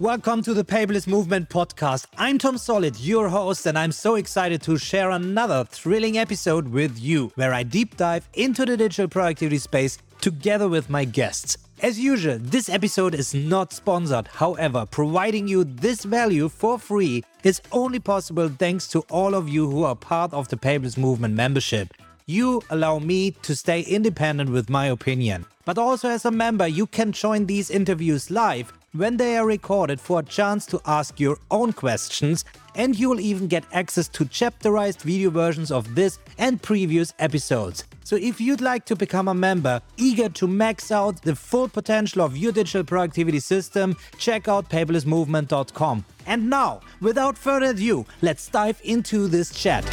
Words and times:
Welcome 0.00 0.40
to 0.44 0.54
the 0.54 0.64
Paperless 0.64 1.06
Movement 1.06 1.50
podcast. 1.50 2.06
I'm 2.16 2.38
Tom 2.38 2.56
Solid, 2.56 2.98
your 2.98 3.28
host, 3.28 3.66
and 3.66 3.78
I'm 3.78 3.92
so 3.92 4.14
excited 4.14 4.62
to 4.62 4.78
share 4.78 5.10
another 5.10 5.64
thrilling 5.64 6.16
episode 6.16 6.68
with 6.68 6.98
you 6.98 7.30
where 7.34 7.52
I 7.52 7.64
deep 7.64 7.98
dive 7.98 8.26
into 8.32 8.64
the 8.64 8.78
digital 8.78 9.08
productivity 9.08 9.58
space 9.58 9.98
together 10.22 10.70
with 10.70 10.88
my 10.88 11.04
guests. 11.04 11.58
As 11.82 12.00
usual, 12.00 12.38
this 12.40 12.70
episode 12.70 13.14
is 13.14 13.34
not 13.34 13.74
sponsored. 13.74 14.26
However, 14.28 14.86
providing 14.86 15.46
you 15.46 15.64
this 15.64 16.02
value 16.04 16.48
for 16.48 16.78
free 16.78 17.22
is 17.44 17.60
only 17.70 17.98
possible 17.98 18.48
thanks 18.48 18.88
to 18.88 19.00
all 19.10 19.34
of 19.34 19.50
you 19.50 19.70
who 19.70 19.84
are 19.84 19.94
part 19.94 20.32
of 20.32 20.48
the 20.48 20.56
Paperless 20.56 20.96
Movement 20.96 21.34
membership. 21.34 21.92
You 22.24 22.62
allow 22.70 23.00
me 23.00 23.32
to 23.42 23.54
stay 23.54 23.82
independent 23.82 24.48
with 24.48 24.70
my 24.70 24.86
opinion. 24.86 25.44
But 25.66 25.76
also, 25.76 26.08
as 26.08 26.24
a 26.24 26.30
member, 26.30 26.66
you 26.66 26.86
can 26.86 27.12
join 27.12 27.44
these 27.44 27.68
interviews 27.70 28.30
live 28.30 28.72
when 28.92 29.16
they 29.16 29.36
are 29.36 29.46
recorded 29.46 30.00
for 30.00 30.20
a 30.20 30.24
chance 30.24 30.66
to 30.66 30.80
ask 30.84 31.20
your 31.20 31.38
own 31.50 31.72
questions, 31.72 32.44
and 32.74 32.98
you 32.98 33.08
will 33.08 33.20
even 33.20 33.46
get 33.46 33.64
access 33.72 34.08
to 34.08 34.24
chapterized 34.24 35.02
video 35.02 35.30
versions 35.30 35.70
of 35.70 35.94
this 35.94 36.18
and 36.38 36.60
previous 36.62 37.12
episodes. 37.18 37.84
So 38.04 38.16
if 38.16 38.40
you'd 38.40 38.60
like 38.60 38.84
to 38.86 38.96
become 38.96 39.28
a 39.28 39.34
member, 39.34 39.80
eager 39.96 40.28
to 40.30 40.48
max 40.48 40.90
out 40.90 41.22
the 41.22 41.36
full 41.36 41.68
potential 41.68 42.22
of 42.22 42.36
your 42.36 42.50
digital 42.50 42.82
productivity 42.82 43.38
system, 43.38 43.96
check 44.18 44.48
out 44.48 44.68
paperlessmovement.com. 44.68 46.04
And 46.26 46.50
now, 46.50 46.80
without 47.00 47.38
further 47.38 47.66
ado, 47.66 48.06
let's 48.22 48.48
dive 48.48 48.80
into 48.84 49.28
this 49.28 49.54
chat. 49.54 49.84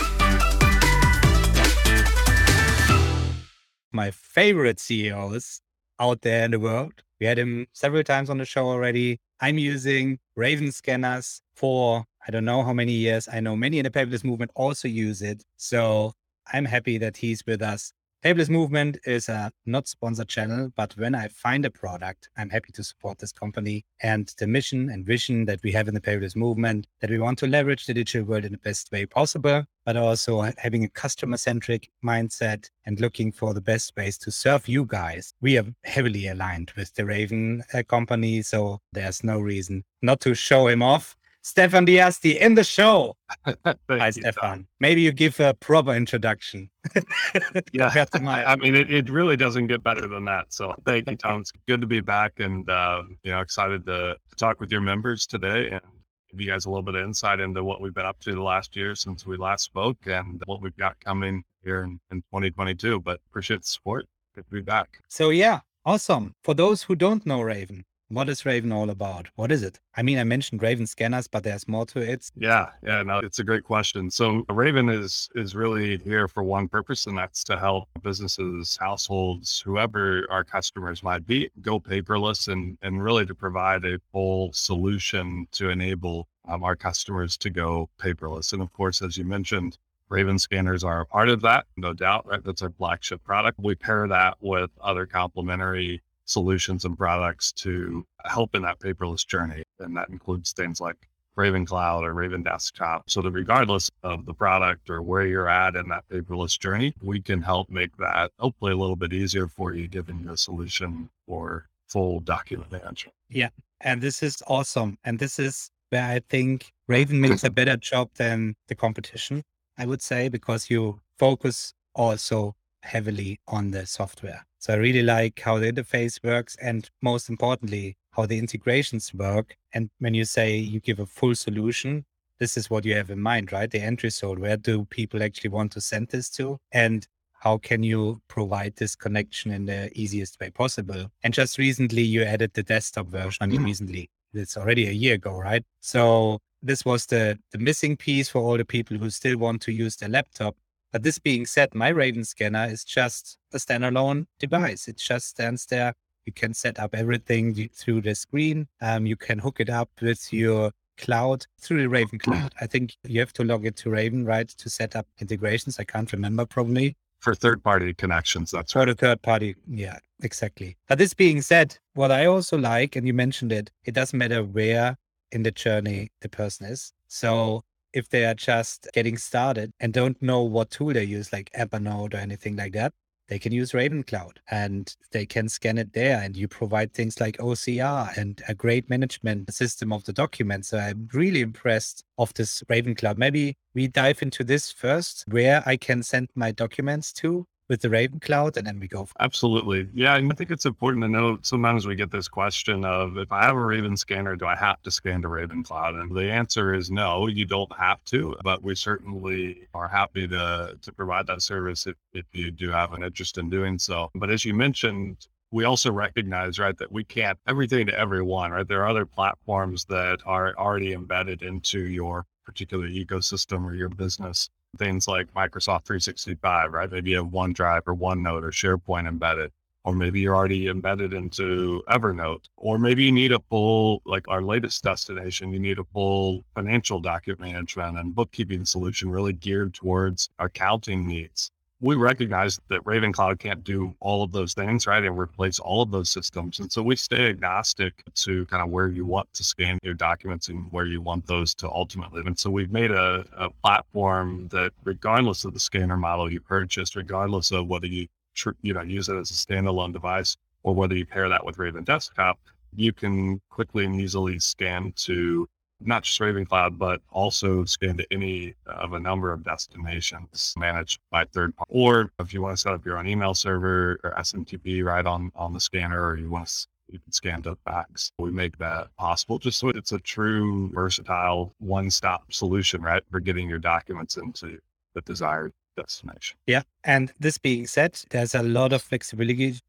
My 3.92 4.12
favorite 4.12 4.80
CEOs 4.80 5.62
out 6.00 6.22
there 6.22 6.46
in 6.46 6.52
the 6.52 6.60
world 6.60 6.94
we 7.20 7.26
had 7.26 7.40
him 7.40 7.68
several 7.74 8.04
times 8.04 8.30
on 8.30 8.38
the 8.38 8.46
show 8.46 8.68
already. 8.68 9.20
I'm 9.40 9.58
using 9.58 10.20
Raven 10.36 10.72
scanners 10.72 11.42
for 11.56 12.06
I 12.28 12.32
don't 12.32 12.46
know 12.46 12.64
how 12.64 12.74
many 12.74 12.92
years. 12.92 13.28
I 13.32 13.40
know 13.40 13.56
many 13.56 13.80
in 13.80 13.84
the 13.84 13.90
paperless 13.90 14.24
movement 14.24 14.52
also 14.56 14.88
use 14.88 15.22
it. 15.22 15.44
So 15.56 16.14
I'm 16.52 16.66
happy 16.66 16.98
that 16.98 17.18
he's 17.18 17.44
with 17.46 17.62
us 17.62 17.94
Paperless 18.28 18.50
Movement 18.50 18.98
is 19.06 19.30
a 19.30 19.54
not 19.66 19.88
sponsored 19.88 20.28
channel, 20.28 20.70
but 20.76 20.92
when 20.98 21.16
I 21.16 21.30
find 21.30 21.64
a 21.64 21.70
product, 21.70 22.28
I'm 22.36 22.50
happy 22.50 22.74
to 22.74 22.84
support 22.84 23.20
this 23.20 23.32
company 23.32 23.86
and 24.02 24.28
the 24.38 24.46
mission 24.46 24.90
and 24.90 25.06
vision 25.06 25.46
that 25.46 25.64
we 25.64 25.72
have 25.72 25.88
in 25.88 25.94
the 25.94 26.02
Paperless 26.02 26.36
Movement 26.36 26.88
that 27.00 27.10
we 27.10 27.20
want 27.20 27.40
to 27.40 27.48
leverage 27.48 27.86
the 27.86 27.94
digital 27.94 28.28
world 28.28 28.44
in 28.44 28.52
the 28.52 28.58
best 28.58 28.92
way 28.92 29.06
possible, 29.06 29.64
but 29.86 29.96
also 29.96 30.42
having 30.58 30.84
a 30.84 30.90
customer 30.90 31.38
centric 31.38 31.90
mindset 32.04 32.70
and 32.86 33.00
looking 33.00 33.32
for 33.32 33.54
the 33.54 33.62
best 33.62 33.96
ways 33.96 34.18
to 34.18 34.30
serve 34.30 34.68
you 34.68 34.84
guys. 34.84 35.34
We 35.40 35.58
are 35.58 35.74
heavily 35.86 36.28
aligned 36.28 36.74
with 36.76 36.94
the 36.96 37.06
Raven 37.06 37.64
uh, 37.74 37.84
company, 37.84 38.42
so 38.42 38.82
there's 38.92 39.24
no 39.24 39.40
reason 39.40 39.86
not 40.02 40.20
to 40.20 40.36
show 40.36 40.68
him 40.68 40.84
off. 40.84 41.16
Stefan 41.48 41.86
Diasti 41.86 42.38
in 42.38 42.56
the 42.56 42.64
show. 42.64 43.16
Hi, 43.90 44.10
Stefan. 44.10 44.68
Maybe 44.82 45.00
you 45.00 45.14
give 45.14 45.40
a 45.40 45.54
proper 45.54 45.94
introduction. 45.94 46.70
yeah, 47.72 48.06
I, 48.14 48.44
I, 48.44 48.56
mean, 48.58 48.76
it, 48.76 48.92
it 48.92 49.10
really 49.10 49.38
doesn't 49.38 49.68
get 49.68 49.82
better 49.82 50.10
than 50.10 50.26
that. 50.26 50.48
So 50.50 50.76
thank 50.86 51.10
you, 51.10 51.16
Tom. 51.16 51.40
It's 51.40 51.54
good 51.66 51.80
to 51.80 51.88
be 51.88 52.02
back 52.02 52.42
and, 52.42 52.70
uh, 52.70 53.04
you 53.24 53.32
know, 53.32 53.40
excited 53.40 53.86
to, 53.86 54.18
to 54.30 54.36
talk 54.36 54.60
with 54.60 54.74
your 54.74 54.82
members 54.82 55.26
today 55.26 55.70
and 55.70 55.82
give 56.30 56.42
you 56.42 56.52
guys 56.52 56.66
a 56.66 56.70
little 56.70 56.84
bit 56.84 56.96
of 56.96 57.06
insight 57.06 57.40
into 57.40 57.64
what 57.64 57.80
we've 57.80 57.94
been 57.94 58.06
up 58.06 58.20
to 58.20 58.34
the 58.34 58.44
last 58.44 58.76
year 58.76 58.94
since 58.94 59.26
we 59.26 59.38
last 59.38 59.64
spoke 59.64 60.06
and 60.06 60.44
what 60.48 60.62
we've 60.62 60.76
got 60.76 61.00
coming 61.00 61.46
here 61.64 61.84
in, 61.84 61.98
in 62.12 62.18
2022. 62.24 63.00
But 63.00 63.22
appreciate 63.30 63.62
the 63.62 63.68
support. 63.68 64.06
Good 64.36 64.44
to 64.50 64.52
be 64.52 64.62
back. 64.62 65.00
So, 65.08 65.30
yeah, 65.30 65.62
awesome. 65.86 66.36
For 66.44 66.54
those 66.54 66.84
who 66.84 66.96
don't 66.96 67.26
know 67.26 67.42
Raven, 67.42 67.86
what 68.10 68.30
is 68.30 68.46
Raven 68.46 68.72
all 68.72 68.90
about? 68.90 69.28
What 69.36 69.52
is 69.52 69.64
it? 69.64 69.80
I 69.96 70.02
mean, 70.02 70.18
I 70.18 70.24
mentioned 70.24 70.62
Raven 70.62 70.88
scanners, 70.88 71.28
but 71.28 71.44
there's 71.44 71.68
more 71.68 71.86
to 71.88 72.00
it. 72.00 72.30
Yeah, 72.36 72.68
yeah, 72.84 73.04
no, 73.04 73.20
it's 73.20 73.40
a 73.40 73.44
great 73.44 73.64
question. 73.64 74.10
So 74.10 74.46
Raven 74.50 74.90
is 74.90 75.30
is 75.36 75.56
really 75.56 75.98
here 75.98 76.28
for 76.28 76.44
one 76.44 76.68
purpose, 76.68 77.06
and 77.06 77.18
that's 77.18 77.44
to 77.46 77.58
help 77.58 77.90
businesses, 78.04 78.78
households, 78.80 79.60
whoever 79.60 80.26
our 80.30 80.44
customers 80.44 81.04
might 81.04 81.26
be, 81.26 81.50
go 81.62 81.80
paperless 81.80 82.48
and 82.48 82.78
and 82.82 83.04
really 83.04 83.26
to 83.26 83.36
provide 83.36 83.84
a 83.86 84.00
full 84.12 84.52
solution 84.54 85.48
to 85.52 85.70
enable 85.70 86.28
um, 86.48 86.64
our 86.64 86.76
customers 86.76 87.38
to 87.38 87.50
go 87.50 87.90
paperless. 88.00 88.54
And 88.54 88.62
of 88.62 88.72
course, 88.74 89.02
as 89.02 89.18
you 89.18 89.26
mentioned, 89.26 89.78
Raven 90.10 90.40
scanners 90.40 90.84
are 90.86 91.02
a 91.02 91.06
part 91.06 91.28
of 91.28 91.42
that, 91.42 91.66
no 91.76 91.92
doubt, 91.94 92.26
right? 92.26 92.42
That's 92.44 92.62
our 92.62 92.70
flagship 92.70 93.22
product. 93.24 93.60
We 93.60 93.76
pair 93.76 94.08
that 94.08 94.38
with 94.40 94.72
other 94.82 95.06
complementary 95.06 96.02
solutions 96.28 96.86
and 96.86 96.98
products 96.98 97.52
to 97.54 98.06
help 98.26 98.54
in 98.54 98.62
that 98.62 98.80
paperless 98.80 99.26
journey. 99.26 99.64
And 99.80 99.98
that 99.98 100.10
includes 100.10 100.52
things 100.52 100.80
like 100.80 100.96
Raven 101.36 101.66
Cloud 101.66 102.04
or 102.04 102.14
Raven 102.14 102.44
Desktop. 102.44 103.10
So 103.10 103.22
that 103.22 103.32
regardless 103.32 103.90
of 104.04 104.26
the 104.26 104.34
product 104.34 104.90
or 104.90 105.02
where 105.02 105.26
you're 105.26 105.50
at 105.50 105.76
in 105.76 105.88
that 105.90 106.04
paperless 106.12 106.60
journey, 106.60 106.94
we 107.02 107.22
can 107.22 107.42
help 107.42 107.70
make 107.70 107.96
that 107.98 108.32
hopefully 108.40 108.74
a 108.74 108.78
little 108.78 108.96
bit 108.96 109.14
easier 109.14 109.48
for 109.48 109.74
you, 109.74 109.88
giving 109.88 110.20
you 110.20 110.32
a 110.32 110.38
solution 110.38 111.10
for 111.28 111.66
full 111.88 112.20
document 112.20 112.72
management. 112.72 113.14
Yeah. 113.30 113.50
And 113.82 114.02
this 114.02 114.22
is 114.24 114.42
awesome. 114.48 114.98
And 115.04 115.20
this 115.20 115.40
is 115.40 115.70
where 115.90 116.04
I 116.04 116.22
think 116.30 116.72
Raven 116.88 117.22
makes 117.22 117.44
a 117.44 117.50
better 117.50 117.78
job 117.78 118.10
than 118.16 118.56
the 118.68 118.76
competition, 118.76 119.44
I 119.78 119.86
would 119.86 120.02
say, 120.02 120.28
because 120.28 120.70
you 120.70 121.00
focus 121.18 121.74
also 121.94 122.56
heavily 122.88 123.40
on 123.48 123.72
the 123.72 123.86
software. 123.86 124.46
So 124.60 124.74
I 124.74 124.78
really 124.78 125.04
like 125.04 125.40
how 125.40 125.60
the 125.60 125.72
interface 125.72 126.24
works 126.24 126.56
and 126.62 126.90
most 127.02 127.30
importantly, 127.30 127.96
how 128.12 128.26
the 128.26 128.40
integrations 128.40 129.14
work. 129.14 129.56
And 129.74 129.90
when 130.00 130.14
you 130.14 130.26
say 130.26 130.56
you 130.56 130.80
give 130.80 131.00
a 131.00 131.06
full 131.06 131.36
solution, 131.36 132.06
this 132.40 132.58
is 132.58 132.70
what 132.70 132.86
you 132.86 132.96
have 132.96 133.10
in 133.10 133.20
mind, 133.20 133.52
right? 133.52 133.70
The 133.70 133.82
entry 133.82 134.08
result. 134.08 134.40
Where 134.40 134.58
do 134.58 134.86
people 134.86 135.24
actually 135.24 135.50
want 135.50 135.72
to 135.74 135.82
send 135.82 136.10
this 136.10 136.30
to? 136.32 136.58
And 136.72 137.08
how 137.40 137.58
can 137.58 137.84
you 137.84 138.22
provide 138.28 138.76
this 138.76 138.96
connection 138.96 139.52
in 139.52 139.66
the 139.66 139.92
easiest 139.94 140.40
way 140.40 140.50
possible? 140.50 141.12
And 141.24 141.34
just 141.34 141.58
recently 141.58 142.02
you 142.02 142.24
added 142.24 142.52
the 142.54 142.64
desktop 142.64 143.08
version. 143.08 143.38
I 143.42 143.46
mean, 143.46 143.58
mm-hmm. 143.58 143.66
recently, 143.66 144.10
it's 144.34 144.58
already 144.58 144.88
a 144.88 144.92
year 144.92 145.16
ago, 145.16 145.38
right? 145.38 145.64
So 145.80 146.40
this 146.64 146.84
was 146.84 147.06
the, 147.06 147.38
the 147.52 147.60
missing 147.60 147.96
piece 147.96 148.30
for 148.30 148.42
all 148.42 148.58
the 148.58 148.66
people 148.66 148.98
who 148.98 149.10
still 149.10 149.38
want 149.38 149.62
to 149.64 149.72
use 149.72 149.96
the 149.96 150.10
laptop. 150.10 150.56
But 150.98 151.04
this 151.04 151.20
being 151.20 151.46
said, 151.46 151.76
my 151.76 151.90
Raven 151.90 152.26
scanner 152.26 152.66
is 152.66 152.84
just 152.84 153.38
a 153.54 153.58
standalone 153.58 154.26
device. 154.40 154.88
It 154.88 154.98
just 154.98 155.28
stands 155.28 155.68
there. 155.68 155.94
You 156.26 156.34
can 156.34 156.56
set 156.56 156.80
up 156.80 156.96
everything 156.96 157.70
through 157.72 158.02
the 158.02 158.16
screen. 158.16 158.68
Um, 158.82 159.06
you 159.06 159.16
can 159.16 159.38
hook 159.38 159.60
it 159.60 159.70
up 159.70 159.92
with 160.02 160.34
your 160.34 160.72
cloud 160.98 161.46
through 161.62 161.84
the 161.84 161.88
Raven 161.90 162.18
cloud. 162.18 162.52
I 162.60 162.66
think 162.66 162.96
you 163.04 163.20
have 163.20 163.32
to 163.34 163.44
log 163.44 163.68
it 163.68 163.76
to 163.76 163.92
Raven, 163.92 164.26
right, 164.26 164.48
to 164.48 164.70
set 164.72 164.96
up 164.96 165.06
integrations. 165.22 165.78
I 165.78 165.84
can't 165.84 166.12
remember 166.12 166.48
probably. 166.48 166.98
For 167.20 167.36
third 167.36 167.64
party 167.64 167.94
connections, 167.94 168.50
that's 168.50 168.74
right. 168.76 168.88
For 168.88 168.94
the 168.96 168.96
third 168.96 169.22
party. 169.22 169.56
Yeah, 169.68 170.00
exactly. 170.24 170.78
But 170.88 170.98
this 170.98 171.14
being 171.14 171.44
said, 171.44 171.78
what 171.94 172.12
I 172.12 172.26
also 172.26 172.58
like, 172.58 172.96
and 172.96 173.06
you 173.06 173.14
mentioned 173.14 173.52
it, 173.52 173.70
it 173.86 173.94
doesn't 173.94 174.18
matter 174.18 174.44
where 174.44 174.98
in 175.32 175.44
the 175.44 175.52
journey 175.52 176.10
the 176.22 176.30
person 176.30 176.66
is. 176.66 176.92
So 177.08 177.62
if 177.94 178.10
they 178.10 178.26
are 178.26 178.34
just 178.34 178.88
getting 178.94 179.18
started 179.18 179.72
and 179.80 179.94
don't 179.94 180.22
know 180.22 180.44
what 180.44 180.72
tool 180.72 180.94
they 180.94 181.04
use, 181.04 181.32
like 181.34 181.50
Evernote 181.58 182.14
or 182.14 182.18
anything 182.18 182.56
like 182.56 182.74
that, 182.74 182.94
they 183.28 183.40
can 183.40 183.52
use 183.52 183.74
Raven 183.74 184.04
Cloud 184.04 184.40
and 184.50 184.96
they 185.12 185.26
can 185.26 185.50
scan 185.50 185.78
it 185.78 185.94
there. 185.94 186.22
And 186.22 186.38
you 186.38 186.48
provide 186.48 186.94
things 186.94 187.20
like 187.20 187.38
OCR 187.38 188.16
and 188.18 188.42
a 188.48 188.56
great 188.56 188.90
management 188.90 189.54
system 189.54 189.92
of 189.92 190.06
the 190.06 190.14
documents. 190.14 190.70
So 190.70 190.78
I'm 190.78 191.10
really 191.14 191.42
impressed 191.42 192.04
of 192.18 192.34
this 192.36 192.64
Raven 192.70 192.96
Cloud. 192.96 193.18
Maybe 193.18 193.58
we 193.74 193.88
dive 193.88 194.22
into 194.22 194.44
this 194.44 194.72
first, 194.72 195.26
where 195.28 195.62
I 195.66 195.76
can 195.76 196.04
send 196.04 196.30
my 196.36 196.52
documents 196.52 197.12
to 197.14 197.46
with 197.70 197.82
the 197.82 197.90
Raven 197.90 198.20
Cloud, 198.20 198.58
and 198.58 198.66
then 198.66 198.80
we 198.80 198.88
go. 198.88 199.08
Absolutely. 199.20 199.90
Yeah. 199.94 200.16
I 200.16 200.22
think 200.36 200.52
it's 200.52 200.66
important 200.66 201.04
to 201.04 201.10
know 201.10 201.38
sometimes 201.42 201.86
we 201.86 201.96
get 201.96 202.12
this 202.12 202.28
question 202.28 202.86
of 202.86 203.18
if 203.18 203.32
I 203.32 203.44
have 203.44 203.56
a 203.56 203.66
Raven 203.66 203.98
scanner, 203.98 204.36
do 204.36 204.46
I 204.46 204.56
have 204.56 204.82
to 204.84 204.92
scan 204.92 205.22
to 205.24 205.28
Raven 205.28 205.64
Cloud? 205.64 205.96
And 205.96 206.16
the 206.16 206.32
answer 206.32 206.74
is 206.74 206.90
no, 206.90 207.28
you 207.28 207.46
don't 207.46 207.72
have 207.78 208.04
to, 208.06 208.36
but 208.44 208.64
we 208.64 208.76
certainly 208.76 209.68
are 209.74 209.88
happy 209.88 210.28
to, 210.28 210.78
to 210.82 210.92
provide 210.94 211.28
that 211.28 211.42
service 211.42 211.88
if, 211.88 211.96
if 212.14 212.26
you 212.32 212.52
do 212.52 212.70
have 212.72 212.94
an 212.94 213.04
interest 213.04 213.38
in 213.38 213.50
doing 213.50 213.78
so. 213.80 214.10
But 214.16 214.30
as 214.30 214.46
you 214.46 214.54
mentioned, 214.54 215.28
we 215.52 215.64
also 215.64 215.92
recognize, 215.92 216.60
right, 216.60 216.78
that 216.78 216.92
we 216.92 217.04
can't 217.04 217.40
everything 217.48 217.88
to 217.88 217.98
everyone, 217.98 218.52
right? 218.52 218.68
There 218.68 218.84
are 218.84 218.90
other 218.90 219.06
platforms 219.06 219.86
that 219.86 220.20
are 220.26 220.54
already 220.58 220.94
embedded 220.94 221.42
into 221.42 221.80
your 221.80 222.26
particular 222.46 222.88
ecosystem 222.88 223.66
or 223.66 223.74
your 223.74 223.90
business 223.90 224.50
things 224.78 225.08
like 225.08 225.34
Microsoft 225.34 225.86
365, 225.86 226.72
right? 226.72 226.92
Maybe 226.92 227.12
you 227.12 227.18
have 227.18 227.28
OneDrive 227.28 227.82
or 227.88 227.96
OneNote 227.96 228.44
or 228.44 228.52
SharePoint 228.52 229.08
embedded, 229.08 229.52
or 229.84 229.94
maybe 229.94 230.20
you're 230.20 230.36
already 230.36 230.68
embedded 230.68 231.14
into 231.14 231.84
Evernote, 231.90 232.46
or 232.58 232.78
maybe 232.78 233.04
you 233.04 233.12
need 233.12 233.32
a 233.32 233.40
full, 233.50 234.02
like 234.06 234.28
our 234.28 234.42
latest 234.42 234.84
destination, 234.84 235.52
you 235.52 235.60
need 235.60 235.80
a 235.80 235.84
full 235.94 236.44
financial 236.56 237.00
document 237.00 237.40
management 237.42 237.98
and 237.98 238.14
bookkeeping 238.14 238.66
solution 238.66 239.10
really 239.10 239.34
geared 239.34 239.74
towards 239.74 240.30
accounting 240.40 241.08
needs. 241.08 241.52
We 241.80 241.96
recognize 241.96 242.60
that 242.70 242.86
Raven 242.86 243.14
Cloud 243.14 243.40
can't 243.40 243.64
do 243.64 243.94
all 244.00 244.24
of 244.24 244.32
those 244.32 244.54
things, 244.54 244.88
right? 244.88 245.04
And 245.04 245.18
replace 245.18 245.60
all 245.60 245.84
of 245.84 245.92
those 245.92 246.10
systems. 246.10 246.60
And 246.60 246.72
so 246.72 246.82
we 246.82 246.96
stay 246.96 247.30
agnostic 247.30 248.04
to 248.16 248.46
kind 248.48 248.64
of 248.64 248.70
where 248.70 248.88
you 248.88 249.06
want 249.06 249.32
to 249.34 249.44
scan 249.44 249.78
your 249.84 249.94
documents 249.94 250.48
and 250.50 250.72
where 250.72 250.86
you 250.86 251.02
want 251.02 251.28
those 251.28 251.54
to 251.56 251.70
ultimately. 251.70 252.18
live. 252.18 252.28
And 252.28 252.40
so 252.40 252.50
we've 252.50 252.72
made 252.72 252.92
a, 252.92 253.26
a 253.38 253.50
platform 253.64 254.48
that, 254.52 254.72
regardless 254.84 255.46
of 255.46 255.54
the 255.54 255.60
scanner 255.60 255.98
model 255.98 256.32
you 256.32 256.40
purchased, 256.40 256.96
regardless 256.96 257.52
of 257.52 257.68
whether 257.68 257.88
you 257.88 258.08
tr- 258.34 258.52
you 258.62 258.74
know 258.74 258.82
use 258.82 259.10
it 259.10 259.16
as 259.16 259.30
a 259.30 259.34
standalone 259.34 259.94
device 259.94 260.36
or 260.64 260.74
whether 260.74 260.96
you 260.96 261.06
pair 261.06 261.30
that 261.30 261.46
with 261.46 261.60
Raven 261.60 261.84
Desktop, 261.84 262.40
you 262.76 262.92
can 262.92 263.40
quickly 263.50 263.86
and 263.86 264.00
easily 264.00 264.40
scan 264.40 264.94
to 264.98 265.48
not 265.80 266.04
just 266.04 266.20
Raven 266.20 266.46
Cloud, 266.46 266.80
but 266.80 267.02
also 267.12 267.66
scan 267.66 267.98
to 267.98 268.06
any 268.12 268.56
of 268.66 268.94
a 268.94 269.00
number 269.00 269.32
of 269.32 269.44
destinations 269.44 270.54
managed 270.58 271.00
by 271.12 271.26
third 271.26 271.56
party. 271.56 271.72
Or 271.74 272.12
if 272.20 272.34
you 272.34 272.42
want 272.42 272.58
to 272.58 272.62
set 272.62 272.74
up 272.74 272.86
your 272.86 272.98
own 272.98 273.08
email 273.08 273.34
server 273.34 274.00
or 274.04 274.14
SMTP 274.18 274.84
right 274.84 275.06
on, 275.06 275.32
on 275.36 275.54
the 275.54 275.60
scanner, 275.60 276.04
or 276.04 276.18
you 276.18 276.30
want 276.30 276.48
to 276.48 276.68
you 276.90 277.00
can 277.00 277.12
scan 277.12 277.42
to 277.44 277.58
fax. 277.66 278.12
We 278.18 278.32
make 278.32 278.58
that 278.60 278.96
possible 278.98 279.40
just 279.40 279.60
so 279.60 279.70
it's 279.70 279.92
a 279.92 280.00
true 280.00 280.72
versatile 280.74 281.54
one-stop 281.60 282.32
solution, 282.32 282.82
right? 282.82 283.04
For 283.12 283.20
getting 283.20 283.50
your 283.50 283.60
documents 283.60 284.18
into 284.18 284.60
the 284.94 285.02
desired 285.02 285.54
destination. 285.76 286.38
Yeah. 286.48 286.64
And 286.84 287.12
this 287.20 287.38
being 287.38 287.68
said, 287.68 288.00
there's 288.10 288.36
a 288.36 288.44
lot 288.44 288.74
of 288.74 288.82
flexibility 288.82 289.60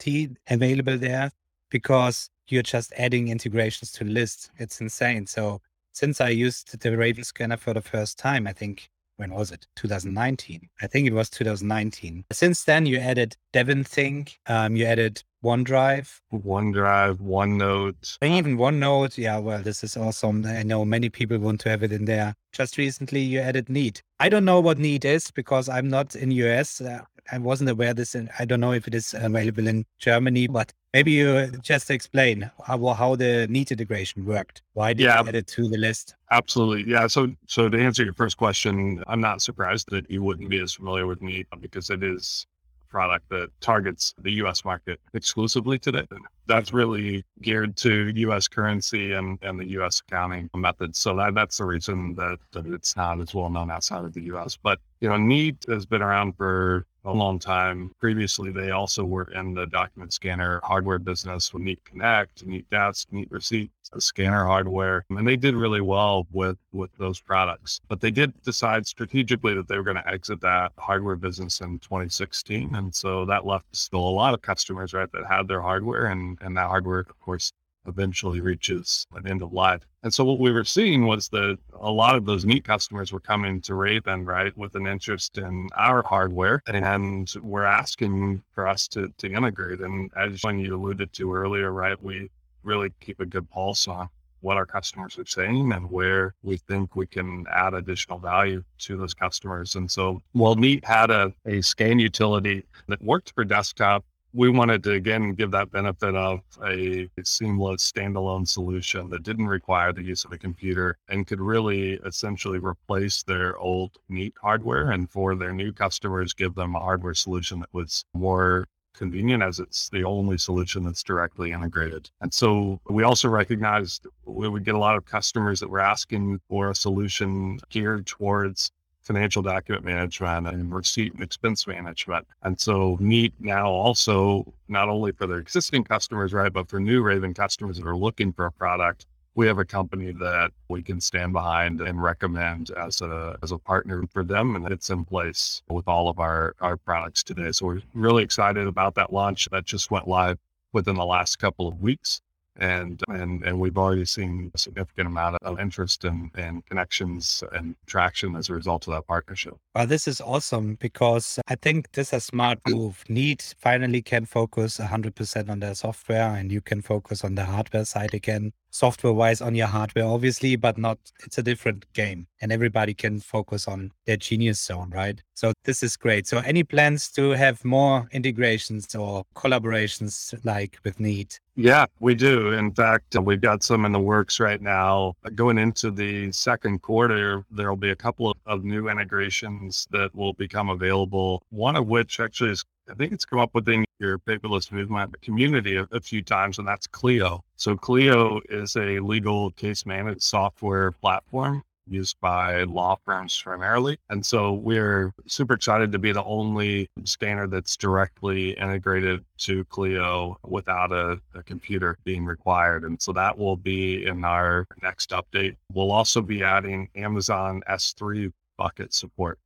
available 0.48 0.98
there 0.98 1.30
because 1.70 2.30
you're 2.48 2.62
just 2.62 2.92
adding 2.96 3.28
integrations 3.28 3.92
to 3.92 4.04
lists. 4.04 4.50
It's 4.56 4.80
insane. 4.80 5.26
So 5.26 5.60
since 5.98 6.20
I 6.20 6.28
used 6.28 6.80
the 6.80 6.96
Raven 6.96 7.24
scanner 7.24 7.56
for 7.56 7.74
the 7.74 7.82
first 7.82 8.20
time, 8.20 8.46
I 8.46 8.52
think, 8.52 8.88
when 9.16 9.34
was 9.34 9.50
it? 9.50 9.66
2019. 9.74 10.68
I 10.80 10.86
think 10.86 11.08
it 11.08 11.12
was 11.12 11.28
2019. 11.28 12.24
Since 12.30 12.62
then, 12.62 12.86
you 12.86 12.98
added 12.98 13.36
DevonThink, 13.52 14.36
um, 14.46 14.76
you 14.76 14.84
added 14.84 15.24
OneDrive. 15.44 16.20
OneDrive, 16.32 17.18
OneNote. 17.18 18.18
Even 18.22 18.56
OneNote. 18.56 19.16
Yeah, 19.16 19.38
well, 19.38 19.62
this 19.62 19.84
is 19.84 19.96
awesome. 19.96 20.44
I 20.44 20.62
know 20.62 20.84
many 20.84 21.08
people 21.08 21.38
want 21.38 21.60
to 21.60 21.68
have 21.70 21.82
it 21.82 21.92
in 21.92 22.06
there. 22.06 22.34
Just 22.52 22.76
recently, 22.76 23.20
you 23.20 23.38
added 23.38 23.68
Neat. 23.68 24.02
I 24.18 24.28
don't 24.28 24.44
know 24.44 24.60
what 24.60 24.78
Neat 24.78 25.04
is 25.04 25.30
because 25.30 25.68
I'm 25.68 25.88
not 25.88 26.16
in 26.16 26.30
US. 26.32 26.80
Uh, 26.80 27.02
I 27.30 27.38
wasn't 27.38 27.70
aware 27.70 27.94
this. 27.94 28.14
In, 28.14 28.28
I 28.38 28.44
don't 28.44 28.60
know 28.60 28.72
if 28.72 28.88
it 28.88 28.94
is 28.94 29.14
available 29.14 29.68
in 29.68 29.84
Germany, 29.98 30.48
but 30.48 30.72
maybe 30.92 31.12
you 31.12 31.48
just 31.62 31.90
explain 31.90 32.50
how, 32.64 32.84
how 32.94 33.14
the 33.14 33.46
Neat 33.48 33.70
integration 33.70 34.24
worked. 34.24 34.62
Why 34.72 34.92
did 34.92 35.04
yeah, 35.04 35.22
you 35.22 35.28
add 35.28 35.34
it 35.36 35.46
to 35.48 35.68
the 35.68 35.76
list? 35.76 36.14
Absolutely. 36.30 36.90
Yeah. 36.90 37.06
So, 37.06 37.28
so 37.46 37.68
to 37.68 37.78
answer 37.78 38.02
your 38.02 38.14
first 38.14 38.38
question, 38.38 39.04
I'm 39.06 39.20
not 39.20 39.42
surprised 39.42 39.88
that 39.90 40.10
you 40.10 40.22
wouldn't 40.22 40.48
be 40.48 40.60
as 40.60 40.74
familiar 40.74 41.06
with 41.06 41.22
Neat 41.22 41.46
because 41.60 41.90
it 41.90 42.02
is 42.02 42.46
product 42.88 43.28
that 43.30 43.48
targets 43.60 44.14
the 44.22 44.32
US 44.44 44.64
market 44.64 45.00
exclusively 45.14 45.78
today. 45.78 46.06
That's 46.46 46.72
really 46.72 47.24
geared 47.42 47.76
to 47.78 48.12
US 48.14 48.48
currency 48.48 49.12
and, 49.12 49.38
and 49.42 49.58
the 49.58 49.68
US 49.80 50.00
accounting 50.06 50.48
methods. 50.54 50.98
So 50.98 51.14
that, 51.16 51.34
that's 51.34 51.58
the 51.58 51.64
reason 51.64 52.14
that, 52.14 52.38
that 52.52 52.66
it's 52.66 52.96
not 52.96 53.20
as 53.20 53.34
well 53.34 53.50
known 53.50 53.70
outside 53.70 54.04
of 54.04 54.12
the 54.14 54.22
US. 54.34 54.56
But, 54.60 54.78
you 55.00 55.08
know, 55.08 55.16
Neat 55.16 55.64
has 55.68 55.86
been 55.86 56.02
around 56.02 56.36
for 56.36 56.86
a 57.08 57.12
long 57.12 57.38
time. 57.38 57.90
Previously, 57.98 58.50
they 58.50 58.70
also 58.70 59.04
were 59.04 59.30
in 59.32 59.54
the 59.54 59.66
document 59.66 60.12
scanner 60.12 60.60
hardware 60.62 60.98
business 60.98 61.52
with 61.52 61.62
Neat 61.62 61.84
Connect, 61.84 62.44
Neat 62.44 62.68
Desk, 62.70 63.08
Neat 63.10 63.30
Receipt, 63.30 63.70
scanner 63.98 64.44
hardware, 64.44 65.04
and 65.10 65.26
they 65.26 65.36
did 65.36 65.54
really 65.54 65.80
well 65.80 66.26
with 66.30 66.58
with 66.72 66.90
those 66.98 67.20
products. 67.20 67.80
But 67.88 68.00
they 68.00 68.10
did 68.10 68.40
decide 68.42 68.86
strategically 68.86 69.54
that 69.54 69.68
they 69.68 69.76
were 69.76 69.84
going 69.84 69.96
to 69.96 70.08
exit 70.08 70.40
that 70.42 70.72
hardware 70.76 71.16
business 71.16 71.60
in 71.60 71.78
2016, 71.78 72.74
and 72.74 72.94
so 72.94 73.24
that 73.24 73.46
left 73.46 73.74
still 73.74 74.00
a 74.00 74.10
lot 74.10 74.34
of 74.34 74.42
customers 74.42 74.92
right 74.92 75.10
that 75.12 75.26
had 75.26 75.48
their 75.48 75.62
hardware, 75.62 76.06
and 76.06 76.38
and 76.42 76.56
that 76.56 76.66
hardware, 76.66 77.00
of 77.00 77.20
course, 77.20 77.52
eventually 77.88 78.40
reaches 78.40 79.06
an 79.14 79.26
end 79.26 79.42
of 79.42 79.52
life. 79.52 79.82
And 80.02 80.14
so 80.14 80.24
what 80.24 80.38
we 80.38 80.52
were 80.52 80.64
seeing 80.64 81.06
was 81.06 81.28
that 81.30 81.58
a 81.80 81.90
lot 81.90 82.14
of 82.14 82.24
those 82.24 82.44
Neat 82.44 82.64
customers 82.64 83.12
were 83.12 83.20
coming 83.20 83.60
to 83.62 83.74
Raven, 83.74 84.24
right, 84.24 84.56
with 84.56 84.74
an 84.76 84.86
interest 84.86 85.38
in 85.38 85.68
our 85.76 86.02
hardware 86.02 86.62
and 86.66 87.32
we're 87.42 87.64
asking 87.64 88.42
for 88.52 88.68
us 88.68 88.86
to, 88.88 89.08
to 89.18 89.32
integrate. 89.32 89.80
And 89.80 90.10
as 90.16 90.42
you 90.44 90.76
alluded 90.76 91.12
to 91.14 91.34
earlier, 91.34 91.72
right, 91.72 92.00
we 92.02 92.30
really 92.62 92.90
keep 93.00 93.20
a 93.20 93.26
good 93.26 93.48
pulse 93.50 93.88
on 93.88 94.08
what 94.40 94.56
our 94.56 94.66
customers 94.66 95.18
are 95.18 95.26
saying 95.26 95.72
and 95.72 95.90
where 95.90 96.34
we 96.42 96.56
think 96.56 96.94
we 96.94 97.06
can 97.06 97.44
add 97.52 97.74
additional 97.74 98.18
value 98.18 98.62
to 98.78 98.96
those 98.96 99.14
customers. 99.14 99.74
And 99.74 99.90
so 99.90 100.22
while 100.32 100.54
Neat 100.54 100.84
had 100.84 101.10
a, 101.10 101.32
a 101.44 101.60
scan 101.60 101.98
utility 101.98 102.64
that 102.86 103.02
worked 103.02 103.32
for 103.34 103.44
desktop, 103.44 104.04
we 104.32 104.48
wanted 104.48 104.82
to 104.84 104.92
again 104.92 105.32
give 105.32 105.50
that 105.52 105.70
benefit 105.70 106.14
of 106.14 106.40
a, 106.64 107.08
seamless 107.24 107.90
standalone 107.90 108.46
solution 108.46 109.08
that 109.10 109.22
didn't 109.22 109.48
require 109.48 109.92
the 109.92 110.02
use 110.02 110.24
of 110.24 110.32
a 110.32 110.38
computer 110.38 110.96
and 111.08 111.26
could 111.26 111.40
really 111.40 111.94
essentially 112.04 112.58
replace 112.58 113.22
their 113.22 113.56
old 113.58 113.98
Neat 114.08 114.34
hardware 114.40 114.90
and 114.90 115.10
for 115.10 115.34
their 115.34 115.52
new 115.52 115.72
customers 115.72 116.32
give 116.32 116.54
them 116.54 116.74
a 116.74 116.80
hardware 116.80 117.14
solution 117.14 117.60
that 117.60 117.72
was 117.72 118.04
more 118.14 118.66
convenient 118.98 119.42
as 119.42 119.60
it's 119.60 119.88
the 119.90 120.04
only 120.04 120.36
solution 120.36 120.84
that's 120.84 121.02
directly 121.02 121.52
integrated. 121.52 122.10
And 122.20 122.34
so 122.34 122.80
we 122.90 123.04
also 123.04 123.28
recognized 123.28 124.06
we 124.24 124.48
would 124.48 124.64
get 124.64 124.74
a 124.74 124.78
lot 124.78 124.96
of 124.96 125.04
customers 125.04 125.60
that 125.60 125.70
were 125.70 125.80
asking 125.80 126.40
for 126.48 126.70
a 126.70 126.74
solution 126.74 127.60
geared 127.70 128.06
towards 128.06 128.72
financial 129.08 129.42
document 129.42 129.84
management 129.84 130.46
and 130.46 130.64
mm-hmm. 130.64 130.74
receipt 130.74 131.14
and 131.14 131.22
expense 131.22 131.66
management. 131.66 132.26
And 132.42 132.60
so 132.60 132.98
Neat 133.00 133.32
now 133.40 133.70
also, 133.70 134.52
not 134.68 134.90
only 134.90 135.12
for 135.12 135.26
their 135.26 135.38
existing 135.38 135.84
customers, 135.84 136.34
right, 136.34 136.52
but 136.52 136.68
for 136.68 136.78
new 136.78 137.02
Raven 137.02 137.32
customers 137.32 137.78
that 137.78 137.86
are 137.86 137.96
looking 137.96 138.34
for 138.34 138.44
a 138.44 138.52
product, 138.52 139.06
we 139.34 139.46
have 139.46 139.58
a 139.58 139.64
company 139.64 140.12
that 140.12 140.50
we 140.68 140.82
can 140.82 141.00
stand 141.00 141.32
behind 141.32 141.80
and 141.80 142.02
recommend 142.02 142.70
as 142.72 143.00
a 143.00 143.38
as 143.42 143.50
a 143.50 143.58
partner 143.58 144.04
for 144.12 144.24
them 144.24 144.56
and 144.56 144.66
it's 144.70 144.90
in 144.90 145.04
place 145.04 145.62
with 145.68 145.86
all 145.86 146.08
of 146.08 146.18
our 146.18 146.54
our 146.60 146.76
products 146.76 147.22
today. 147.22 147.52
So 147.52 147.66
we're 147.66 147.82
really 147.94 148.24
excited 148.24 148.66
about 148.66 148.94
that 148.96 149.12
launch 149.12 149.48
that 149.52 149.64
just 149.64 149.90
went 149.90 150.08
live 150.08 150.38
within 150.72 150.96
the 150.96 151.04
last 151.04 151.38
couple 151.38 151.66
of 151.68 151.80
weeks 151.80 152.20
and 152.58 153.02
and 153.08 153.42
and 153.44 153.58
we've 153.58 153.78
already 153.78 154.04
seen 154.04 154.50
a 154.54 154.58
significant 154.58 155.06
amount 155.06 155.36
of 155.42 155.60
interest 155.60 156.04
and, 156.04 156.30
and 156.36 156.64
connections 156.66 157.42
and 157.52 157.76
traction 157.86 158.36
as 158.36 158.48
a 158.48 158.54
result 158.54 158.86
of 158.86 158.94
that 158.94 159.06
partnership. 159.06 159.54
Well, 159.74 159.86
this 159.86 160.08
is 160.08 160.20
awesome 160.20 160.74
because 160.74 161.38
I 161.48 161.54
think 161.54 161.92
this 161.92 162.08
is 162.08 162.14
a 162.14 162.20
smart 162.20 162.58
move. 162.66 163.04
Neat 163.08 163.54
finally 163.58 164.02
can 164.02 164.26
focus 164.26 164.78
100% 164.78 165.48
on 165.48 165.60
their 165.60 165.74
software 165.74 166.34
and 166.34 166.50
you 166.50 166.60
can 166.60 166.82
focus 166.82 167.24
on 167.24 167.34
the 167.34 167.44
hardware 167.44 167.84
side 167.84 168.14
again 168.14 168.52
software 168.70 169.12
wise 169.12 169.40
on 169.40 169.54
your 169.54 169.66
hardware, 169.66 170.04
obviously, 170.04 170.56
but 170.56 170.78
not, 170.78 170.98
it's 171.24 171.38
a 171.38 171.42
different 171.42 171.90
game 171.92 172.26
and 172.40 172.52
everybody 172.52 172.94
can 172.94 173.20
focus 173.20 173.66
on 173.66 173.90
their 174.06 174.16
genius 174.16 174.60
zone, 174.60 174.90
right? 174.90 175.20
So 175.34 175.52
this 175.64 175.82
is 175.82 175.96
great. 175.96 176.26
So 176.26 176.38
any 176.38 176.62
plans 176.64 177.10
to 177.12 177.30
have 177.30 177.64
more 177.64 178.08
integrations 178.12 178.94
or 178.94 179.24
collaborations 179.34 180.34
like 180.44 180.78
with 180.84 181.00
Neat? 181.00 181.40
Yeah, 181.56 181.86
we 181.98 182.14
do. 182.14 182.52
In 182.52 182.72
fact, 182.72 183.16
uh, 183.16 183.22
we've 183.22 183.40
got 183.40 183.64
some 183.64 183.84
in 183.84 183.90
the 183.90 183.98
works 183.98 184.38
right 184.38 184.62
now. 184.62 185.14
Going 185.34 185.58
into 185.58 185.90
the 185.90 186.30
second 186.30 186.82
quarter, 186.82 187.44
there'll 187.50 187.76
be 187.76 187.90
a 187.90 187.96
couple 187.96 188.30
of, 188.30 188.36
of 188.46 188.64
new 188.64 188.88
integrations 188.88 189.88
that 189.90 190.14
will 190.14 190.34
become 190.34 190.70
available. 190.70 191.42
One 191.50 191.74
of 191.74 191.88
which 191.88 192.20
actually 192.20 192.50
is 192.50 192.64
I 192.90 192.94
think 192.94 193.12
it's 193.12 193.24
come 193.24 193.38
up 193.38 193.54
within 193.54 193.84
your 193.98 194.18
paperless 194.18 194.72
movement 194.72 195.20
community 195.20 195.76
a, 195.76 195.86
a, 195.92 196.00
few 196.00 196.22
times, 196.22 196.58
and 196.58 196.66
that's 196.66 196.86
Clio. 196.86 197.44
So 197.56 197.76
Clio 197.76 198.40
is 198.48 198.76
a 198.76 198.98
legal 199.00 199.50
case 199.52 199.84
management 199.84 200.22
software 200.22 200.92
platform 200.92 201.62
used 201.90 202.20
by 202.20 202.64
law 202.64 202.96
firms 203.04 203.40
primarily. 203.42 203.98
And 204.10 204.24
so 204.24 204.52
we're 204.52 205.12
super 205.26 205.54
excited 205.54 205.90
to 205.92 205.98
be 205.98 206.12
the 206.12 206.24
only 206.24 206.88
scanner 207.04 207.46
that's 207.46 207.76
directly 207.76 208.50
integrated 208.50 209.24
to 209.38 209.64
Clio 209.64 210.38
without 210.46 210.92
a, 210.92 211.18
a, 211.34 211.42
computer 211.42 211.96
being 212.04 212.24
required. 212.26 212.84
And 212.84 213.00
so 213.00 213.12
that 213.14 213.36
will 213.36 213.56
be 213.56 214.04
in 214.04 214.24
our 214.24 214.66
next 214.82 215.10
update. 215.10 215.56
We'll 215.72 215.92
also 215.92 216.20
be 216.20 216.42
adding 216.42 216.88
Amazon 216.94 217.62
S3 217.68 218.32
bucket 218.58 218.92
support 218.92 219.38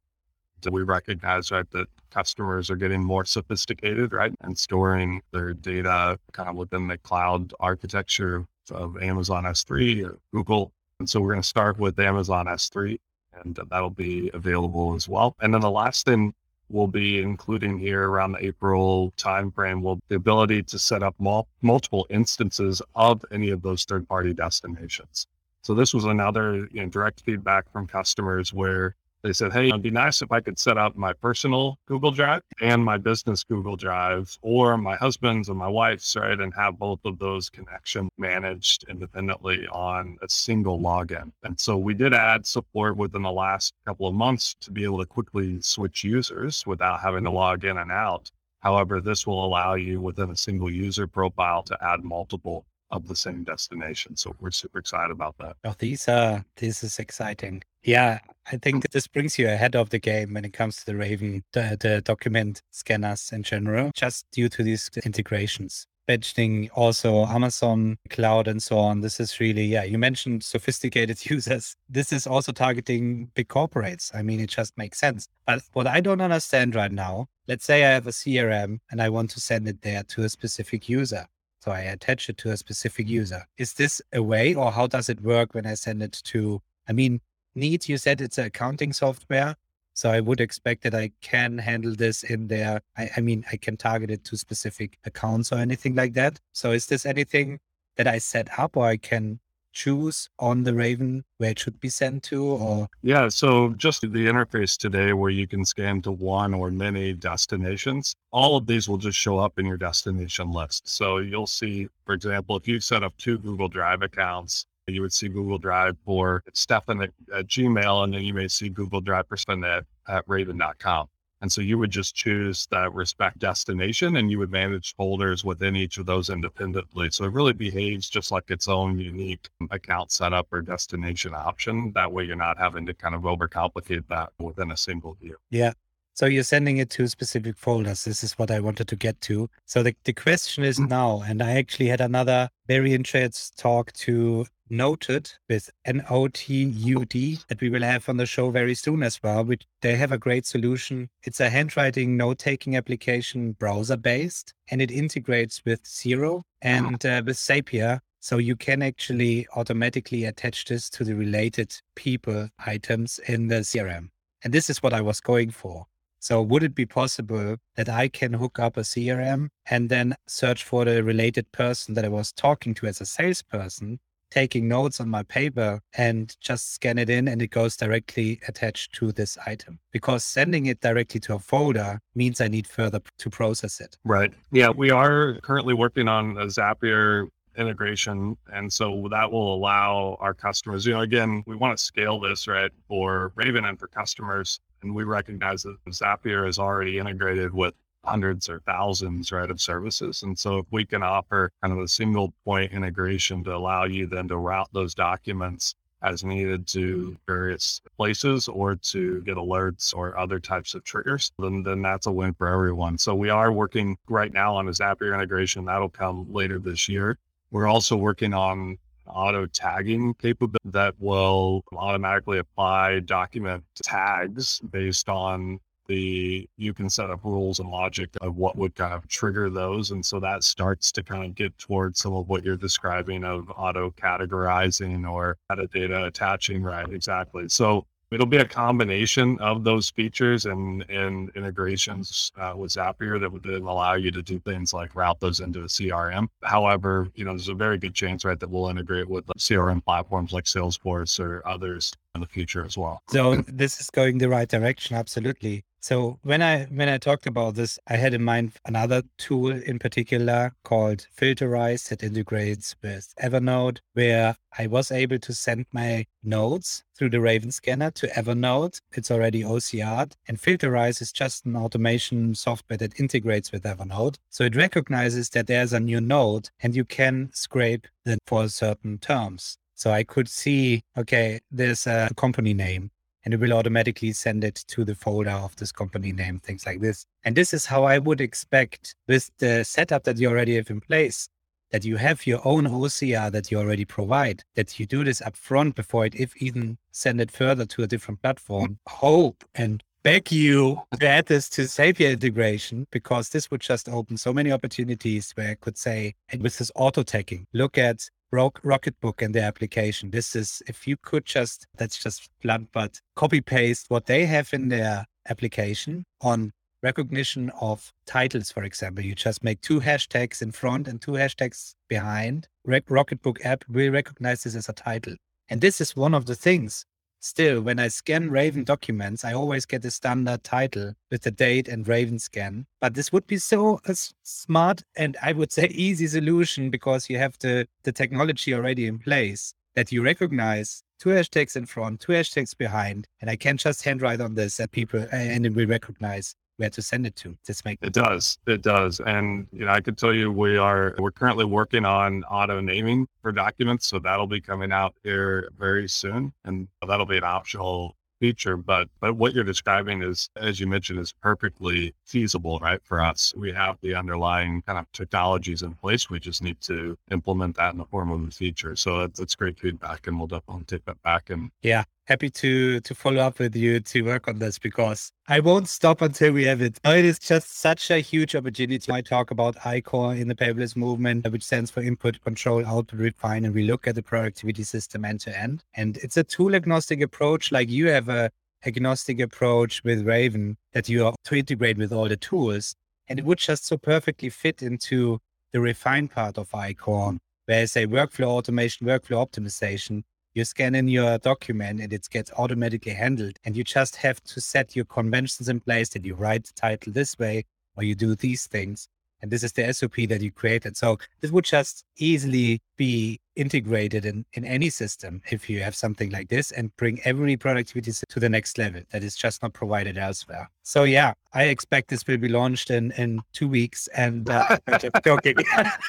we 0.71 0.83
recognize 0.83 1.51
right 1.51 1.71
that 1.71 1.87
customers 2.11 2.71
are 2.71 2.77
getting 2.77 3.03
more 3.03 3.25
sophisticated 3.25 4.13
right 4.13 4.33
and 4.43 4.59
storing 4.59 5.23
their 5.33 5.55
data 5.55 6.19
kind 6.33 6.49
of 6.49 6.57
within 6.57 6.87
the 6.87 6.99
cloud 6.99 7.53
architecture 7.61 8.47
of 8.71 9.01
amazon 9.03 9.45
s3 9.45 10.05
or 10.07 10.19
google. 10.33 10.73
And 10.99 11.09
so 11.09 11.21
we're 11.21 11.33
going 11.33 11.43
to 11.43 11.49
start 11.49 11.79
with 11.79 11.99
amazon 11.99 12.47
s3 12.47 12.99
and 13.43 13.59
that'll 13.71 13.91
be 13.91 14.31
available 14.35 14.95
as 14.95 15.09
well. 15.09 15.35
And 15.41 15.55
then 15.55 15.63
the 15.63 15.71
last 15.71 16.05
thing 16.05 16.35
we'll 16.69 16.87
be 16.87 17.21
including 17.21 17.79
here 17.79 18.09
around 18.09 18.33
the 18.33 18.45
april 18.45 19.13
timeframe 19.17 19.83
will 19.83 20.01
the 20.09 20.17
ability 20.17 20.63
to 20.63 20.79
set 20.79 21.03
up 21.03 21.15
mul- 21.19 21.49
multiple 21.61 22.07
instances 22.11 22.81
of 22.95 23.25
any 23.31 23.51
of 23.51 23.63
those 23.63 23.85
third 23.85 24.09
party 24.09 24.33
destinations. 24.33 25.27
So 25.63 25.75
this 25.75 25.95
was 25.95 26.05
another 26.05 26.69
you 26.73 26.83
know, 26.83 26.89
direct 26.89 27.21
feedback 27.21 27.71
from 27.73 27.87
customers 27.87 28.53
where 28.53 28.97
they 29.23 29.33
said, 29.33 29.53
Hey, 29.53 29.69
it'd 29.69 29.83
be 29.83 29.91
nice 29.91 30.21
if 30.23 30.33
I 30.33 30.41
could 30.41 30.59
set 30.59 30.77
up 30.77 30.97
my 30.97 31.13
personal 31.13 31.79
Google 31.87 32.11
Drive 32.11 32.43
and 32.61 32.85
my 32.85 32.99
business 32.99 33.45
Google 33.45 33.77
Drive 33.77 34.37
or 34.43 34.77
my 34.77 34.97
husband's 34.97 35.49
and 35.49 35.59
my 35.59 35.69
wife's, 35.69 36.17
right? 36.17 36.39
And 36.39 36.53
have 36.55 36.79
both 36.79 37.01
of 37.05 37.19
those 37.19 37.49
connections 37.49 38.11
managed 38.19 38.85
independently 38.89 39.67
on 39.69 40.19
a 40.23 40.29
single 40.29 40.81
login. 40.81 41.31
And 41.45 41.59
so 41.59 41.77
we 41.77 41.95
did 41.95 42.15
add 42.15 42.47
support 42.47 42.97
within 42.97 43.23
the 43.23 43.31
last 43.31 43.75
couple 43.87 44.09
of 44.09 44.15
months 44.15 44.57
to 44.61 44.71
be 44.71 44.85
able 44.85 44.99
to 44.99 45.07
quickly 45.07 45.61
switch 45.61 46.03
users 46.03 46.67
without 46.67 47.01
having 47.01 47.25
to 47.25 47.31
log 47.31 47.65
in 47.65 47.79
and 47.79 47.93
out. 47.93 48.31
However, 48.61 49.01
this 49.01 49.27
will 49.27 49.45
allow 49.45 49.75
you 49.75 50.01
within 50.01 50.31
a 50.31 50.37
single 50.37 50.71
user 50.71 51.07
profile 51.07 51.63
to 51.65 51.77
add 51.85 52.05
multiple 52.05 52.65
of 52.93 53.09
the 53.09 53.17
same 53.17 53.43
destination. 53.43 54.17
So 54.17 54.37
we're 54.39 54.51
super 54.51 54.79
excited 54.79 55.11
about 55.11 55.37
that. 55.39 55.57
Oh, 55.65 55.75
these 55.79 56.09
are 56.09 56.45
this 56.57 56.85
is 56.85 56.99
exciting. 56.99 57.63
Yeah, 57.83 58.21
I 58.51 58.59
think 58.59 58.91
this 58.91 59.09
brings 59.09 59.39
you 59.39 59.49
ahead 59.49 59.75
of 59.75 59.91
the 59.91 59.99
game 59.99 60.35
when 60.35 60.45
it 60.45 60.53
comes 60.53 60.77
to 60.77 60.87
the 60.87 60.97
Raven, 60.97 61.43
the, 61.53 61.77
the 61.81 62.01
document 62.01 62.63
scanners 62.71 63.33
in 63.33 63.43
general, 63.43 63.91
just 63.95 64.27
due 64.31 64.49
to 64.51 64.63
these 64.63 64.89
integrations. 65.05 65.87
Mentioning 66.07 66.69
also 66.75 67.25
Amazon 67.27 67.97
Cloud 68.11 68.49
and 68.49 68.63
so 68.63 68.77
on. 68.79 69.01
This 69.01 69.21
is 69.21 69.39
really, 69.41 69.65
yeah, 69.65 69.85
you 69.85 69.99
mentioned 69.99 70.45
sophisticated 70.45 71.25
users. 71.31 71.77
This 71.89 72.13
is 72.13 72.27
also 72.27 72.53
targeting 72.53 73.31
big 73.35 73.49
corporates. 73.49 74.15
I 74.15 74.23
mean, 74.23 74.41
it 74.41 74.51
just 74.51 74.77
makes 74.77 74.99
sense. 74.99 75.29
But 75.47 75.63
what 75.73 75.87
I 75.87 76.01
don't 76.01 76.21
understand 76.21 76.75
right 76.75 76.93
now, 76.93 77.29
let's 77.49 77.65
say 77.65 77.85
I 77.85 77.91
have 77.91 78.07
a 78.07 78.11
CRM 78.11 78.79
and 78.91 79.01
I 79.01 79.09
want 79.09 79.31
to 79.31 79.41
send 79.41 79.69
it 79.69 79.83
there 79.83 80.03
to 80.05 80.25
a 80.25 80.29
specific 80.29 80.89
user. 80.89 81.27
So 81.63 81.71
I 81.71 81.83
attach 81.83 82.29
it 82.29 82.39
to 82.39 82.51
a 82.51 82.57
specific 82.57 83.07
mm-hmm. 83.07 83.15
user. 83.15 83.47
Is 83.57 83.75
this 83.75 84.03
a 84.13 84.21
way 84.21 84.53
or 84.53 84.73
how 84.73 84.89
does 84.89 85.09
it 85.09 85.21
work 85.23 85.55
when 85.55 85.65
I 85.65 85.75
send 85.75 86.03
it 86.03 86.21
to, 86.25 86.61
I 86.89 86.93
mean, 86.93 87.21
Neat, 87.55 87.89
you 87.89 87.99
said 87.99 88.21
it's 88.21 88.39
an 88.39 88.47
accounting 88.47 88.93
software. 88.93 89.55
So 89.95 90.11
I 90.11 90.19
would 90.19 90.41
expect 90.41 90.83
that 90.83 90.95
I 90.95 91.13
can 91.21 91.59
handle 91.59 91.95
this 91.95 92.25
in 92.25 92.49
there. 92.49 92.81
I, 92.97 93.11
I, 93.17 93.21
mean, 93.21 93.45
I 93.53 93.59
can 93.59 93.77
target 93.77 94.11
it 94.11 94.25
to 94.25 94.37
specific 94.37 94.99
accounts 95.05 95.53
or 95.53 95.59
anything 95.59 95.95
like 95.95 96.15
that. 96.15 96.41
So 96.53 96.73
is 96.73 96.87
this 96.87 97.07
anything 97.07 97.47
mm-hmm. 97.47 97.97
that 97.97 98.09
I 98.09 98.19
set 98.19 98.59
up 98.59 98.77
or 98.77 98.87
I 98.87 98.97
can 98.97 99.39
choose 99.73 100.29
on 100.39 100.63
the 100.65 100.75
Raven 100.75 101.25
where 101.39 101.51
it 101.51 101.59
should 101.59 101.81
be 101.81 101.89
sent 101.89 102.23
to 102.25 102.45
or? 102.45 102.89
Yeah 103.03 103.29
so 103.29 103.71
just 103.71 104.03
the 104.03 104.09
interface 104.09 104.77
today 104.77 105.13
where 105.13 105.31
you 105.31 105.47
can 105.47 105.65
scan 105.65 106.03
to 106.03 106.13
one 106.13 106.55
or 106.55 106.71
many 106.71 107.13
destinations 107.13 108.15
all 108.31 108.57
of 108.57 108.67
these 108.67 108.89
will 108.89 108.99
just 108.99 109.19
show 109.19 109.39
up 109.39 109.59
in 109.59 109.67
your 109.67 109.77
destination 109.77 110.51
list. 110.51 110.89
So 110.89 111.19
you'll 111.19 111.47
see 111.47 111.89
for 112.05 112.15
example 112.15 112.57
if 112.57 112.69
you 112.69 112.81
set 112.81 113.03
up 113.03 113.17
two 113.17 113.39
google 113.39 113.69
drive 113.69 114.03
accounts 114.03 114.67
you 114.89 115.01
would 115.01 115.13
see 115.13 115.29
google 115.29 115.59
drive 115.59 115.97
for 116.05 116.43
stefan 116.55 117.03
at, 117.03 117.11
at 117.33 117.47
gmail 117.47 118.05
and 118.05 118.15
then 118.15 118.23
you 118.23 118.35
may 118.35 118.49
see 118.49 118.69
google 118.69 119.01
drive 119.01 119.27
for 119.29 119.37
stefan 119.37 119.65
at, 119.65 119.85
at 120.09 120.25
raven.com 120.27 121.07
and 121.43 121.51
so 121.51 121.61
you 121.61 121.77
would 121.77 121.91
just 121.91 122.15
choose 122.15 122.67
that 122.71 122.95
respect 122.95 123.41
destination 123.41 124.17
and 124.17 124.31
you 124.31 124.39
would 124.39 124.53
manage 124.53 124.95
folders 124.95 125.45
within 125.45 125.75
each 125.75 125.99
of 125.99 126.07
those 126.07 126.31
independently. 126.31 127.11
So 127.11 127.25
it 127.25 127.33
really 127.33 127.53
behaves 127.53 128.09
just 128.09 128.31
like 128.31 128.49
its 128.49 128.69
own 128.69 129.01
unique 129.01 129.51
account 129.73 130.13
setup 130.13 130.47
or 130.53 130.63
destination 130.63 131.35
option. 131.35 131.91
That 131.97 132.13
way 132.13 132.25
you're 132.25 132.37
not 132.37 132.59
having 132.59 132.87
to 132.87 132.95
kind 132.95 133.17
of 133.17 133.23
overcomplicate 133.23 134.05
that 134.09 134.31
within 134.39 134.71
a 134.71 134.77
single 134.77 135.15
view. 135.15 135.37
Yeah. 135.51 135.73
So 136.15 136.27
you're 136.27 136.45
sending 136.45 136.77
it 136.77 136.91
to 136.91 137.09
specific 137.09 137.57
folders. 137.57 138.05
This 138.05 138.23
is 138.23 138.35
what 138.35 138.53
I 138.53 138.61
wanted 138.61 138.87
to 138.89 138.97
get 138.97 139.21
to. 139.23 139.49
So 139.65 139.83
the, 139.83 139.97
the 140.05 140.13
question 140.13 140.63
is 140.63 140.79
mm. 140.79 140.89
now, 140.89 141.25
and 141.27 141.43
I 141.43 141.57
actually 141.57 141.89
had 141.89 142.01
another 142.01 142.51
very 142.69 142.95
interesting 142.95 143.57
talk 143.57 143.93
to 143.95 144.47
Notud 144.73 145.33
with 145.49 145.71
N-O-T-U-D 145.85 147.39
that 147.49 147.61
we 147.61 147.69
will 147.69 147.83
have 147.83 148.09
on 148.09 148.17
the 148.17 148.27
show 148.27 148.51
very 148.51 148.75
soon 148.75 149.03
as 149.03 149.23
well. 149.23 149.45
Which 149.45 149.67
they 149.83 149.97
have 149.97 150.13
a 150.13 150.19
great 150.19 150.47
solution. 150.47 151.11
It's 151.23 151.41
a 151.41 151.51
handwriting 151.51 152.17
note-taking 152.17 152.77
application, 152.77 153.53
browser-based, 153.53 154.55
and 154.71 154.81
it 154.81 154.91
integrates 154.91 155.63
with 155.65 155.87
Zero 155.87 156.45
and 156.63 157.05
uh, 157.05 157.23
with 157.25 157.37
Zapier. 157.37 158.01
So 158.21 158.39
you 158.39 158.57
can 158.57 158.83
actually 158.83 159.47
automatically 159.57 160.25
attach 160.25 160.65
this 160.65 160.89
to 160.91 161.05
the 161.05 161.15
related 161.15 161.77
people 161.97 162.49
items 162.67 163.19
in 163.27 163.49
the 163.49 163.57
CRM. 163.57 164.09
And 164.43 164.55
this 164.55 164.71
is 164.71 164.83
what 164.83 164.95
I 164.95 165.01
was 165.01 165.21
going 165.21 165.51
for. 165.51 165.87
So 166.23 166.41
would 166.41 166.63
it 166.63 166.77
be 166.77 166.87
possible 166.87 167.57
that 167.75 167.89
I 167.89 168.07
can 168.07 168.35
hook 168.35 168.61
up 168.61 168.77
a 168.77 168.83
CRM 168.83 169.49
and 169.67 169.89
then 169.89 170.15
search 170.29 170.63
for 170.63 170.85
the 170.85 171.03
related 171.03 171.51
person 171.51 171.95
that 171.95 172.05
I 172.05 172.09
was 172.09 172.33
talking 172.33 172.75
to 172.75 172.87
as 172.87 173.01
a 173.01 173.07
salesperson 173.07 173.99
taking 174.33 174.67
notes 174.67 174.99
on 174.99 175.09
my 175.11 175.23
paper 175.25 175.79
and 175.99 176.35
just 176.41 176.73
scan 176.73 176.97
it 176.97 177.11
in 177.11 177.29
and 177.29 177.43
it 177.43 177.51
goes 177.51 177.77
directly 177.77 178.41
attached 178.49 178.95
to 178.95 179.13
this 179.13 179.37
item 179.47 179.79
because 179.93 180.25
sending 180.25 180.67
it 180.67 180.81
directly 180.81 181.21
to 181.21 181.35
a 181.35 181.39
folder 181.39 181.99
means 182.15 182.41
I 182.41 182.49
need 182.49 182.67
further 182.67 183.01
to 183.19 183.31
process 183.31 183.79
it. 183.79 183.99
Right. 184.05 184.33
Yeah. 184.51 184.71
We 184.71 184.91
are 184.91 185.39
currently 185.43 185.75
working 185.75 186.09
on 186.09 186.39
a 186.39 186.47
Zapier 186.47 187.29
integration. 187.59 188.37
And 188.51 188.73
so 188.73 189.07
that 189.11 189.31
will 189.31 189.55
allow 189.55 190.17
our 190.21 190.33
customers, 190.33 190.87
you 190.87 190.95
know, 190.95 191.01
again, 191.01 191.45
we 191.47 191.55
want 191.55 191.77
to 191.77 191.83
scale 191.83 192.19
this, 192.19 192.49
right, 192.49 192.71
for 192.89 193.33
Raven 193.35 193.67
and 193.67 193.79
for 193.79 193.89
customers. 193.89 194.61
And 194.83 194.95
we 194.95 195.05
recognize 195.05 195.63
that 195.65 195.77
Zapier 195.91 196.49
is 196.49 196.59
already 196.59 196.99
integrated 196.99 197.53
with 197.53 197.75
hundreds 198.05 198.49
or 198.49 198.61
thousands 198.61 199.31
right 199.31 199.51
of 199.51 199.61
services 199.61 200.23
and 200.23 200.39
so 200.39 200.59
if 200.59 200.67
we 200.71 200.85
can 200.85 201.03
offer 201.03 201.51
kind 201.63 201.73
of 201.73 201.79
a 201.79 201.89
single 201.89 202.33
point 202.45 202.73
integration 202.73 203.45
to 203.45 203.55
allow 203.55 203.85
you 203.85 204.07
then 204.07 204.27
to 204.29 204.37
route 204.37 204.69
those 204.73 204.95
documents 204.95 205.75
as 206.03 206.25
needed 206.25 206.67
to 206.67 207.13
mm. 207.13 207.17
various 207.27 207.81
places 207.97 208.49
or 208.49 208.77
to 208.77 209.21
get 209.23 209.37
alerts 209.37 209.95
or 209.95 210.19
other 210.19 210.41
types 210.41 210.75
of 210.75 210.85
triggers, 210.85 211.33
then, 211.39 211.63
then 211.63 211.83
that's 211.83 212.07
a 212.07 212.13
win 212.13 212.35
for 212.35 212.49
everyone. 212.49 212.99
So 212.99 213.15
we 213.15 213.31
are 213.31 213.53
working 213.53 213.97
right 214.09 214.33
now 214.33 214.57
on 214.57 214.69
a 214.69 214.73
Zapier 214.73 215.15
integration. 215.15 215.65
That'll 215.65 215.89
come 215.89 216.27
later 216.33 216.59
this 216.59 216.89
year. 216.89 217.19
We're 217.51 217.69
also 217.69 217.97
working 217.97 218.35
on 218.35 218.79
auto 219.07 219.47
tagging 219.47 220.15
capability 220.15 220.59
that 220.65 220.95
will 220.99 221.65
automatically 221.77 222.39
apply 222.39 223.01
document 223.01 223.65
tags 223.83 224.61
based 224.71 225.09
on 225.09 225.61
the 225.93 226.49
you 226.57 226.73
can 226.73 226.89
set 226.89 227.11
up 227.11 227.21
rules 227.25 227.59
and 227.61 227.69
logic 227.69 228.09
of 228.21 228.37
what 228.37 228.57
would 228.57 228.75
kind 228.75 228.95
of 228.95 229.07
trigger 229.09 229.51
those 229.51 229.91
and 229.91 230.05
so 230.05 230.19
that 230.19 230.43
starts 230.43 230.91
to 230.91 231.03
kind 231.03 231.25
of 231.25 231.35
get 231.35 231.57
towards 231.59 232.01
some 232.01 232.15
of 232.15 232.29
what 232.29 232.45
you're 232.45 232.57
describing 232.57 233.25
of 233.25 233.51
auto 233.57 233.91
categorizing 233.91 235.09
or 235.09 235.37
metadata 235.51 236.07
attaching 236.07 236.63
right 236.63 236.89
exactly 236.91 237.49
so 237.49 237.87
it'll 238.13 238.27
be 238.27 238.37
a 238.37 238.45
combination 238.45 239.39
of 239.41 239.65
those 239.65 239.91
features 239.91 240.47
and 240.47 240.85
and 240.91 241.31
integrations 241.35 242.31
uh, 242.39 242.53
with 242.57 242.73
Zapier 242.73 243.19
that 243.21 243.33
would 243.33 243.47
allow 243.47 243.95
you 243.95 244.11
to 244.11 244.23
do 244.23 244.39
things 244.41 244.73
like 244.73 244.95
route 244.95 245.19
those 245.21 245.41
into 245.41 245.61
a 245.61 245.67
CRM. 245.67 246.29
However, 246.43 247.09
you 247.15 247.25
know, 247.25 247.33
there's 247.33 247.49
a 247.49 247.55
very 247.55 247.79
good 247.79 247.95
chance, 247.95 248.25
right, 248.25 248.39
that 248.39 248.51
we'll 248.51 248.69
integrate 248.69 249.09
with 249.09 249.27
CRM 249.39 249.85
platforms 249.85 250.33
like 250.33 250.45
Salesforce 250.45 251.19
or 251.19 251.47
others 251.47 251.93
in 252.15 252.21
the 252.21 252.27
future 252.27 252.65
as 252.65 252.77
well. 252.77 253.01
So 253.09 253.37
this 253.49 253.81
is 253.81 253.91
going 253.91 254.19
the 254.19 254.29
right 254.29 254.49
direction, 254.49 254.97
absolutely. 254.97 255.65
So 255.83 256.21
when 256.23 256.43
I 256.43 256.67
when 256.67 256.89
I 256.89 256.97
talked 256.99 257.27
about 257.27 257.57
this, 257.57 257.77
I 257.89 257.97
had 257.97 258.15
in 258.15 258.23
mind 258.23 258.53
another 258.65 259.03
tool 259.19 259.51
in 259.51 259.81
particular 259.81 260.55
called 260.63 261.09
Filterize 261.19 261.89
that 261.89 262.05
integrates 262.05 262.77
with 262.83 263.13
Evernote, 263.21 263.81
where 263.95 264.37
I 264.57 264.69
was 264.69 264.93
able 264.93 265.19
to 265.19 265.35
send 265.35 265.67
my 265.73 266.07
notes 266.23 266.85
through 266.97 267.11
the 267.11 267.21
Raven 267.21 267.51
scanner 267.51 267.91
to 267.91 268.07
Evernote. 268.07 268.81
It's 268.93 269.11
already 269.11 269.43
OCR'd. 269.43 270.15
And 270.29 270.39
Filterize 270.39 271.03
is 271.03 271.11
just 271.11 271.47
an 271.47 271.57
automation 271.57 272.37
software 272.37 272.77
that 272.77 273.01
integrates 273.01 273.51
with 273.51 273.65
Evernote. 273.65 274.19
So 274.31 274.45
it 274.45 274.55
recognizes 274.55 275.31
that 275.31 275.49
there's 275.49 275.73
a 275.73 275.81
new 275.81 276.01
note 276.01 276.53
and 276.63 276.77
you 276.77 276.85
can 276.85 277.31
scrape 277.33 277.89
them 278.05 278.19
for 278.29 278.49
certain 278.49 278.99
terms. 278.99 279.59
So 279.75 279.91
I 279.91 280.05
could 280.05 280.29
see, 280.29 280.85
okay, 280.97 281.41
there's 281.51 281.89
a 281.89 282.11
company 282.17 282.55
name 282.55 282.93
and 283.25 283.35
it 283.35 283.41
will 283.41 283.53
automatically 283.53 284.13
send 284.13 284.45
it 284.45 284.65
to 284.69 284.85
the 284.85 284.95
folder 284.95 285.31
of 285.31 285.55
this 285.57 285.73
company 285.73 286.13
name, 286.13 286.41
things 286.41 286.67
like 286.67 286.81
this. 286.81 287.07
And 287.25 287.37
this 287.37 287.55
is 287.55 287.67
how 287.67 287.85
I 287.85 287.99
would 287.99 288.21
expect 288.21 288.95
with 289.07 289.31
the 289.39 289.65
setup 289.65 290.05
that 290.05 290.19
you 290.19 290.29
already 290.29 290.57
have 290.57 290.71
in 290.71 290.81
place, 290.81 291.29
that 291.71 291.85
you 291.85 291.97
have 291.97 292.27
your 292.27 292.41
own 292.47 292.67
OCR 292.67 293.31
that 293.33 293.51
you 293.51 293.59
already 293.59 293.85
provide, 293.85 294.43
that 294.55 294.79
you 294.79 294.87
do 294.87 295.05
this 295.05 295.21
upfront 295.21 295.75
before 295.75 296.05
it 296.05 296.15
if 296.15 296.37
even 296.37 296.79
send 296.91 297.21
it 297.21 297.31
further 297.31 297.65
to 297.67 297.83
a 297.83 297.87
different 297.87 298.21
platform. 298.23 298.79
Hope 298.87 299.45
and 299.55 299.83
beg 300.03 300.33
you 300.33 300.83
to 300.99 301.09
add 301.09 301.27
this 301.27 301.49
to 301.49 301.63
Zapier 301.63 302.13
integration 302.13 302.87
because 302.91 303.29
this 303.29 303.51
would 303.51 303.61
just 303.61 303.89
open 303.89 304.17
so 304.17 304.33
many 304.33 304.51
opportunities 304.51 305.33
where 305.35 305.51
I 305.51 305.55
could 305.55 305.79
say, 305.79 306.15
and 306.29 306.43
with 306.43 306.59
this 306.59 306.73
auto 306.75 307.03
tagging, 307.03 307.47
look 307.53 307.79
at 307.79 308.09
Rocketbook 308.33 309.23
and 309.23 309.35
their 309.35 309.45
application. 309.45 310.11
This 310.11 310.35
is, 310.35 310.63
if 310.67 310.87
you 310.87 310.97
could 310.97 311.25
just, 311.25 311.67
that's 311.77 312.03
just 312.03 312.31
blunt, 312.43 312.69
but 312.73 313.01
copy 313.15 313.41
paste 313.41 313.87
what 313.89 314.07
they 314.07 314.27
have 314.27 314.53
in 314.53 314.69
their 314.69 315.05
application 315.29 316.05
on 316.21 316.53
recognition 316.83 317.51
of 317.61 317.93
titles, 318.07 318.51
for 318.51 318.65
example. 318.65 319.05
You 319.05 319.15
just 319.15 319.45
make 319.45 319.61
two 319.61 319.81
hashtags 319.81 320.43
in 320.43 320.53
front 320.53 320.89
and 320.89 321.01
two 321.01 321.13
hashtags 321.13 321.75
behind. 321.89 322.49
Rocketbook 322.67 323.45
app 323.45 323.65
will 323.69 323.91
recognize 323.91 324.43
this 324.43 324.57
as 324.57 324.69
a 324.69 324.73
title. 324.73 325.15
And 325.49 325.61
this 325.61 325.81
is 325.81 325.95
one 325.95 326.15
of 326.15 326.27
the 326.27 326.35
things 326.35 326.85
still, 327.23 327.61
when 327.61 327.79
I 327.79 327.89
scan 327.89 328.31
Raven 328.31 328.65
documents, 328.65 329.25
I 329.25 329.33
always 329.33 329.65
get 329.65 329.83
the 329.83 329.91
standard 329.91 330.45
title 330.45 330.95
with 331.11 331.23
the 331.23 331.31
date 331.31 331.69
and 331.69 331.87
Raven 331.87 332.19
scan. 332.19 332.67
But 332.81 332.95
this 332.95 333.13
would 333.13 333.27
be 333.27 333.39
so 333.39 333.77
uh, 333.89 333.93
a 333.93 333.97
smart 334.23 334.83
and 334.97 335.17
I 335.23 335.33
would 335.33 335.53
say 335.59 335.69
easy 335.69 336.07
solution 336.07 336.71
because 336.71 337.09
you 337.09 337.19
have 337.19 337.39
the, 337.39 337.67
the 337.85 337.93
technology 337.93 338.55
already 338.55 338.87
in 338.87 338.99
place 338.99 339.55
that 339.75 339.91
you 339.91 340.03
recognize 340.03 340.83
two 340.99 341.11
hashtags 341.11 341.57
in 341.57 341.67
front, 341.67 342.01
two 342.01 342.13
hashtags 342.13 342.57
behind, 342.57 343.09
and 343.21 343.31
I 343.31 343.37
can 343.37 343.57
just 343.57 343.83
handwrite 343.83 344.21
on 344.21 344.35
this 344.35 344.61
and 344.61 344.71
people 344.71 345.07
and 345.11 345.47
it 345.47 345.55
will 345.55 345.67
recognize 345.67 346.35
to 346.71 346.83
send 346.83 347.07
it 347.07 347.17
to. 347.17 347.37
This 347.47 347.65
make 347.65 347.79
it 347.83 347.93
does. 347.93 348.39
It 348.47 348.63
does. 348.63 349.01
And 349.01 349.47
you 349.53 349.65
know, 349.65 349.73
I 349.73 349.81
can 349.81 349.95
tell 349.95 350.15
you 350.15 350.31
we 350.31 350.57
are 350.57 350.95
we're 350.99 351.11
currently 351.11 351.45
working 351.45 351.85
on 351.85 352.23
auto 352.25 352.61
naming 352.61 353.09
for 353.21 353.33
documents. 353.33 353.87
So 353.87 353.99
that'll 353.99 354.27
be 354.27 354.41
coming 354.41 354.73
out 354.73 354.95
here 355.03 355.51
very 355.59 355.89
soon. 355.89 356.33
And 356.45 356.69
that'll 356.87 357.07
be 357.07 357.19
an 357.19 357.25
optional 357.25 357.97
feature, 358.23 358.57
but 358.57 358.89
but 359.01 359.15
what 359.15 359.35
you're 359.35 359.43
describing 359.43 360.01
is, 360.01 360.31
as 360.37 360.61
you 360.61 360.67
mentioned, 360.69 361.01
is 361.01 361.13
perfectly 361.13 361.93
feasible, 362.07 362.61
right? 362.61 362.79
For 362.85 363.01
us, 363.01 363.35
we 363.37 363.51
have 363.51 363.79
the 363.83 363.97
underlying 363.97 364.63
kind 364.63 364.79
of 364.79 364.87
technologies 364.93 365.63
in 365.63 365.75
place. 365.75 366.09
We 366.09 366.21
just 366.21 366.41
need 366.41 366.61
to 366.61 366.97
implement 367.11 367.57
that 367.57 367.73
in 367.73 367.79
the 367.79 367.85
form 367.87 368.13
of 368.13 368.23
a 368.23 368.31
feature. 368.31 368.77
So 368.77 369.01
that's, 369.01 369.19
that's 369.19 369.35
great 369.35 369.59
feedback, 369.59 370.07
and 370.07 370.19
we'll 370.19 370.29
definitely 370.29 370.63
take 370.67 370.85
that 370.85 371.03
back. 371.03 371.31
And 371.31 371.51
yeah, 371.63 371.83
happy 372.07 372.29
to 372.29 372.81
to 372.81 372.95
follow 372.95 373.21
up 373.21 373.39
with 373.39 373.55
you 373.55 373.81
to 373.81 374.03
work 374.03 374.29
on 374.29 374.39
this 374.39 374.59
because 374.59 375.13
I 375.29 375.41
won't 375.41 375.69
stop 375.69 376.03
until 376.03 376.33
we 376.33 376.45
have 376.45 376.61
it. 376.61 376.79
It 376.85 377.05
is 377.05 377.19
just 377.19 377.59
such 377.59 377.91
a 377.91 377.99
huge 377.99 378.35
opportunity. 378.35 378.91
I 378.93 379.01
talk 379.01 379.31
about 379.31 379.57
ICOR 379.57 380.19
in 380.19 380.29
the 380.29 380.35
paperless 380.35 380.77
movement, 380.77 381.31
which 381.31 381.45
stands 381.45 381.71
for 381.71 381.81
input, 381.81 382.21
control, 382.23 382.67
output, 382.67 382.99
refine, 382.99 383.45
and 383.45 383.55
we 383.55 383.65
look 383.65 383.87
at 383.87 383.95
the 383.95 384.03
productivity 384.03 384.65
system 384.65 385.05
end 385.05 385.21
to 385.21 385.39
end. 385.39 385.65
And 385.75 385.97
it's 385.99 386.17
a 386.17 386.25
tool 386.25 386.55
agnostic 386.55 387.01
approach, 387.01 387.53
like 387.53 387.71
you 387.71 387.89
have 387.89 388.09
a 388.09 388.31
agnostic 388.65 389.21
approach 389.21 389.83
with 389.85 390.07
Raven 390.07 390.57
that 390.73 390.89
you 390.89 391.07
are 391.07 391.15
to 391.25 391.35
integrate 391.35 391.79
with 391.79 391.93
all 391.93 392.09
the 392.09 392.17
tools. 392.17 392.75
And 393.09 393.19
it 393.19 393.25
would 393.25 393.39
just 393.39 393.67
so 393.67 393.77
perfectly 393.77 394.29
fit 394.29 394.63
into 394.63 395.19
the 395.53 395.61
refine 395.61 396.09
part 396.09 396.39
of 396.39 396.51
ICOR, 396.51 397.19
where 397.47 397.63
I 397.63 397.65
say 397.67 397.87
workflow 397.87 398.29
automation, 398.29 398.87
workflow 398.87 399.27
optimization, 399.27 400.03
you 400.35 400.45
scan 400.45 400.75
in 400.75 400.89
your 400.89 401.19
document 401.19 401.81
and 401.81 401.93
it 401.93 402.09
gets 402.11 402.31
automatically 402.39 402.93
handled. 402.93 403.39
And 403.45 403.57
you 403.57 403.65
just 403.65 403.97
have 403.97 404.23
to 404.25 404.41
set 404.41 404.75
your 404.75 404.85
conventions 404.87 405.49
in 405.49 405.61
place 405.61 405.91
that 405.91 406.05
you 406.05 406.15
write 406.15 406.45
the 406.45 406.53
title 406.55 406.93
this 406.93 407.19
way 407.19 407.45
or 407.77 407.85
you 407.85 407.95
do 407.95 408.15
these 408.15 408.47
things. 408.47 408.89
And 409.21 409.31
this 409.31 409.45
is 409.45 409.53
the 409.53 409.73
SOP 409.73 409.95
that 410.09 410.21
you 410.21 410.33
created. 410.33 410.77
So 410.77 410.99
this 411.21 411.31
would 411.31 411.45
just 411.45 411.85
easily 411.97 412.61
be 412.77 413.21
integrated 413.37 414.05
in, 414.05 414.25
in 414.33 414.45
any 414.45 414.69
system 414.69 415.23
if 415.31 415.49
you 415.49 415.63
have 415.63 415.77
something 415.77 416.11
like 416.11 416.29
this 416.29 416.51
and 416.51 416.77
bring 416.77 417.01
every 417.05 417.37
productivity 417.37 417.93
to 417.93 418.21
the 418.21 418.29
next 418.29 418.59
level 418.59 418.83
that 418.91 419.05
is 419.05 419.15
just 419.15 419.41
not 419.43 419.53
provided 419.53 419.97
elsewhere. 419.97 420.51
So 420.65 420.83
yeah, 420.83 421.13
I 421.33 421.45
expect 421.45 421.89
this 421.89 422.05
will 422.07 422.19
be 422.19 422.29
launched 422.29 422.71
in, 422.71 422.91
in 422.93 423.21
two 423.33 423.47
weeks 423.47 423.87
and 423.95 424.29
uh, 424.29 424.59
just 424.81 424.97
joking. 425.05 425.37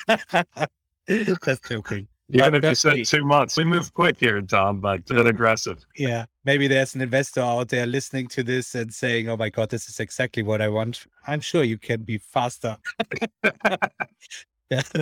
just 1.08 1.64
joking. 1.68 2.08
Even 2.34 2.56
if 2.56 2.63
you 2.63 2.75
said 2.75 3.06
two 3.06 3.24
months, 3.24 3.58
we 3.58 3.63
move 3.63 3.94
quick 3.94 4.20
here, 4.20 4.42
Tom, 4.42 4.80
but 4.80 5.06
bit 5.06 5.25
aggressive. 5.25 5.86
Yeah. 5.96 6.25
Maybe 6.46 6.68
there's 6.68 6.96
an 6.96 7.02
investor 7.02 7.42
out 7.42 7.70
there 7.70 7.86
listening 7.86 8.28
to 8.30 8.44
this 8.44 8.75
and 8.75 8.94
saying, 8.94 9.30
oh 9.30 9.38
my 9.38 9.50
God, 9.50 9.70
this 9.70 9.88
is 9.88 10.00
exactly 10.00 10.44
what 10.44 10.62
I 10.62 10.70
want. 10.70 11.06
I'm 11.28 11.42
sure 11.42 11.63
you 11.63 11.78
can 11.78 12.02
be 12.04 12.18
faster. 12.18 12.78
yeah. 14.70 14.82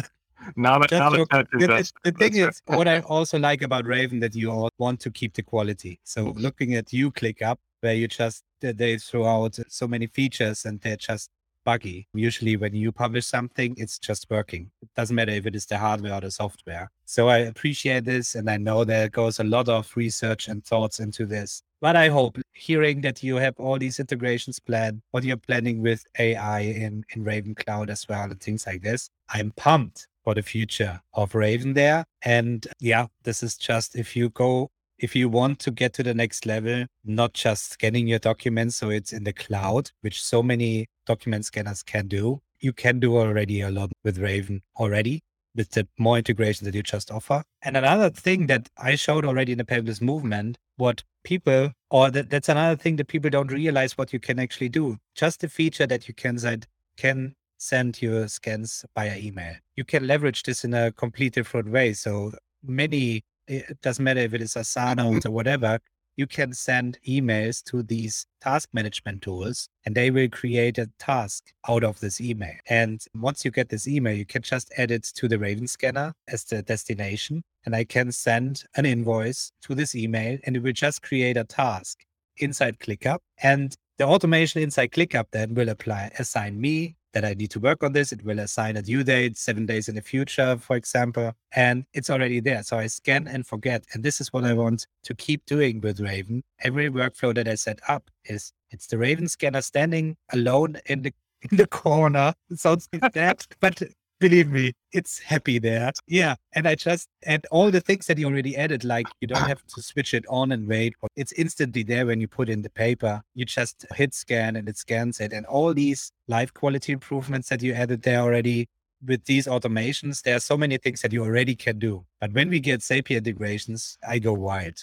Not, 0.55 0.91
a, 0.91 0.97
not 0.97 1.13
a 1.13 1.47
the, 1.51 1.91
the 2.03 2.11
thing 2.13 2.35
is, 2.35 2.63
what 2.65 2.87
I 2.87 3.01
also 3.01 3.37
like 3.37 3.61
about 3.61 3.85
Raven 3.85 4.19
that 4.21 4.33
you 4.33 4.49
all 4.49 4.71
want 4.79 4.99
to 5.01 5.11
keep 5.11 5.35
the 5.35 5.43
quality. 5.43 5.99
So 6.03 6.33
looking 6.35 6.73
at 6.73 6.91
you 6.91 7.11
ClickUp, 7.11 7.57
where 7.81 7.93
you 7.93 8.07
just 8.07 8.43
they 8.59 8.97
throw 8.97 9.27
out 9.27 9.59
so 9.67 9.87
many 9.87 10.07
features 10.07 10.65
and 10.65 10.81
they're 10.81 10.97
just 10.97 11.29
buggy. 11.63 12.07
Usually, 12.13 12.55
when 12.55 12.73
you 12.73 12.91
publish 12.91 13.25
something, 13.25 13.75
it's 13.77 13.99
just 13.99 14.27
working. 14.29 14.71
It 14.81 14.89
doesn't 14.95 15.15
matter 15.15 15.31
if 15.31 15.45
it 15.45 15.55
is 15.55 15.65
the 15.65 15.77
hardware 15.77 16.13
or 16.13 16.21
the 16.21 16.31
software. 16.31 16.91
So 17.05 17.27
I 17.29 17.39
appreciate 17.39 18.05
this. 18.05 18.35
And 18.35 18.49
I 18.49 18.57
know 18.57 18.83
there 18.83 19.09
goes 19.09 19.39
a 19.39 19.43
lot 19.43 19.69
of 19.69 19.91
research 19.95 20.47
and 20.47 20.63
thoughts 20.65 20.99
into 20.99 21.25
this. 21.25 21.63
But 21.81 21.95
I 21.95 22.09
hope 22.09 22.37
hearing 22.53 23.01
that 23.01 23.23
you 23.23 23.37
have 23.37 23.55
all 23.57 23.79
these 23.79 23.99
integrations 23.99 24.59
planned, 24.59 25.01
what 25.11 25.23
you're 25.23 25.37
planning 25.37 25.81
with 25.81 26.05
AI 26.19 26.59
in, 26.59 27.03
in 27.15 27.23
Raven 27.23 27.55
Cloud 27.55 27.89
as 27.89 28.07
well, 28.07 28.25
and 28.29 28.39
things 28.39 28.67
like 28.67 28.83
this, 28.83 29.09
I'm 29.29 29.51
pumped 29.57 30.07
for 30.23 30.35
the 30.35 30.43
future 30.43 31.01
of 31.13 31.33
Raven 31.33 31.73
there. 31.73 32.05
And 32.23 32.67
yeah, 32.79 33.07
this 33.23 33.41
is 33.41 33.57
just 33.57 33.95
if 33.95 34.15
you 34.15 34.29
go 34.29 34.69
if 35.01 35.15
you 35.15 35.27
want 35.27 35.57
to 35.59 35.71
get 35.71 35.93
to 35.93 36.03
the 36.03 36.13
next 36.13 36.45
level, 36.45 36.85
not 37.03 37.33
just 37.33 37.71
scanning 37.71 38.07
your 38.07 38.19
documents 38.19 38.75
so 38.75 38.91
it's 38.91 39.11
in 39.11 39.23
the 39.23 39.33
cloud, 39.33 39.89
which 40.01 40.23
so 40.23 40.43
many 40.43 40.87
document 41.07 41.43
scanners 41.43 41.81
can 41.81 42.07
do, 42.07 42.39
you 42.59 42.71
can 42.71 42.99
do 42.99 43.17
already 43.17 43.61
a 43.61 43.71
lot 43.71 43.91
with 44.03 44.19
Raven 44.19 44.61
already 44.77 45.23
with 45.55 45.71
the 45.71 45.87
more 45.97 46.17
integration 46.17 46.65
that 46.65 46.75
you 46.75 46.83
just 46.83 47.11
offer. 47.11 47.43
And 47.63 47.75
another 47.75 48.11
thing 48.11 48.45
that 48.47 48.69
I 48.77 48.95
showed 48.95 49.25
already 49.25 49.51
in 49.53 49.57
the 49.57 49.65
paperless 49.65 50.01
movement, 50.01 50.59
what 50.77 51.03
people, 51.23 51.71
or 51.89 52.11
that, 52.11 52.29
that's 52.29 52.47
another 52.47 52.75
thing 52.75 52.95
that 52.97 53.07
people 53.07 53.29
don't 53.29 53.51
realize 53.51 53.97
what 53.97 54.13
you 54.13 54.19
can 54.19 54.39
actually 54.39 54.69
do. 54.69 54.97
Just 55.15 55.41
the 55.41 55.49
feature 55.49 55.87
that 55.87 56.07
you 56.07 56.13
can 56.13 56.37
send, 56.37 56.67
can 56.95 57.35
send 57.57 58.01
your 58.01 58.27
scans 58.27 58.85
via 58.95 59.17
email. 59.17 59.55
You 59.75 59.83
can 59.83 60.07
leverage 60.07 60.43
this 60.43 60.63
in 60.63 60.73
a 60.73 60.91
complete 60.91 61.33
different 61.33 61.69
way. 61.69 61.93
So 61.93 62.31
many 62.63 63.23
it 63.51 63.81
doesn't 63.81 64.03
matter 64.03 64.21
if 64.21 64.33
it 64.33 64.41
is 64.41 64.53
Asana 64.53 65.05
or 65.05 65.19
mm-hmm. 65.19 65.31
whatever, 65.31 65.79
you 66.17 66.27
can 66.27 66.53
send 66.53 66.99
emails 67.07 67.63
to 67.63 67.83
these 67.83 68.25
task 68.41 68.69
management 68.73 69.21
tools 69.21 69.67
and 69.85 69.95
they 69.95 70.11
will 70.11 70.29
create 70.29 70.77
a 70.77 70.89
task 70.99 71.53
out 71.67 71.83
of 71.83 71.99
this 71.99 72.19
email. 72.19 72.53
And 72.69 73.03
once 73.15 73.45
you 73.45 73.51
get 73.51 73.69
this 73.69 73.87
email, 73.87 74.13
you 74.13 74.25
can 74.25 74.41
just 74.41 74.71
add 74.77 74.91
it 74.91 75.03
to 75.15 75.27
the 75.27 75.39
Raven 75.39 75.67
scanner 75.67 76.13
as 76.27 76.43
the 76.43 76.61
destination. 76.61 77.43
And 77.65 77.75
I 77.75 77.85
can 77.85 78.11
send 78.11 78.63
an 78.75 78.85
invoice 78.85 79.51
to 79.63 79.75
this 79.75 79.95
email 79.95 80.37
and 80.43 80.55
it 80.55 80.63
will 80.63 80.73
just 80.73 81.01
create 81.01 81.37
a 81.37 81.43
task 81.43 81.99
inside 82.37 82.79
ClickUp. 82.79 83.19
And 83.41 83.75
the 83.97 84.05
automation 84.05 84.61
inside 84.61 84.91
ClickUp 84.91 85.25
then 85.31 85.53
will 85.53 85.69
apply, 85.69 86.11
assign 86.19 86.59
me 86.59 86.95
that 87.13 87.25
I 87.25 87.33
need 87.33 87.51
to 87.51 87.59
work 87.59 87.83
on 87.83 87.93
this. 87.93 88.11
It 88.11 88.23
will 88.23 88.39
assign 88.39 88.77
a 88.77 88.81
due 88.81 89.03
date 89.03 89.37
seven 89.37 89.65
days 89.65 89.89
in 89.89 89.95
the 89.95 90.01
future, 90.01 90.57
for 90.57 90.75
example, 90.75 91.33
and 91.53 91.85
it's 91.93 92.09
already 92.09 92.39
there. 92.39 92.63
So 92.63 92.77
I 92.77 92.87
scan 92.87 93.27
and 93.27 93.45
forget. 93.45 93.85
And 93.93 94.03
this 94.03 94.21
is 94.21 94.31
what 94.33 94.43
I 94.43 94.53
want 94.53 94.87
to 95.03 95.15
keep 95.15 95.45
doing 95.45 95.81
with 95.81 95.99
Raven. 95.99 96.43
Every 96.59 96.89
workflow 96.89 97.33
that 97.35 97.47
I 97.47 97.55
set 97.55 97.79
up 97.87 98.09
is 98.25 98.53
it's 98.71 98.87
the 98.87 98.97
Raven 98.97 99.27
scanner 99.27 99.61
standing 99.61 100.17
alone 100.33 100.77
in 100.85 101.01
the 101.01 101.13
in 101.51 101.57
the 101.57 101.67
corner. 101.67 102.33
It 102.49 102.59
sounds 102.59 102.87
like 102.93 103.13
that, 103.13 103.47
but 103.59 103.81
believe 104.21 104.49
me, 104.49 104.71
it's 104.93 105.19
happy 105.19 105.59
there. 105.59 105.91
Yeah. 106.07 106.35
And 106.53 106.67
I 106.67 106.75
just, 106.75 107.09
and 107.23 107.45
all 107.51 107.71
the 107.71 107.81
things 107.81 108.05
that 108.07 108.17
you 108.17 108.27
already 108.27 108.55
added, 108.55 108.85
like 108.85 109.07
you 109.19 109.27
don't 109.27 109.47
have 109.47 109.65
to 109.65 109.81
switch 109.81 110.13
it 110.13 110.25
on 110.29 110.53
and 110.53 110.67
wait. 110.67 110.93
It's 111.17 111.33
instantly 111.33 111.83
there 111.83 112.05
when 112.05 112.21
you 112.21 112.27
put 112.27 112.47
in 112.47 112.61
the 112.61 112.69
paper. 112.69 113.21
You 113.33 113.43
just 113.43 113.85
hit 113.95 114.13
scan 114.13 114.55
and 114.55 114.69
it 114.69 114.77
scans 114.77 115.19
it. 115.19 115.33
And 115.33 115.45
all 115.47 115.73
these 115.73 116.11
live 116.27 116.53
quality 116.53 116.93
improvements 116.93 117.49
that 117.49 117.61
you 117.61 117.73
added 117.73 118.03
there 118.03 118.21
already 118.21 118.69
with 119.05 119.25
these 119.25 119.47
automations, 119.47 120.21
there 120.21 120.35
are 120.35 120.39
so 120.39 120.55
many 120.55 120.77
things 120.77 121.01
that 121.01 121.11
you 121.11 121.23
already 121.23 121.55
can 121.55 121.79
do. 121.79 122.05
But 122.19 122.33
when 122.33 122.49
we 122.49 122.59
get 122.59 122.81
Zapier 122.81 123.17
integrations, 123.17 123.97
I 124.07 124.19
go 124.19 124.33
wild. 124.33 124.77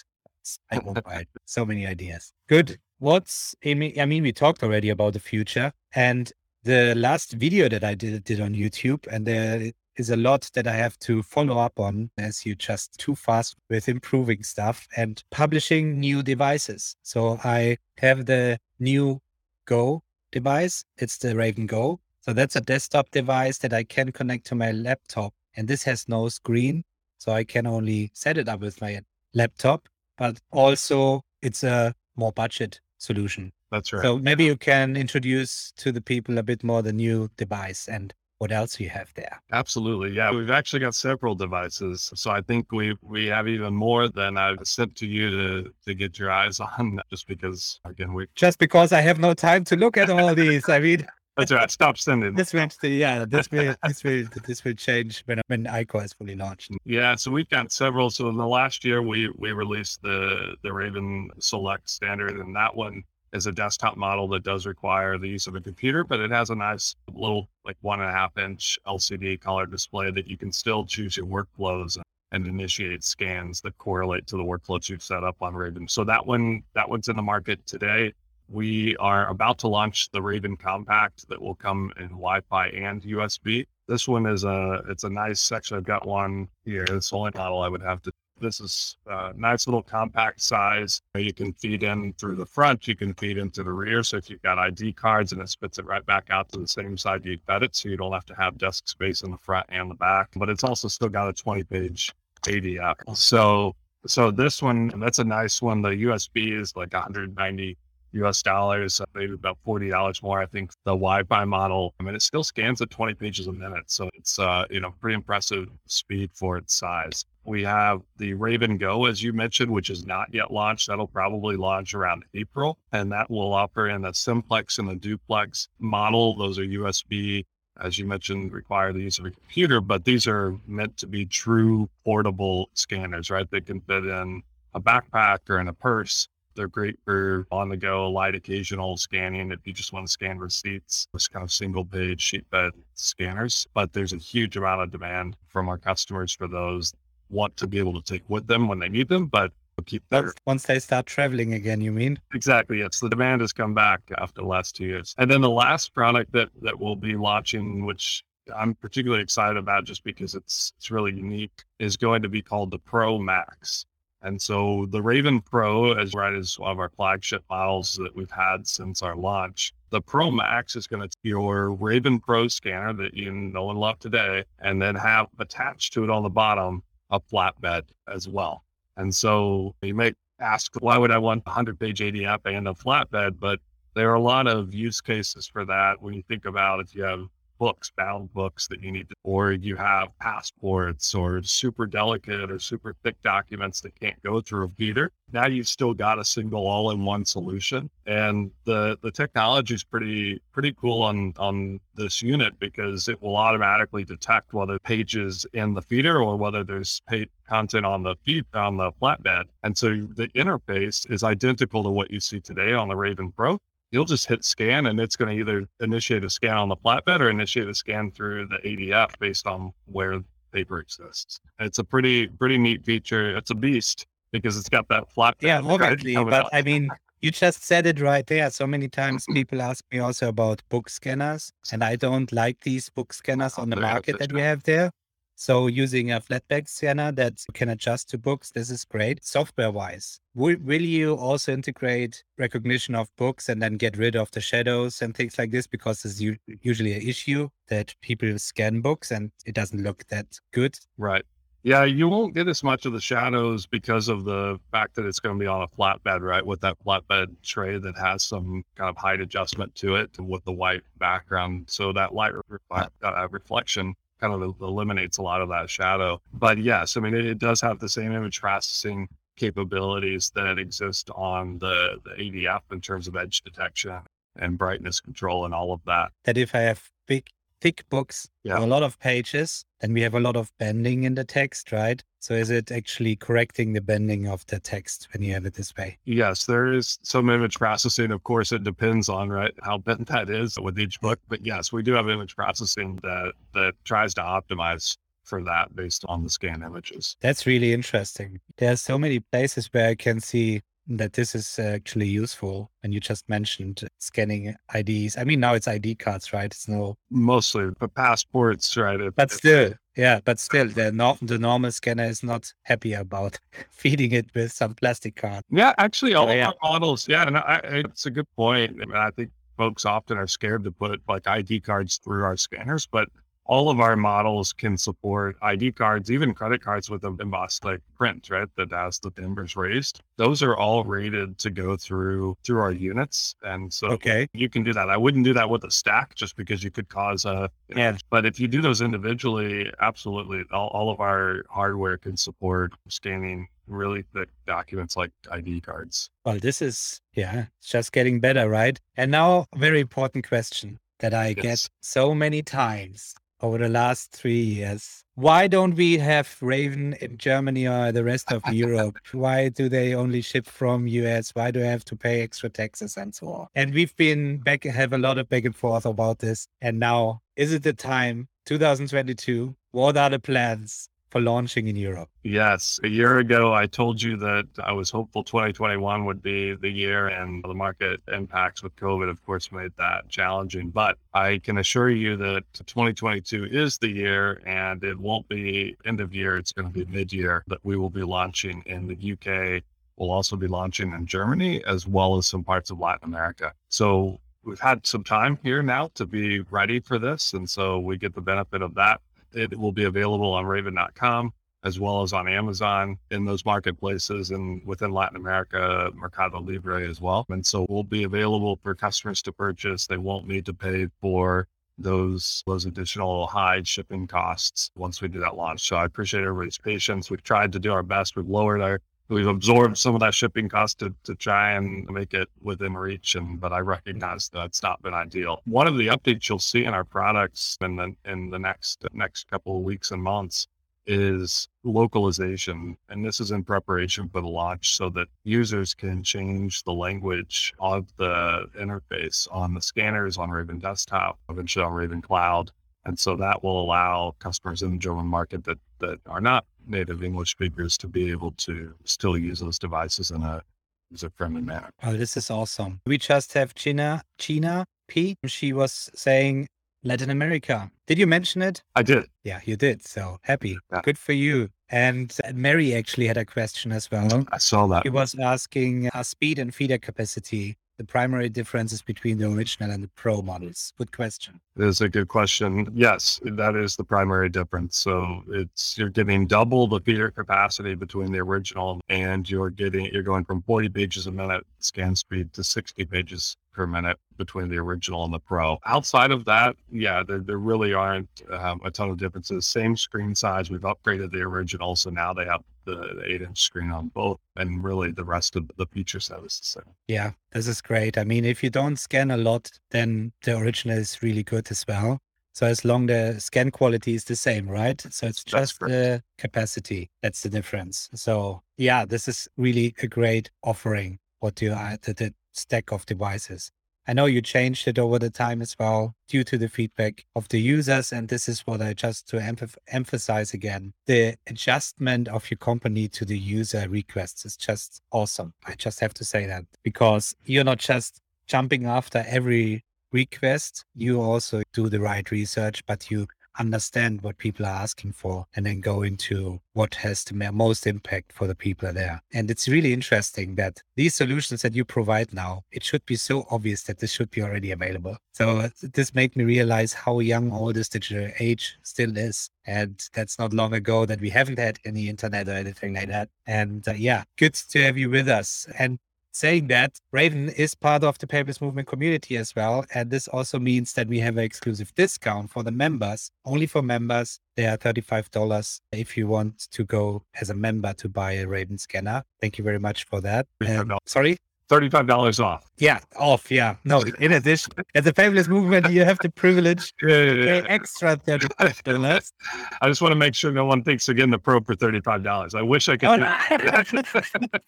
I 0.69 0.79
go 0.79 0.93
wild. 1.05 1.25
So 1.45 1.65
many 1.65 1.87
ideas. 1.87 2.33
Good. 2.49 2.77
What's, 2.97 3.55
I 3.65 3.73
mean, 3.75 4.23
we 4.23 4.33
talked 4.33 4.61
already 4.61 4.89
about 4.89 5.13
the 5.13 5.21
future 5.21 5.71
and 5.95 6.29
the 6.69 6.93
last 6.93 7.31
video 7.31 7.67
that 7.67 7.83
I 7.83 7.95
did, 7.95 8.23
did 8.23 8.39
on 8.39 8.53
YouTube, 8.53 9.07
and 9.07 9.25
there 9.25 9.71
is 9.95 10.11
a 10.11 10.15
lot 10.15 10.47
that 10.53 10.67
I 10.67 10.73
have 10.73 10.99
to 10.99 11.23
follow 11.23 11.57
up 11.57 11.79
on 11.79 12.11
as 12.19 12.45
you 12.45 12.53
just 12.53 12.95
too 12.99 13.15
fast 13.15 13.55
with 13.71 13.89
improving 13.89 14.43
stuff 14.43 14.87
and 14.95 15.23
publishing 15.31 15.99
new 15.99 16.21
devices. 16.21 16.95
So 17.01 17.39
I 17.43 17.77
have 17.97 18.27
the 18.27 18.59
new 18.79 19.19
Go 19.65 20.03
device. 20.31 20.85
It's 20.97 21.17
the 21.17 21.35
Raven 21.35 21.65
Go. 21.65 21.99
So 22.21 22.33
that's 22.33 22.55
a 22.55 22.61
desktop 22.61 23.09
device 23.09 23.57
that 23.59 23.73
I 23.73 23.83
can 23.83 24.11
connect 24.11 24.45
to 24.47 24.55
my 24.55 24.71
laptop. 24.71 25.33
And 25.55 25.67
this 25.67 25.81
has 25.83 26.07
no 26.07 26.29
screen. 26.29 26.83
So 27.17 27.31
I 27.31 27.43
can 27.43 27.65
only 27.65 28.11
set 28.13 28.37
it 28.37 28.47
up 28.47 28.61
with 28.61 28.79
my 28.79 29.01
laptop, 29.33 29.89
but 30.19 30.39
also 30.51 31.21
it's 31.41 31.63
a 31.63 31.95
more 32.15 32.31
budget 32.31 32.79
solution. 32.99 33.51
That's 33.71 33.93
right. 33.93 34.01
So 34.01 34.17
maybe 34.17 34.45
you 34.45 34.57
can 34.57 34.95
introduce 34.95 35.71
to 35.77 35.91
the 35.91 36.01
people 36.01 36.37
a 36.37 36.43
bit 36.43 36.63
more 36.63 36.81
the 36.81 36.93
new 36.93 37.29
device 37.37 37.87
and 37.87 38.13
what 38.39 38.51
else 38.51 38.79
you 38.79 38.89
have 38.89 39.13
there. 39.15 39.41
Absolutely. 39.51 40.11
Yeah. 40.11 40.31
We've 40.31 40.49
actually 40.49 40.79
got 40.79 40.95
several 40.95 41.35
devices. 41.35 42.09
So 42.15 42.31
I 42.31 42.41
think 42.41 42.71
we 42.71 42.95
we 43.01 43.25
have 43.27 43.47
even 43.47 43.73
more 43.73 44.07
than 44.07 44.37
I've 44.37 44.59
sent 44.63 44.95
to 44.97 45.07
you 45.07 45.29
to 45.29 45.71
to 45.85 45.93
get 45.93 46.17
your 46.17 46.31
eyes 46.31 46.59
on 46.79 46.99
just 47.09 47.27
because 47.27 47.79
again 47.85 48.13
we 48.13 48.27
just 48.35 48.57
because 48.57 48.91
I 48.91 49.01
have 49.01 49.19
no 49.19 49.33
time 49.33 49.63
to 49.65 49.75
look 49.75 49.97
at 49.97 50.09
all 50.09 50.33
these. 50.33 50.67
I 50.69 50.79
mean 50.79 51.05
That's 51.39 51.51
right. 51.53 51.71
Stop 51.71 51.97
sending. 51.97 52.35
This 52.39 52.53
will, 52.53 52.67
yeah, 52.83 53.23
this 53.25 53.49
will, 53.49 53.73
this 53.83 54.03
will, 54.03 54.25
this 54.45 54.63
will 54.65 54.73
change 54.73 55.23
when 55.25 55.39
when 55.47 55.63
ICOR 55.65 56.03
is 56.03 56.13
fully 56.13 56.35
launched. 56.35 56.71
Yeah, 56.83 57.15
so 57.15 57.31
we've 57.31 57.49
got 57.49 57.71
several. 57.71 58.09
So 58.09 58.27
in 58.27 58.35
the 58.35 58.47
last 58.47 58.83
year, 58.83 59.01
we 59.01 59.29
we 59.37 59.53
released 59.53 60.01
the 60.01 60.55
the 60.63 60.73
Raven 60.73 61.29
Select 61.39 61.89
standard, 61.89 62.37
and 62.39 62.53
that 62.55 62.75
one 62.75 63.03
is 63.33 63.47
a 63.47 63.51
desktop 63.51 63.97
model 63.97 64.27
that 64.29 64.43
does 64.43 64.65
require 64.65 65.17
the 65.17 65.27
use 65.27 65.47
of 65.47 65.55
a 65.55 65.61
computer, 65.61 66.03
but 66.03 66.19
it 66.19 66.31
has 66.31 66.49
a 66.49 66.55
nice 66.55 66.95
little 67.13 67.49
like 67.65 67.77
one 67.81 67.99
and 68.01 68.09
a 68.09 68.13
half 68.13 68.37
inch 68.37 68.79
LCD 68.87 69.39
color 69.39 69.65
display 69.65 70.11
that 70.11 70.27
you 70.27 70.37
can 70.37 70.51
still 70.51 70.85
choose 70.85 71.17
your 71.17 71.25
workflows 71.25 71.97
and 72.31 72.45
initiate 72.45 73.03
scans 73.03 73.61
that 73.61 73.77
correlate 73.77 74.27
to 74.27 74.37
the 74.37 74.43
workflows 74.43 74.89
you've 74.89 75.03
set 75.03 75.23
up 75.23 75.37
on 75.41 75.53
Raven. 75.55 75.87
So 75.87 76.03
that 76.03 76.25
one 76.25 76.63
that 76.75 76.89
one's 76.89 77.07
in 77.07 77.15
the 77.15 77.21
market 77.21 77.65
today. 77.65 78.13
We 78.47 78.95
are 78.97 79.27
about 79.29 79.59
to 79.59 79.67
launch 79.67 80.09
the 80.11 80.21
Raven 80.21 80.57
Compact 80.57 81.27
that 81.29 81.39
will 81.39 81.55
come 81.55 81.91
in 81.97 82.09
Wi-Fi 82.09 82.67
and 82.69 83.01
USB. 83.03 83.65
This 83.87 84.07
one 84.07 84.25
is 84.25 84.43
a 84.43 84.83
it's 84.89 85.03
a 85.03 85.09
nice 85.09 85.41
section. 85.41 85.77
I've 85.77 85.83
got 85.83 86.07
one 86.07 86.47
here. 86.65 86.85
It's 86.89 87.11
the 87.11 87.17
only 87.17 87.31
model 87.35 87.61
I 87.61 87.69
would 87.69 87.81
have 87.81 88.01
to 88.03 88.11
this 88.39 88.59
is 88.59 88.97
a 89.07 89.33
nice 89.35 89.67
little 89.67 89.83
compact 89.83 90.41
size. 90.41 91.01
You 91.15 91.33
can 91.33 91.53
feed 91.53 91.83
in 91.83 92.13
through 92.13 92.35
the 92.35 92.45
front, 92.45 92.87
you 92.87 92.95
can 92.95 93.13
feed 93.13 93.37
into 93.37 93.63
the 93.63 93.71
rear. 93.71 94.03
So 94.03 94.17
if 94.17 94.29
you've 94.29 94.41
got 94.41 94.57
ID 94.57 94.93
cards 94.93 95.31
and 95.31 95.41
it 95.41 95.49
spits 95.49 95.79
it 95.79 95.85
right 95.85 96.05
back 96.05 96.27
out 96.29 96.49
to 96.49 96.59
the 96.59 96.67
same 96.67 96.97
side 96.97 97.25
you 97.25 97.37
fed 97.45 97.63
it, 97.63 97.75
so 97.75 97.89
you 97.89 97.97
don't 97.97 98.13
have 98.13 98.25
to 98.25 98.35
have 98.35 98.57
desk 98.57 98.87
space 98.87 99.21
in 99.21 99.31
the 99.31 99.37
front 99.37 99.65
and 99.69 99.89
the 99.89 99.95
back. 99.95 100.29
But 100.35 100.49
it's 100.49 100.63
also 100.63 100.87
still 100.87 101.09
got 101.09 101.29
a 101.29 101.33
20 101.33 101.63
page 101.63 102.13
ADF. 102.45 102.95
So 103.15 103.75
so 104.07 104.31
this 104.31 104.61
one, 104.61 104.99
that's 104.99 105.19
a 105.19 105.23
nice 105.23 105.61
one. 105.61 105.81
The 105.81 105.89
USB 105.89 106.57
is 106.59 106.75
like 106.75 106.93
190 106.93 107.77
US 108.13 108.41
dollars, 108.41 109.01
maybe 109.13 109.33
about 109.33 109.57
$40 109.65 110.23
more. 110.23 110.39
I 110.39 110.45
think 110.45 110.71
the 110.83 110.91
Wi-Fi 110.91 111.45
model, 111.45 111.93
I 111.99 112.03
mean, 112.03 112.15
it 112.15 112.21
still 112.21 112.43
scans 112.43 112.81
at 112.81 112.89
20 112.89 113.13
pages 113.15 113.47
a 113.47 113.51
minute. 113.51 113.91
So 113.91 114.09
it's, 114.13 114.39
uh, 114.39 114.65
you 114.69 114.79
know, 114.79 114.91
pretty 114.99 115.15
impressive 115.15 115.67
speed 115.85 116.31
for 116.33 116.57
its 116.57 116.75
size. 116.75 117.25
We 117.49 117.63
have 117.63 118.03
the 118.17 118.35
Raven 118.35 118.77
Go, 118.77 119.05
as 119.05 119.23
you 119.23 119.33
mentioned, 119.33 119.71
which 119.71 119.89
is 119.89 120.05
not 120.05 120.31
yet 120.31 120.51
launched. 120.51 120.87
That'll 120.87 121.07
probably 121.07 121.55
launch 121.55 121.95
around 121.95 122.23
April, 122.35 122.77
and 122.91 123.11
that 123.11 123.27
will 123.27 123.55
offer 123.55 123.89
in 123.89 124.05
a 124.05 124.13
simplex 124.13 124.77
and 124.77 124.87
a 124.87 124.93
duplex 124.93 125.67
model. 125.79 126.37
Those 126.37 126.59
are 126.59 126.63
USB, 126.63 127.47
as 127.81 127.97
you 127.97 128.05
mentioned, 128.05 128.51
require 128.53 128.93
the 128.93 129.01
use 129.01 129.17
of 129.17 129.25
a 129.25 129.31
computer, 129.31 129.81
but 129.81 130.05
these 130.05 130.27
are 130.27 130.59
meant 130.67 130.95
to 130.97 131.07
be 131.07 131.25
true 131.25 131.89
portable 132.05 132.69
scanners, 132.75 133.31
right? 133.31 133.49
They 133.49 133.61
can 133.61 133.81
fit 133.81 134.05
in 134.05 134.43
a 134.75 134.79
backpack 134.79 135.39
or 135.49 135.59
in 135.59 135.69
a 135.69 135.73
purse. 135.73 136.27
They're 136.53 136.67
great 136.67 136.99
for 137.03 137.47
on 137.49 137.69
the 137.69 137.77
go, 137.77 138.11
light 138.11 138.35
occasional 138.35 138.95
scanning 138.95 139.51
if 139.51 139.65
you 139.65 139.73
just 139.73 139.91
want 139.91 140.05
to 140.05 140.11
scan 140.11 140.37
receipts, 140.37 141.07
this 141.13 141.27
kind 141.27 141.43
of 141.43 141.51
single 141.51 141.83
page 141.83 142.21
sheet 142.21 142.45
fed 142.51 142.73
scanners. 142.93 143.65
But 143.73 143.93
there's 143.93 144.13
a 144.13 144.17
huge 144.17 144.55
amount 144.55 144.81
of 144.81 144.91
demand 144.91 145.35
from 145.47 145.67
our 145.67 145.79
customers 145.79 146.31
for 146.31 146.47
those 146.47 146.93
want 147.29 147.55
to 147.57 147.67
be 147.67 147.79
able 147.79 148.01
to 148.01 148.13
take 148.13 148.23
with 148.27 148.47
them 148.47 148.67
when 148.67 148.79
they 148.79 148.89
need 148.89 149.07
them, 149.07 149.27
but 149.27 149.51
keep 149.85 150.07
better. 150.09 150.33
Once 150.45 150.63
they 150.63 150.79
start 150.79 151.05
traveling 151.05 151.53
again, 151.53 151.81
you 151.81 151.91
mean? 151.91 152.19
Exactly. 152.33 152.79
Yes. 152.79 152.99
The 152.99 153.09
demand 153.09 153.41
has 153.41 153.53
come 153.53 153.73
back 153.73 154.01
after 154.17 154.41
the 154.41 154.47
last 154.47 154.75
two 154.75 154.85
years. 154.85 155.15
And 155.17 155.29
then 155.29 155.41
the 155.41 155.49
last 155.49 155.93
product 155.93 156.31
that 156.33 156.49
that 156.61 156.79
we'll 156.79 156.95
be 156.95 157.15
launching, 157.15 157.85
which 157.85 158.23
I'm 158.55 158.75
particularly 158.75 159.23
excited 159.23 159.57
about 159.57 159.85
just 159.85 160.03
because 160.03 160.35
it's 160.35 160.73
it's 160.77 160.91
really 160.91 161.13
unique, 161.13 161.63
is 161.79 161.97
going 161.97 162.21
to 162.23 162.29
be 162.29 162.41
called 162.41 162.71
the 162.71 162.79
Pro 162.79 163.17
Max. 163.17 163.85
And 164.21 164.41
so 164.41 164.85
the 164.89 165.01
Raven 165.01 165.39
Pro, 165.39 165.93
as 165.93 166.13
right 166.13 166.33
as 166.33 166.59
one 166.59 166.71
of 166.71 166.79
our 166.79 166.89
flagship 166.89 167.41
models 167.49 167.97
that 168.03 168.13
we've 168.13 168.29
had 168.29 168.67
since 168.67 169.01
our 169.01 169.15
launch, 169.15 169.73
the 169.91 170.01
Pro 170.01 170.29
Max 170.29 170.75
is 170.75 170.87
going 170.87 171.07
to 171.07 171.17
be 171.23 171.29
your 171.29 171.71
Raven 171.71 172.19
Pro 172.19 172.49
scanner 172.49 172.91
that 172.93 173.13
you 173.13 173.31
know 173.31 173.69
and 173.69 173.79
love 173.79 173.97
today, 173.99 174.43
and 174.59 174.81
then 174.81 174.95
have 174.95 175.27
attached 175.39 175.93
to 175.93 176.03
it 176.03 176.09
on 176.09 176.23
the 176.23 176.29
bottom 176.29 176.83
a 177.09 177.19
flatbed 177.19 177.83
as 178.07 178.27
well. 178.27 178.63
And 178.97 179.13
so 179.13 179.75
you 179.81 179.95
might 179.95 180.15
ask, 180.39 180.71
why 180.79 180.97
would 180.97 181.11
I 181.11 181.17
want 181.17 181.43
a 181.45 181.49
100 181.49 181.79
page 181.79 181.99
ADF 181.99 182.39
and 182.45 182.67
a 182.67 182.73
flatbed? 182.73 183.39
But 183.39 183.59
there 183.95 184.11
are 184.11 184.15
a 184.15 184.21
lot 184.21 184.47
of 184.47 184.73
use 184.73 185.01
cases 185.01 185.47
for 185.47 185.65
that 185.65 186.01
when 186.01 186.13
you 186.13 186.23
think 186.27 186.45
about 186.45 186.79
if 186.79 186.95
you 186.95 187.03
have 187.03 187.27
books, 187.59 187.91
bound 187.95 188.33
books 188.33 188.67
that 188.67 188.81
you 188.81 188.91
need 188.91 189.09
to, 189.09 189.15
or 189.23 189.51
you 189.51 189.75
have 189.75 190.07
passports 190.19 191.13
or 191.13 191.43
super 191.43 191.85
delicate 191.85 192.49
or 192.49 192.57
super 192.57 192.95
thick 193.03 193.21
documents 193.21 193.81
that 193.81 193.99
can't 193.99 194.21
go 194.23 194.41
through 194.41 194.65
a 194.65 194.69
feeder. 194.69 195.11
Now 195.31 195.45
you've 195.47 195.67
still 195.67 195.93
got 195.93 196.17
a 196.17 196.25
single 196.25 196.65
all-in-one 196.65 197.25
solution. 197.25 197.89
And 198.07 198.49
the 198.65 198.97
the 199.03 199.11
technology 199.11 199.75
is 199.75 199.83
pretty 199.83 200.41
pretty 200.51 200.73
cool 200.73 201.03
on 201.03 201.33
on 201.37 201.79
this 201.93 202.21
unit 202.21 202.57
because 202.59 203.07
it 203.07 203.21
will 203.21 203.35
automatically 203.35 204.03
detect 204.03 204.53
whether 204.53 204.79
pages 204.79 205.45
in 205.53 205.73
the 205.73 205.81
feeder 205.81 206.21
or 206.21 206.37
whether 206.37 206.63
there's 206.63 207.01
paid 207.07 207.29
content 207.47 207.85
on 207.85 208.03
the 208.03 208.15
feed 208.25 208.45
on 208.53 208.77
the 208.77 208.91
flatbed. 209.01 209.43
And 209.63 209.77
so 209.77 209.89
the 209.89 210.27
interface 210.29 211.09
is 211.11 211.23
identical 211.23 211.83
to 211.83 211.89
what 211.89 212.09
you 212.09 212.19
see 212.19 212.39
today 212.39 212.73
on 212.73 212.87
the 212.87 212.95
Raven 212.95 213.31
Pro 213.31 213.59
you'll 213.91 214.05
just 214.05 214.27
hit 214.27 214.43
scan 214.43 214.85
and 214.87 214.99
it's 214.99 215.15
going 215.15 215.35
to 215.35 215.39
either 215.39 215.67
initiate 215.79 216.23
a 216.23 216.29
scan 216.29 216.57
on 216.57 216.69
the 216.69 216.77
flatbed 216.77 217.19
or 217.19 217.29
initiate 217.29 217.67
a 217.67 217.73
scan 217.73 218.11
through 218.11 218.47
the 218.47 218.57
ADF 218.57 219.17
based 219.19 219.47
on 219.47 219.71
where 219.85 220.19
paper 220.51 220.79
exists. 220.79 221.39
It's 221.59 221.79
a 221.79 221.83
pretty 221.83 222.27
pretty 222.27 222.57
neat 222.57 222.83
feature. 222.85 223.35
It's 223.37 223.51
a 223.51 223.55
beast 223.55 224.05
because 224.31 224.57
it's 224.57 224.69
got 224.69 224.87
that 224.89 225.11
flat. 225.11 225.35
Yeah, 225.41 225.61
obviously, 225.63 226.15
but 226.23 226.49
I 226.53 226.61
mean, 226.61 226.89
you 227.21 227.31
just 227.31 227.63
said 227.63 227.85
it 227.85 227.99
right 227.99 228.25
there. 228.25 228.49
So 228.49 228.65
many 228.67 228.87
times 228.87 229.25
people 229.33 229.61
ask 229.61 229.83
me 229.91 229.99
also 229.99 230.29
about 230.29 230.61
book 230.69 230.89
scanners, 230.89 231.51
and 231.71 231.83
I 231.83 231.95
don't 231.95 232.31
like 232.31 232.61
these 232.61 232.89
book 232.89 233.13
scanners 233.13 233.55
oh, 233.57 233.63
on 233.63 233.69
the 233.69 233.75
market 233.77 234.19
that 234.19 234.31
we 234.31 234.41
have 234.41 234.63
there. 234.63 234.91
So 235.39 235.67
using 235.67 236.11
a 236.11 236.19
flatbed 236.19 236.67
scanner 236.67 237.13
that 237.13 237.45
can 237.53 237.69
adjust 237.69 238.09
to 238.09 238.17
books, 238.17 238.51
this 238.51 238.69
is 238.69 238.83
great. 238.83 239.23
Software 239.23 239.71
wise, 239.71 240.19
will, 240.35 240.57
will 240.61 240.81
you 240.81 241.15
also 241.15 241.53
integrate 241.53 242.25
recognition 242.37 242.93
of 242.93 243.07
books 243.15 243.47
and 243.47 243.61
then 243.61 243.77
get 243.77 243.95
rid 243.95 244.17
of 244.17 244.29
the 244.31 244.41
shadows 244.41 245.01
and 245.01 245.15
things 245.15 245.39
like 245.39 245.51
this? 245.51 245.65
Because 245.65 246.03
it's 246.03 246.19
usually 246.61 246.91
an 246.91 247.07
issue 247.07 247.47
that 247.69 247.95
people 248.01 248.37
scan 248.37 248.81
books 248.81 249.11
and 249.11 249.31
it 249.45 249.55
doesn't 249.55 249.81
look 249.81 250.05
that 250.09 250.25
good. 250.51 250.77
Right. 250.97 251.23
Yeah, 251.63 251.85
you 251.85 252.09
won't 252.09 252.35
get 252.35 252.49
as 252.49 252.61
much 252.61 252.85
of 252.85 252.91
the 252.91 252.99
shadows 252.99 253.65
because 253.65 254.09
of 254.09 254.25
the 254.25 254.59
fact 254.73 254.95
that 254.95 255.05
it's 255.05 255.21
going 255.21 255.37
to 255.37 255.41
be 255.41 255.47
on 255.47 255.61
a 255.61 255.67
flatbed, 255.69 256.19
right? 256.19 256.45
With 256.45 256.59
that 256.61 256.75
flatbed 256.85 257.27
tray 257.43 257.79
that 257.79 257.97
has 257.97 258.23
some 258.23 258.65
kind 258.75 258.89
of 258.89 258.97
height 258.97 259.21
adjustment 259.21 259.73
to 259.75 259.95
it 259.95 260.19
with 260.19 260.43
the 260.43 260.51
white 260.51 260.83
background. 260.97 261.69
So 261.69 261.93
that 261.93 262.13
light 262.13 262.33
uh, 262.71 263.27
reflection 263.31 263.95
kind 264.19 264.33
of 264.33 264.55
eliminates 264.61 265.17
a 265.17 265.21
lot 265.21 265.41
of 265.41 265.49
that 265.49 265.69
shadow. 265.69 266.21
But 266.33 266.57
yes, 266.57 266.97
I 266.97 266.99
mean, 266.99 267.13
it, 267.13 267.25
it 267.25 267.39
does 267.39 267.61
have 267.61 267.79
the 267.79 267.89
same 267.89 268.11
image 268.11 268.41
processing 268.41 269.07
capabilities 269.35 270.31
that 270.35 270.59
exist 270.59 271.09
on 271.15 271.59
the, 271.59 271.97
the 272.03 272.11
ADF 272.11 272.61
in 272.71 272.81
terms 272.81 273.07
of 273.07 273.15
edge 273.15 273.41
detection 273.41 273.99
and 274.35 274.57
brightness 274.57 274.99
control 274.99 275.45
and 275.45 275.53
all 275.53 275.71
of 275.71 275.81
that. 275.85 276.11
That 276.25 276.37
if 276.37 276.53
I 276.53 276.59
have 276.59 276.89
big 277.07 277.27
thick 277.61 277.87
books, 277.89 278.29
yeah. 278.43 278.57
a 278.57 278.65
lot 278.65 278.83
of 278.83 278.99
pages, 278.99 279.65
and 279.81 279.93
we 279.93 280.01
have 280.01 280.15
a 280.15 280.19
lot 280.19 280.35
of 280.35 280.51
bending 280.57 281.03
in 281.03 281.15
the 281.15 281.23
text, 281.23 281.71
right? 281.71 282.03
So 282.19 282.33
is 282.33 282.49
it 282.49 282.71
actually 282.71 283.15
correcting 283.15 283.73
the 283.73 283.81
bending 283.81 284.27
of 284.27 284.45
the 284.47 284.59
text 284.59 285.07
when 285.13 285.23
you 285.23 285.33
have 285.33 285.45
it 285.45 285.53
this 285.53 285.75
way? 285.75 285.97
Yes, 286.05 286.45
there 286.45 286.73
is 286.73 286.99
some 287.01 287.29
image 287.29 287.55
processing. 287.55 288.11
Of 288.11 288.23
course, 288.23 288.51
it 288.51 288.63
depends 288.63 289.07
on 289.09 289.29
right 289.29 289.53
how 289.61 289.77
bent 289.77 290.07
that 290.07 290.29
is 290.29 290.59
with 290.59 290.77
each 290.79 290.99
book. 290.99 291.19
But 291.29 291.45
yes, 291.45 291.71
we 291.71 291.81
do 291.81 291.93
have 291.93 292.09
image 292.09 292.35
processing 292.35 292.99
that 293.03 293.33
that 293.53 293.73
tries 293.85 294.13
to 294.15 294.21
optimize 294.21 294.97
for 295.23 295.43
that 295.43 295.75
based 295.75 296.03
on 296.09 296.23
the 296.23 296.29
scan 296.29 296.63
images. 296.63 297.15
That's 297.21 297.45
really 297.45 297.71
interesting. 297.71 298.41
There 298.57 298.71
are 298.71 298.77
so 298.77 298.97
many 298.97 299.19
places 299.19 299.69
where 299.71 299.89
I 299.89 299.95
can 299.95 300.19
see 300.19 300.61
that 300.89 301.13
this 301.13 301.35
is 301.35 301.59
actually 301.59 302.07
useful. 302.07 302.71
And 302.83 302.93
you 302.93 302.99
just 302.99 303.27
mentioned 303.29 303.87
scanning 303.99 304.55
IDs. 304.73 305.17
I 305.17 305.23
mean, 305.23 305.39
now 305.39 305.53
it's 305.53 305.67
ID 305.67 305.95
cards, 305.95 306.33
right? 306.33 306.45
It's 306.45 306.67
no 306.67 306.97
mostly, 307.09 307.69
but 307.79 307.93
passports, 307.93 308.75
right? 308.75 308.99
If, 308.99 309.15
but 309.15 309.31
still, 309.31 309.73
yeah, 309.95 310.19
but 310.23 310.39
still, 310.39 310.67
the 310.67 310.91
no, 310.91 311.17
the 311.21 311.37
normal 311.37 311.71
scanner 311.71 312.05
is 312.05 312.23
not 312.23 312.51
happy 312.63 312.93
about 312.93 313.39
feeding 313.69 314.11
it 314.11 314.27
with 314.33 314.51
some 314.51 314.73
plastic 314.73 315.15
card. 315.15 315.43
Yeah, 315.49 315.73
actually, 315.77 316.15
all 316.15 316.33
yeah. 316.33 316.47
our 316.47 316.53
models. 316.63 317.07
Yeah, 317.07 317.27
and 317.27 317.37
I, 317.37 317.61
it's 317.63 318.05
a 318.05 318.11
good 318.11 318.27
point. 318.35 318.77
I, 318.81 318.85
mean, 318.85 318.95
I 318.95 319.11
think 319.11 319.29
folks 319.57 319.85
often 319.85 320.17
are 320.17 320.27
scared 320.27 320.63
to 320.63 320.71
put 320.71 321.01
like 321.07 321.27
ID 321.27 321.59
cards 321.61 321.99
through 322.03 322.23
our 322.23 322.37
scanners, 322.37 322.87
but 322.87 323.09
all 323.49 323.71
of 323.71 323.79
our 323.79 323.95
models 323.95 324.53
can 324.53 324.77
support 324.77 325.35
ID 325.41 325.71
cards, 325.71 326.11
even 326.11 326.35
credit 326.35 326.61
cards 326.61 326.87
with 326.87 327.03
an 327.03 327.17
embossed 327.19 327.65
like 327.65 327.81
print, 327.97 328.29
right? 328.29 328.47
That 328.57 328.71
has 328.71 328.99
the 328.99 329.09
timbers 329.09 329.55
raised. 329.55 330.01
Those 330.17 330.43
are 330.43 330.55
all 330.55 330.83
rated 330.83 331.39
to 331.39 331.49
go 331.49 331.75
through 331.75 332.37
through 332.45 332.59
our 332.59 332.71
units. 332.71 333.33
And 333.41 333.73
so 333.73 333.87
okay. 333.87 334.27
you 334.33 334.49
can 334.49 334.63
do 334.63 334.71
that. 334.73 334.91
I 334.91 334.97
wouldn't 334.97 335.25
do 335.25 335.33
that 335.33 335.49
with 335.49 335.63
a 335.63 335.71
stack 335.71 336.13
just 336.13 336.35
because 336.35 336.63
you 336.63 336.69
could 336.69 336.89
cause 336.89 337.25
a 337.25 337.49
yeah. 337.75 337.97
But 338.11 338.27
if 338.27 338.39
you 338.39 338.47
do 338.47 338.61
those 338.61 338.81
individually, 338.81 339.71
absolutely 339.81 340.43
all, 340.51 340.67
all 340.67 340.91
of 340.91 340.99
our 340.99 341.43
hardware 341.49 341.97
can 341.97 342.17
support 342.17 342.73
scanning 342.87 343.47
really 343.65 344.03
thick 344.13 344.29
documents 344.45 344.95
like 344.95 345.11
ID 345.31 345.61
cards. 345.61 346.11
Well, 346.23 346.37
this 346.37 346.61
is 346.61 347.01
yeah, 347.15 347.45
it's 347.57 347.69
just 347.69 347.93
getting 347.93 348.19
better, 348.19 348.47
right? 348.47 348.79
And 348.95 349.09
now 349.09 349.47
very 349.55 349.79
important 349.79 350.27
question 350.27 350.77
that 350.99 351.15
I 351.15 351.29
Yes. 351.29 351.41
get 351.41 351.69
so 351.81 352.13
many 352.13 352.43
times 352.43 353.15
over 353.41 353.57
the 353.57 353.69
last 353.69 354.11
three 354.11 354.41
years. 354.41 355.03
Why 355.15 355.47
don't 355.47 355.75
we 355.75 355.97
have 355.97 356.37
Raven 356.41 356.93
in 357.01 357.17
Germany 357.17 357.67
or 357.67 357.91
the 357.91 358.03
rest 358.03 358.31
of 358.31 358.41
Europe? 358.51 358.97
Why 359.11 359.49
do 359.49 359.67
they 359.67 359.93
only 359.93 360.21
ship 360.21 360.45
from 360.45 360.87
US? 360.87 361.35
Why 361.35 361.51
do 361.51 361.61
I 361.61 361.67
have 361.67 361.85
to 361.85 361.95
pay 361.95 362.21
extra 362.21 362.49
taxes 362.49 362.95
and 362.97 363.13
so 363.13 363.27
on? 363.27 363.47
And 363.55 363.73
we've 363.73 363.95
been 363.95 364.37
back, 364.37 364.63
have 364.63 364.93
a 364.93 364.97
lot 364.97 365.17
of 365.17 365.27
back 365.29 365.45
and 365.45 365.55
forth 365.55 365.85
about 365.85 366.19
this. 366.19 366.47
And 366.61 366.79
now, 366.79 367.21
is 367.35 367.53
it 367.53 367.63
the 367.63 367.73
time? 367.73 368.27
2022. 368.45 369.55
What 369.71 369.97
are 369.97 370.09
the 370.09 370.19
plans 370.19 370.89
for 371.09 371.21
launching 371.21 371.67
in 371.67 371.75
Europe? 371.75 372.09
Yes. 372.23 372.79
A 372.83 372.87
year 372.87 373.19
ago, 373.19 373.53
I 373.53 373.65
told 373.65 374.01
you 374.01 374.17
that 374.17 374.47
I 374.63 374.71
was 374.71 374.89
hopeful 374.89 375.23
2021 375.23 376.05
would 376.05 376.21
be 376.21 376.55
the 376.55 376.69
year, 376.69 377.07
and 377.07 377.43
the 377.43 377.53
market 377.53 378.01
impacts 378.11 378.61
with 378.63 378.75
COVID, 378.75 379.09
of 379.09 379.23
course, 379.25 379.51
made 379.51 379.71
that 379.77 380.07
challenging. 380.09 380.69
But 380.69 380.97
I 381.13 381.39
can 381.39 381.57
assure 381.57 381.89
you 381.89 382.15
that 382.17 382.43
2022 382.53 383.45
is 383.45 383.77
the 383.77 383.89
year, 383.89 384.41
and 384.45 384.83
it 384.83 384.99
won't 384.99 385.27
be 385.27 385.75
end 385.85 386.01
of 386.01 386.13
year. 386.13 386.37
It's 386.37 386.51
going 386.51 386.71
to 386.71 386.85
be 386.85 386.91
mid 386.91 387.11
year 387.11 387.43
that 387.47 387.59
we 387.63 387.77
will 387.77 387.89
be 387.89 388.03
launching 388.03 388.63
in 388.65 388.87
the 388.87 389.13
UK. 389.13 389.63
We'll 389.97 390.11
also 390.11 390.35
be 390.35 390.47
launching 390.47 390.93
in 390.93 391.05
Germany 391.05 391.63
as 391.65 391.85
well 391.85 392.17
as 392.17 392.27
some 392.27 392.43
parts 392.43 392.69
of 392.69 392.79
Latin 392.79 393.09
America. 393.09 393.53
So 393.67 394.19
we've 394.43 394.59
had 394.59 394.85
some 394.85 395.03
time 395.03 395.37
here 395.43 395.61
now 395.61 395.89
to 395.95 396.05
be 396.05 396.39
ready 396.51 396.79
for 396.79 396.97
this. 396.97 397.33
And 397.33 397.49
so 397.49 397.79
we 397.79 397.97
get 397.97 398.15
the 398.15 398.21
benefit 398.21 398.61
of 398.61 398.73
that. 398.75 399.01
It 399.33 399.57
will 399.57 399.71
be 399.71 399.85
available 399.85 400.33
on 400.33 400.45
raven.com 400.45 401.33
as 401.63 401.79
well 401.79 402.01
as 402.01 402.13
on 402.13 402.27
Amazon 402.27 402.97
in 403.11 403.25
those 403.25 403.43
marketplaces 403.45 404.31
and 404.31 404.65
within 404.65 404.91
Latin 404.91 405.17
America, 405.17 405.91
Mercado 405.93 406.39
Libre 406.39 406.87
as 406.87 407.01
well. 407.01 407.25
And 407.29 407.45
so 407.45 407.65
we'll 407.69 407.83
be 407.83 408.03
available 408.03 408.59
for 408.63 408.73
customers 408.73 409.21
to 409.23 409.33
purchase. 409.33 409.85
They 409.85 409.97
won't 409.97 410.27
need 410.27 410.45
to 410.45 410.53
pay 410.53 410.87
for 411.01 411.47
those 411.77 412.43
those 412.45 412.65
additional 412.65 413.27
high 413.27 413.61
shipping 413.63 414.05
costs 414.05 414.69
once 414.75 415.01
we 415.01 415.07
do 415.07 415.19
that 415.19 415.35
launch. 415.35 415.67
So 415.67 415.77
I 415.77 415.85
appreciate 415.85 416.23
everybody's 416.23 416.57
patience. 416.57 417.09
We've 417.09 417.23
tried 417.23 417.53
to 417.53 417.59
do 417.59 417.71
our 417.71 417.83
best. 417.83 418.15
We've 418.15 418.27
lowered 418.27 418.61
our 418.61 418.81
we've 419.09 419.27
absorbed 419.27 419.77
some 419.77 419.95
of 419.95 420.01
that 420.01 420.13
shipping 420.13 420.47
cost 420.47 420.79
to, 420.79 420.93
to 421.03 421.15
try 421.15 421.51
and 421.51 421.87
make 421.89 422.13
it 422.13 422.29
within 422.41 422.75
reach 422.75 423.15
and 423.15 423.39
but 423.39 423.51
i 423.51 423.59
recognize 423.59 424.29
that 424.29 424.45
it's 424.45 424.63
not 424.63 424.81
been 424.81 424.93
ideal. 424.93 425.41
One 425.45 425.67
of 425.67 425.77
the 425.77 425.87
updates 425.87 426.29
you'll 426.29 426.39
see 426.39 426.65
in 426.65 426.73
our 426.73 426.83
products 426.83 427.57
in 427.61 427.75
the 427.75 427.95
in 428.05 428.29
the 428.29 428.39
next 428.39 428.85
next 428.93 429.29
couple 429.29 429.57
of 429.57 429.63
weeks 429.63 429.91
and 429.91 430.01
months 430.01 430.47
is 430.85 431.49
localization 431.63 432.75
and 432.89 433.05
this 433.05 433.19
is 433.19 433.31
in 433.31 433.43
preparation 433.43 434.09
for 434.09 434.21
the 434.21 434.27
launch 434.27 434.75
so 434.75 434.89
that 434.89 435.07
users 435.23 435.73
can 435.73 436.01
change 436.03 436.63
the 436.63 436.73
language 436.73 437.53
of 437.59 437.85
the 437.97 438.47
interface 438.57 439.27
on 439.31 439.53
the 439.53 439.61
scanners 439.61 440.17
on 440.17 440.31
raven 440.31 440.57
desktop 440.57 441.19
eventually 441.29 441.63
on 441.63 441.73
raven 441.73 442.01
cloud 442.01 442.51
and 442.85 442.97
so 442.97 443.15
that 443.15 443.43
will 443.43 443.61
allow 443.61 444.15
customers 444.19 444.63
in 444.63 444.71
the 444.71 444.77
German 444.77 445.05
market 445.05 445.43
that, 445.43 445.59
that 445.79 445.99
are 446.07 446.21
not 446.21 446.45
native 446.69 447.03
English 447.03 447.31
speakers 447.31 447.77
to 447.79 447.87
be 447.87 448.11
able 448.11 448.31
to 448.33 448.73
still 448.85 449.17
use 449.17 449.39
those 449.39 449.59
devices 449.59 450.11
in 450.11 450.23
a 450.23 450.41
user 450.89 451.09
friendly 451.09 451.41
manner. 451.41 451.69
Oh, 451.83 451.93
this 451.93 452.17
is 452.17 452.29
awesome. 452.29 452.81
We 452.85 452.97
just 452.97 453.33
have 453.33 453.55
Gina, 453.55 454.03
Gina 454.17 454.65
P. 454.87 455.15
She 455.25 455.53
was 455.53 455.89
saying 455.93 456.47
Latin 456.83 457.09
America. 457.09 457.69
Did 457.87 457.97
you 457.97 458.07
mention 458.07 458.41
it? 458.41 458.63
I 458.75 458.83
did. 458.83 459.07
Yeah, 459.23 459.41
you 459.45 459.55
did. 459.55 459.85
So 459.85 460.17
happy. 460.23 460.57
Yeah. 460.71 460.81
Good 460.83 460.97
for 460.97 461.13
you. 461.13 461.49
And 461.69 462.15
Mary 462.33 462.73
actually 462.73 463.07
had 463.07 463.17
a 463.17 463.25
question 463.25 463.71
as 463.71 463.91
well. 463.91 464.25
I 464.31 464.37
saw 464.39 464.65
that. 464.67 464.83
She 464.83 464.89
was 464.89 465.15
asking 465.19 465.89
uh, 465.93 466.03
speed 466.03 466.39
and 466.39 466.53
feeder 466.53 466.77
capacity, 466.79 467.57
the 467.79 467.85
primary 467.85 468.27
differences 468.27 468.81
between 468.81 469.17
the 469.17 469.25
original 469.25 469.71
and 469.71 469.81
the 469.81 469.87
pro 469.95 470.21
models. 470.21 470.73
Good 470.77 470.91
question. 470.91 471.39
It 471.55 471.63
is 471.63 471.79
a 471.79 471.87
good 471.87 472.09
question. 472.09 472.67
Yes, 472.73 473.21
that 473.23 473.55
is 473.55 473.77
the 473.77 473.85
primary 473.85 474.27
difference. 474.27 474.77
So 474.77 475.23
it's 475.29 475.77
you're 475.77 475.87
getting 475.87 476.27
double 476.27 476.67
the 476.67 476.81
feeder 476.81 477.09
capacity 477.09 477.75
between 477.75 478.11
the 478.11 478.19
original 478.19 478.81
and 478.89 479.27
you're 479.29 479.49
getting 479.49 479.85
you're 479.85 480.03
going 480.03 480.25
from 480.25 480.41
40 480.41 480.67
pages 480.69 481.07
a 481.07 481.11
minute 481.11 481.45
scan 481.59 481.95
speed 481.95 482.33
to 482.33 482.43
60 482.43 482.83
pages 482.83 483.37
per 483.53 483.65
minute 483.65 483.97
between 484.17 484.49
the 484.49 484.57
original 484.57 485.05
and 485.05 485.13
the 485.13 485.19
pro. 485.19 485.57
Outside 485.65 486.11
of 486.11 486.25
that, 486.25 486.57
yeah, 486.69 487.01
there, 487.07 487.19
there 487.19 487.37
really 487.37 487.73
aren't 487.73 488.09
um, 488.29 488.59
a 488.65 488.71
ton 488.71 488.89
of 488.89 488.97
differences. 488.97 489.47
Same 489.47 489.77
screen 489.77 490.13
size. 490.13 490.51
We've 490.51 490.61
upgraded 490.61 491.11
the 491.11 491.21
original, 491.21 491.77
so 491.77 491.89
now 491.89 492.13
they 492.13 492.25
have 492.25 492.41
the, 492.69 492.95
the 492.95 493.11
eight 493.11 493.21
inch 493.21 493.41
screen 493.41 493.71
on 493.71 493.89
both, 493.89 494.19
and 494.35 494.63
really 494.63 494.91
the 494.91 495.03
rest 495.03 495.35
of 495.35 495.49
the 495.57 495.65
feature 495.65 495.99
set 495.99 496.19
is 496.23 496.39
the 496.39 496.45
same. 496.45 496.73
Yeah, 496.87 497.11
this 497.31 497.47
is 497.47 497.61
great. 497.61 497.97
I 497.97 498.03
mean, 498.03 498.25
if 498.25 498.43
you 498.43 498.49
don't 498.49 498.77
scan 498.77 499.11
a 499.11 499.17
lot, 499.17 499.51
then 499.71 500.13
the 500.23 500.37
original 500.37 500.77
is 500.77 501.01
really 501.01 501.23
good 501.23 501.49
as 501.51 501.65
well. 501.67 501.99
So 502.33 502.45
as 502.45 502.63
long 502.63 502.85
the 502.85 503.19
scan 503.19 503.51
quality 503.51 503.95
is 503.95 504.05
the 504.05 504.15
same, 504.15 504.47
right? 504.47 504.81
So 504.89 505.07
it's 505.07 505.23
just 505.23 505.59
the 505.59 506.03
capacity 506.17 506.89
that's 507.01 507.21
the 507.21 507.29
difference. 507.29 507.89
So 507.95 508.43
yeah, 508.57 508.85
this 508.85 509.07
is 509.07 509.27
really 509.35 509.75
a 509.81 509.87
great 509.87 510.31
offering. 510.43 510.99
What 511.19 511.41
you 511.41 511.51
are 511.51 511.77
the, 511.81 511.93
the 511.93 512.13
stack 512.31 512.71
of 512.71 512.85
devices. 512.85 513.51
I 513.87 513.93
know 513.93 514.05
you 514.05 514.21
changed 514.21 514.67
it 514.67 514.77
over 514.77 514.99
the 514.99 515.09
time 515.09 515.41
as 515.41 515.55
well 515.57 515.95
due 516.07 516.23
to 516.25 516.37
the 516.37 516.47
feedback 516.47 517.05
of 517.15 517.27
the 517.29 517.39
users. 517.39 517.91
And 517.91 518.07
this 518.07 518.29
is 518.29 518.41
what 518.41 518.61
I 518.61 518.73
just 518.73 519.07
to 519.09 519.17
emph- 519.17 519.57
emphasize 519.67 520.33
again. 520.33 520.73
The 520.85 521.15
adjustment 521.27 522.07
of 522.07 522.29
your 522.29 522.37
company 522.37 522.87
to 522.89 523.05
the 523.05 523.17
user 523.17 523.67
requests 523.67 524.25
is 524.25 524.37
just 524.37 524.81
awesome. 524.91 525.33
I 525.45 525.55
just 525.55 525.79
have 525.79 525.93
to 525.95 526.05
say 526.05 526.25
that 526.27 526.45
because 526.63 527.15
you're 527.25 527.43
not 527.43 527.57
just 527.57 528.01
jumping 528.27 528.65
after 528.65 529.03
every 529.07 529.65
request. 529.91 530.65
You 530.75 531.01
also 531.01 531.41
do 531.53 531.69
the 531.69 531.79
right 531.79 532.09
research, 532.11 532.63
but 532.65 532.91
you 532.91 533.07
understand 533.37 534.01
what 534.01 534.17
people 534.17 534.45
are 534.45 534.61
asking 534.63 534.93
for 534.93 535.25
and 535.35 535.45
then 535.45 535.61
go 535.61 535.83
into 535.83 536.39
what 536.53 536.75
has 536.75 537.03
the 537.03 537.31
most 537.31 537.67
impact 537.67 538.11
for 538.13 538.27
the 538.27 538.35
people 538.35 538.71
there. 538.73 539.01
And 539.13 539.29
it's 539.29 539.47
really 539.47 539.73
interesting 539.73 540.35
that 540.35 540.61
these 540.75 540.95
solutions 540.95 541.41
that 541.41 541.55
you 541.55 541.65
provide 541.65 542.13
now, 542.13 542.43
it 542.51 542.63
should 542.63 542.85
be 542.85 542.95
so 542.95 543.25
obvious 543.29 543.63
that 543.63 543.79
this 543.79 543.91
should 543.91 544.11
be 544.11 544.21
already 544.21 544.51
available. 544.51 544.97
So 545.13 545.39
uh, 545.39 545.49
this 545.61 545.93
made 545.93 546.15
me 546.15 546.23
realize 546.23 546.73
how 546.73 546.99
young 546.99 547.31
all 547.31 547.51
this 547.51 547.69
digital 547.69 548.09
age 548.19 548.57
still 548.63 548.97
is. 548.97 549.29
And 549.45 549.81
that's 549.93 550.19
not 550.19 550.33
long 550.33 550.53
ago 550.53 550.85
that 550.85 551.01
we 551.01 551.09
haven't 551.09 551.39
had 551.39 551.59
any 551.65 551.89
internet 551.89 552.27
or 552.27 552.33
anything 552.33 552.73
like 552.73 552.89
that. 552.89 553.09
And 553.27 553.67
uh, 553.67 553.73
yeah, 553.73 554.03
good 554.17 554.33
to 554.33 554.63
have 554.63 554.77
you 554.77 554.89
with 554.89 555.09
us. 555.09 555.47
And 555.57 555.79
saying 556.19 556.47
that, 556.47 556.79
Raven 556.91 557.29
is 557.29 557.55
part 557.55 557.83
of 557.83 557.97
the 557.97 558.05
Paperless 558.05 558.41
Movement 558.41 558.67
community 558.67 559.15
as 559.15 559.33
well. 559.35 559.65
And 559.73 559.89
this 559.89 560.07
also 560.09 560.37
means 560.37 560.73
that 560.73 560.87
we 560.87 560.99
have 560.99 561.15
an 561.17 561.23
exclusive 561.23 561.73
discount 561.75 562.29
for 562.29 562.43
the 562.43 562.51
members. 562.51 563.09
Only 563.23 563.47
for 563.47 563.61
members, 563.61 564.19
they 564.35 564.45
are 564.45 564.57
$35 564.57 565.61
if 565.71 565.95
you 565.95 566.07
want 566.07 566.47
to 566.51 566.65
go 566.65 567.03
as 567.21 567.29
a 567.29 567.33
member 567.33 567.73
to 567.73 567.87
buy 567.87 568.13
a 568.13 568.27
Raven 568.27 568.57
scanner. 568.57 569.03
Thank 569.21 569.37
you 569.37 569.45
very 569.45 569.59
much 569.59 569.85
for 569.85 570.01
that. 570.01 570.27
$35. 570.43 570.71
Um, 570.71 570.77
sorry? 570.85 571.17
$35 571.49 572.23
off. 572.23 572.49
Yeah, 572.57 572.79
off. 572.97 573.31
Yeah. 573.31 573.55
No, 573.65 573.81
in 573.99 574.13
addition, 574.13 574.53
as 574.75 574.85
a 574.85 574.93
Paperless 574.93 575.27
Movement, 575.27 575.69
you 575.71 575.83
have 575.83 575.97
the 575.99 576.09
privilege 576.09 576.73
Yeah, 576.81 576.89
yeah, 576.89 577.13
to 577.13 577.23
pay 577.23 577.37
yeah. 577.37 577.45
extra 577.47 577.97
$35. 577.97 579.11
I 579.61 579.67
just 579.67 579.81
want 579.81 579.91
to 579.91 579.95
make 579.95 580.13
sure 580.13 580.31
no 580.31 580.45
one 580.45 580.63
thinks 580.63 580.87
getting 580.87 581.09
the 581.09 581.19
pro 581.19 581.41
for 581.41 581.55
$35. 581.55 582.35
I 582.35 582.41
wish 582.41 582.69
I 582.69 582.77
could. 582.77 582.89
Oh, 582.89 582.95
no. 582.95 583.81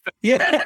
yeah, 0.22 0.64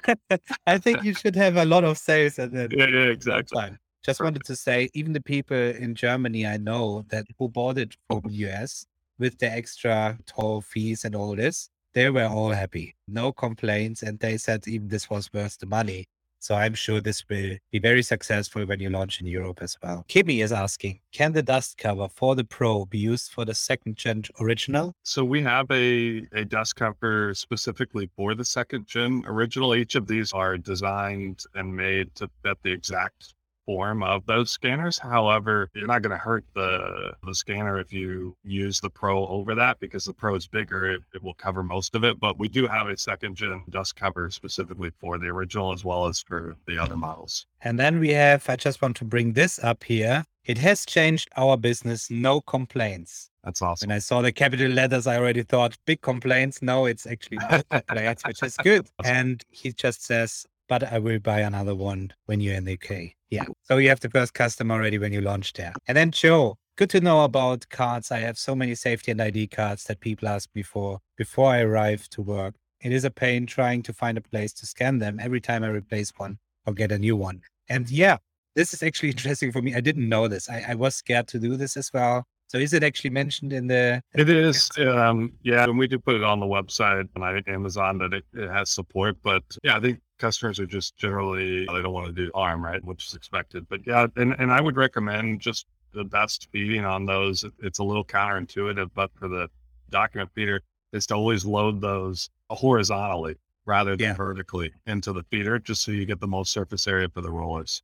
I 0.67 0.77
think 0.77 1.03
you 1.03 1.13
should 1.13 1.35
have 1.35 1.55
a 1.55 1.65
lot 1.65 1.83
of 1.83 1.97
sales 1.97 2.37
at 2.37 2.51
that 2.51 2.75
yeah, 2.77 2.87
yeah, 2.87 3.11
exactly. 3.11 3.59
time. 3.59 3.79
Just 4.03 4.21
wanted 4.21 4.43
to 4.43 4.55
say, 4.55 4.89
even 4.93 5.13
the 5.13 5.21
people 5.21 5.57
in 5.57 5.95
Germany 5.95 6.45
I 6.45 6.57
know 6.57 7.05
that 7.09 7.25
who 7.39 7.49
bought 7.49 7.77
it 7.77 7.95
from 8.07 8.21
the 8.25 8.33
US 8.47 8.85
with 9.17 9.37
the 9.39 9.51
extra 9.51 10.17
toll 10.25 10.61
fees 10.61 11.05
and 11.05 11.15
all 11.15 11.35
this, 11.35 11.69
they 11.93 12.09
were 12.09 12.25
all 12.25 12.51
happy. 12.51 12.95
No 13.07 13.31
complaints. 13.31 14.03
And 14.03 14.19
they 14.19 14.37
said 14.37 14.67
even 14.67 14.89
this 14.89 15.09
was 15.09 15.31
worth 15.33 15.57
the 15.57 15.65
money. 15.65 16.05
So 16.45 16.53
I'm 16.53 16.75
sure 16.75 17.01
this 17.01 17.23
will 17.27 17.57
be 17.71 17.79
very 17.79 18.03
successful 18.03 18.67
when 18.67 18.79
you 18.79 18.91
launch 18.91 19.19
in 19.19 19.25
Europe 19.25 19.63
as 19.63 19.75
well. 19.81 20.05
Kimmy 20.07 20.43
is 20.43 20.51
asking, 20.51 20.99
can 21.11 21.31
the 21.33 21.41
dust 21.41 21.79
cover 21.79 22.07
for 22.07 22.35
the 22.35 22.43
Pro 22.43 22.85
be 22.85 22.99
used 22.99 23.31
for 23.31 23.45
the 23.45 23.55
second 23.55 23.95
gen 23.95 24.25
original? 24.39 24.93
So 25.01 25.23
we 25.23 25.41
have 25.41 25.65
a, 25.71 26.27
a 26.33 26.45
dust 26.45 26.75
cover 26.75 27.33
specifically 27.33 28.11
for 28.15 28.35
the 28.35 28.45
second 28.45 28.85
gen 28.85 29.23
original. 29.25 29.73
Each 29.73 29.95
of 29.95 30.05
these 30.05 30.33
are 30.33 30.55
designed 30.55 31.45
and 31.55 31.75
made 31.75 32.13
to 32.15 32.29
fit 32.43 32.57
the 32.61 32.71
exact 32.71 33.33
form 33.65 34.03
of 34.03 34.25
those 34.25 34.51
scanners. 34.51 34.97
However, 34.97 35.69
you're 35.73 35.87
not 35.87 36.01
going 36.01 36.11
to 36.11 36.17
hurt 36.17 36.45
the 36.53 37.13
the 37.23 37.35
scanner 37.35 37.79
if 37.79 37.91
you 37.91 38.35
use 38.43 38.79
the 38.79 38.89
Pro 38.89 39.27
over 39.27 39.55
that 39.55 39.79
because 39.79 40.05
the 40.05 40.13
Pro 40.13 40.35
is 40.35 40.47
bigger. 40.47 40.91
It, 40.91 41.01
it 41.13 41.23
will 41.23 41.33
cover 41.33 41.63
most 41.63 41.95
of 41.95 42.03
it. 42.03 42.19
But 42.19 42.39
we 42.39 42.47
do 42.47 42.67
have 42.67 42.87
a 42.87 42.97
second 42.97 43.35
gen 43.35 43.63
dust 43.69 43.95
cover 43.95 44.29
specifically 44.29 44.91
for 44.99 45.17
the 45.17 45.27
original 45.27 45.71
as 45.71 45.83
well 45.83 46.05
as 46.05 46.21
for 46.21 46.55
the 46.67 46.77
other 46.77 46.95
models. 46.95 47.45
And 47.61 47.79
then 47.79 47.99
we 47.99 48.09
have, 48.09 48.47
I 48.49 48.55
just 48.55 48.81
want 48.81 48.95
to 48.97 49.05
bring 49.05 49.33
this 49.33 49.59
up 49.63 49.83
here. 49.83 50.23
It 50.45 50.59
has 50.59 50.85
changed 50.85 51.29
our 51.35 51.57
business. 51.57 52.11
No 52.11 52.41
complaints. 52.41 53.31
That's 53.43 53.61
awesome. 53.61 53.87
When 53.87 53.95
I 53.95 53.99
saw 53.99 54.21
the 54.21 54.31
capital 54.31 54.71
letters, 54.71 55.07
I 55.07 55.17
already 55.17 55.43
thought 55.43 55.77
big 55.85 56.01
complaints. 56.01 56.61
No, 56.61 56.85
it's 56.85 57.07
actually 57.07 57.37
no 57.37 57.61
complaints, 57.69 58.23
which 58.25 58.43
is 58.43 58.57
good. 58.57 58.87
And 59.03 59.43
he 59.49 59.71
just 59.71 60.03
says 60.03 60.45
but 60.67 60.83
I 60.83 60.99
will 60.99 61.19
buy 61.19 61.41
another 61.41 61.75
one 61.75 62.13
when 62.25 62.39
you're 62.39 62.55
in 62.55 62.65
the 62.65 62.73
UK. 62.73 63.11
Yeah. 63.29 63.45
So 63.63 63.77
you 63.77 63.89
have 63.89 63.99
the 63.99 64.09
first 64.09 64.33
customer 64.33 64.75
already 64.75 64.97
when 64.97 65.13
you 65.13 65.21
launch 65.21 65.53
there. 65.53 65.73
And 65.87 65.97
then 65.97 66.11
Joe, 66.11 66.57
good 66.77 66.89
to 66.91 67.01
know 67.01 67.23
about 67.23 67.67
cards. 67.69 68.11
I 68.11 68.19
have 68.19 68.37
so 68.37 68.55
many 68.55 68.75
safety 68.75 69.11
and 69.11 69.21
ID 69.21 69.47
cards 69.47 69.83
that 69.85 69.99
people 69.99 70.27
ask 70.27 70.51
before 70.53 70.99
before 71.17 71.51
I 71.51 71.61
arrive 71.61 72.09
to 72.09 72.21
work. 72.21 72.55
It 72.81 72.91
is 72.91 73.05
a 73.05 73.11
pain 73.11 73.45
trying 73.45 73.81
to 73.83 73.93
find 73.93 74.17
a 74.17 74.21
place 74.21 74.53
to 74.53 74.65
scan 74.65 74.99
them 74.99 75.19
every 75.19 75.41
time 75.41 75.63
I 75.63 75.69
replace 75.69 76.11
one 76.17 76.37
or 76.65 76.73
get 76.73 76.91
a 76.91 76.99
new 76.99 77.15
one. 77.15 77.41
And 77.69 77.89
yeah, 77.89 78.17
this 78.55 78.73
is 78.73 78.83
actually 78.83 79.09
interesting 79.15 79.51
for 79.51 79.61
me. 79.61 79.75
I 79.75 79.81
didn't 79.81 80.07
know 80.07 80.27
this. 80.27 80.49
I, 80.49 80.65
I 80.69 80.75
was 80.75 80.95
scared 80.95 81.27
to 81.29 81.39
do 81.39 81.57
this 81.57 81.77
as 81.77 81.91
well. 81.93 82.25
So 82.47 82.59
is 82.59 82.73
it 82.73 82.83
actually 82.83 83.09
mentioned 83.09 83.53
in 83.53 83.67
the? 83.67 84.01
It 84.13 84.29
is. 84.29 84.69
Um, 84.79 85.33
yeah, 85.43 85.63
and 85.63 85.77
we 85.77 85.87
do 85.87 85.97
put 85.97 86.15
it 86.15 86.23
on 86.23 86.39
the 86.39 86.45
website 86.45 87.07
and 87.15 87.23
I 87.23 87.33
think 87.33 87.47
Amazon 87.47 87.97
that 87.99 88.13
it, 88.13 88.23
it 88.33 88.49
has 88.49 88.69
support. 88.69 89.17
But 89.23 89.43
yeah, 89.63 89.77
I 89.77 89.79
think 89.79 89.99
customers 90.19 90.59
are 90.59 90.65
just 90.65 90.97
generally 90.97 91.65
they 91.65 91.81
don't 91.81 91.93
want 91.93 92.07
to 92.07 92.13
do 92.13 92.31
ARM, 92.33 92.63
right, 92.63 92.83
which 92.83 93.07
is 93.07 93.13
expected. 93.13 93.67
But 93.69 93.81
yeah, 93.85 94.07
and 94.15 94.35
and 94.39 94.51
I 94.51 94.61
would 94.61 94.77
recommend 94.77 95.41
just 95.41 95.67
the 95.93 96.03
best 96.03 96.49
feeding 96.51 96.85
on 96.85 97.05
those. 97.05 97.45
It's 97.59 97.79
a 97.79 97.83
little 97.83 98.05
counterintuitive, 98.05 98.91
but 98.93 99.11
for 99.15 99.27
the 99.27 99.49
document 99.89 100.29
feeder, 100.33 100.61
is 100.93 101.05
to 101.07 101.15
always 101.15 101.45
load 101.45 101.81
those 101.81 102.29
horizontally 102.49 103.35
rather 103.65 103.95
than 103.95 104.07
yeah. 104.07 104.13
vertically 104.13 104.71
into 104.85 105.11
the 105.11 105.23
feeder, 105.23 105.59
just 105.59 105.83
so 105.83 105.91
you 105.91 106.05
get 106.05 106.19
the 106.19 106.27
most 106.27 106.51
surface 106.51 106.87
area 106.87 107.09
for 107.09 107.21
the 107.21 107.31
rollers. 107.31 107.81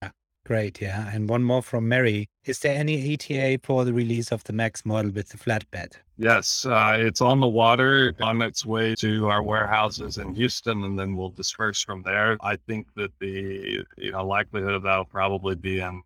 Great, 0.51 0.81
yeah. 0.81 1.09
And 1.13 1.29
one 1.29 1.45
more 1.45 1.61
from 1.61 1.87
Mary. 1.87 2.27
Is 2.43 2.59
there 2.59 2.75
any 2.75 3.13
ETA 3.13 3.61
for 3.63 3.85
the 3.85 3.93
release 3.93 4.33
of 4.33 4.43
the 4.43 4.51
Max 4.51 4.85
model 4.85 5.09
with 5.09 5.29
the 5.29 5.37
flatbed? 5.37 5.93
Yes, 6.17 6.65
uh, 6.65 6.97
it's 6.99 7.21
on 7.21 7.39
the 7.39 7.47
water, 7.47 8.13
on 8.19 8.41
its 8.41 8.65
way 8.65 8.93
to 8.95 9.29
our 9.29 9.41
warehouses 9.41 10.17
in 10.17 10.35
Houston, 10.35 10.83
and 10.83 10.99
then 10.99 11.15
we'll 11.15 11.29
disperse 11.29 11.81
from 11.81 12.01
there. 12.01 12.35
I 12.41 12.57
think 12.57 12.87
that 12.97 13.17
the 13.19 13.85
you 13.97 14.11
know 14.11 14.27
likelihood 14.27 14.73
of 14.73 14.83
that'll 14.83 15.05
probably 15.05 15.55
be 15.55 15.79
in 15.79 16.01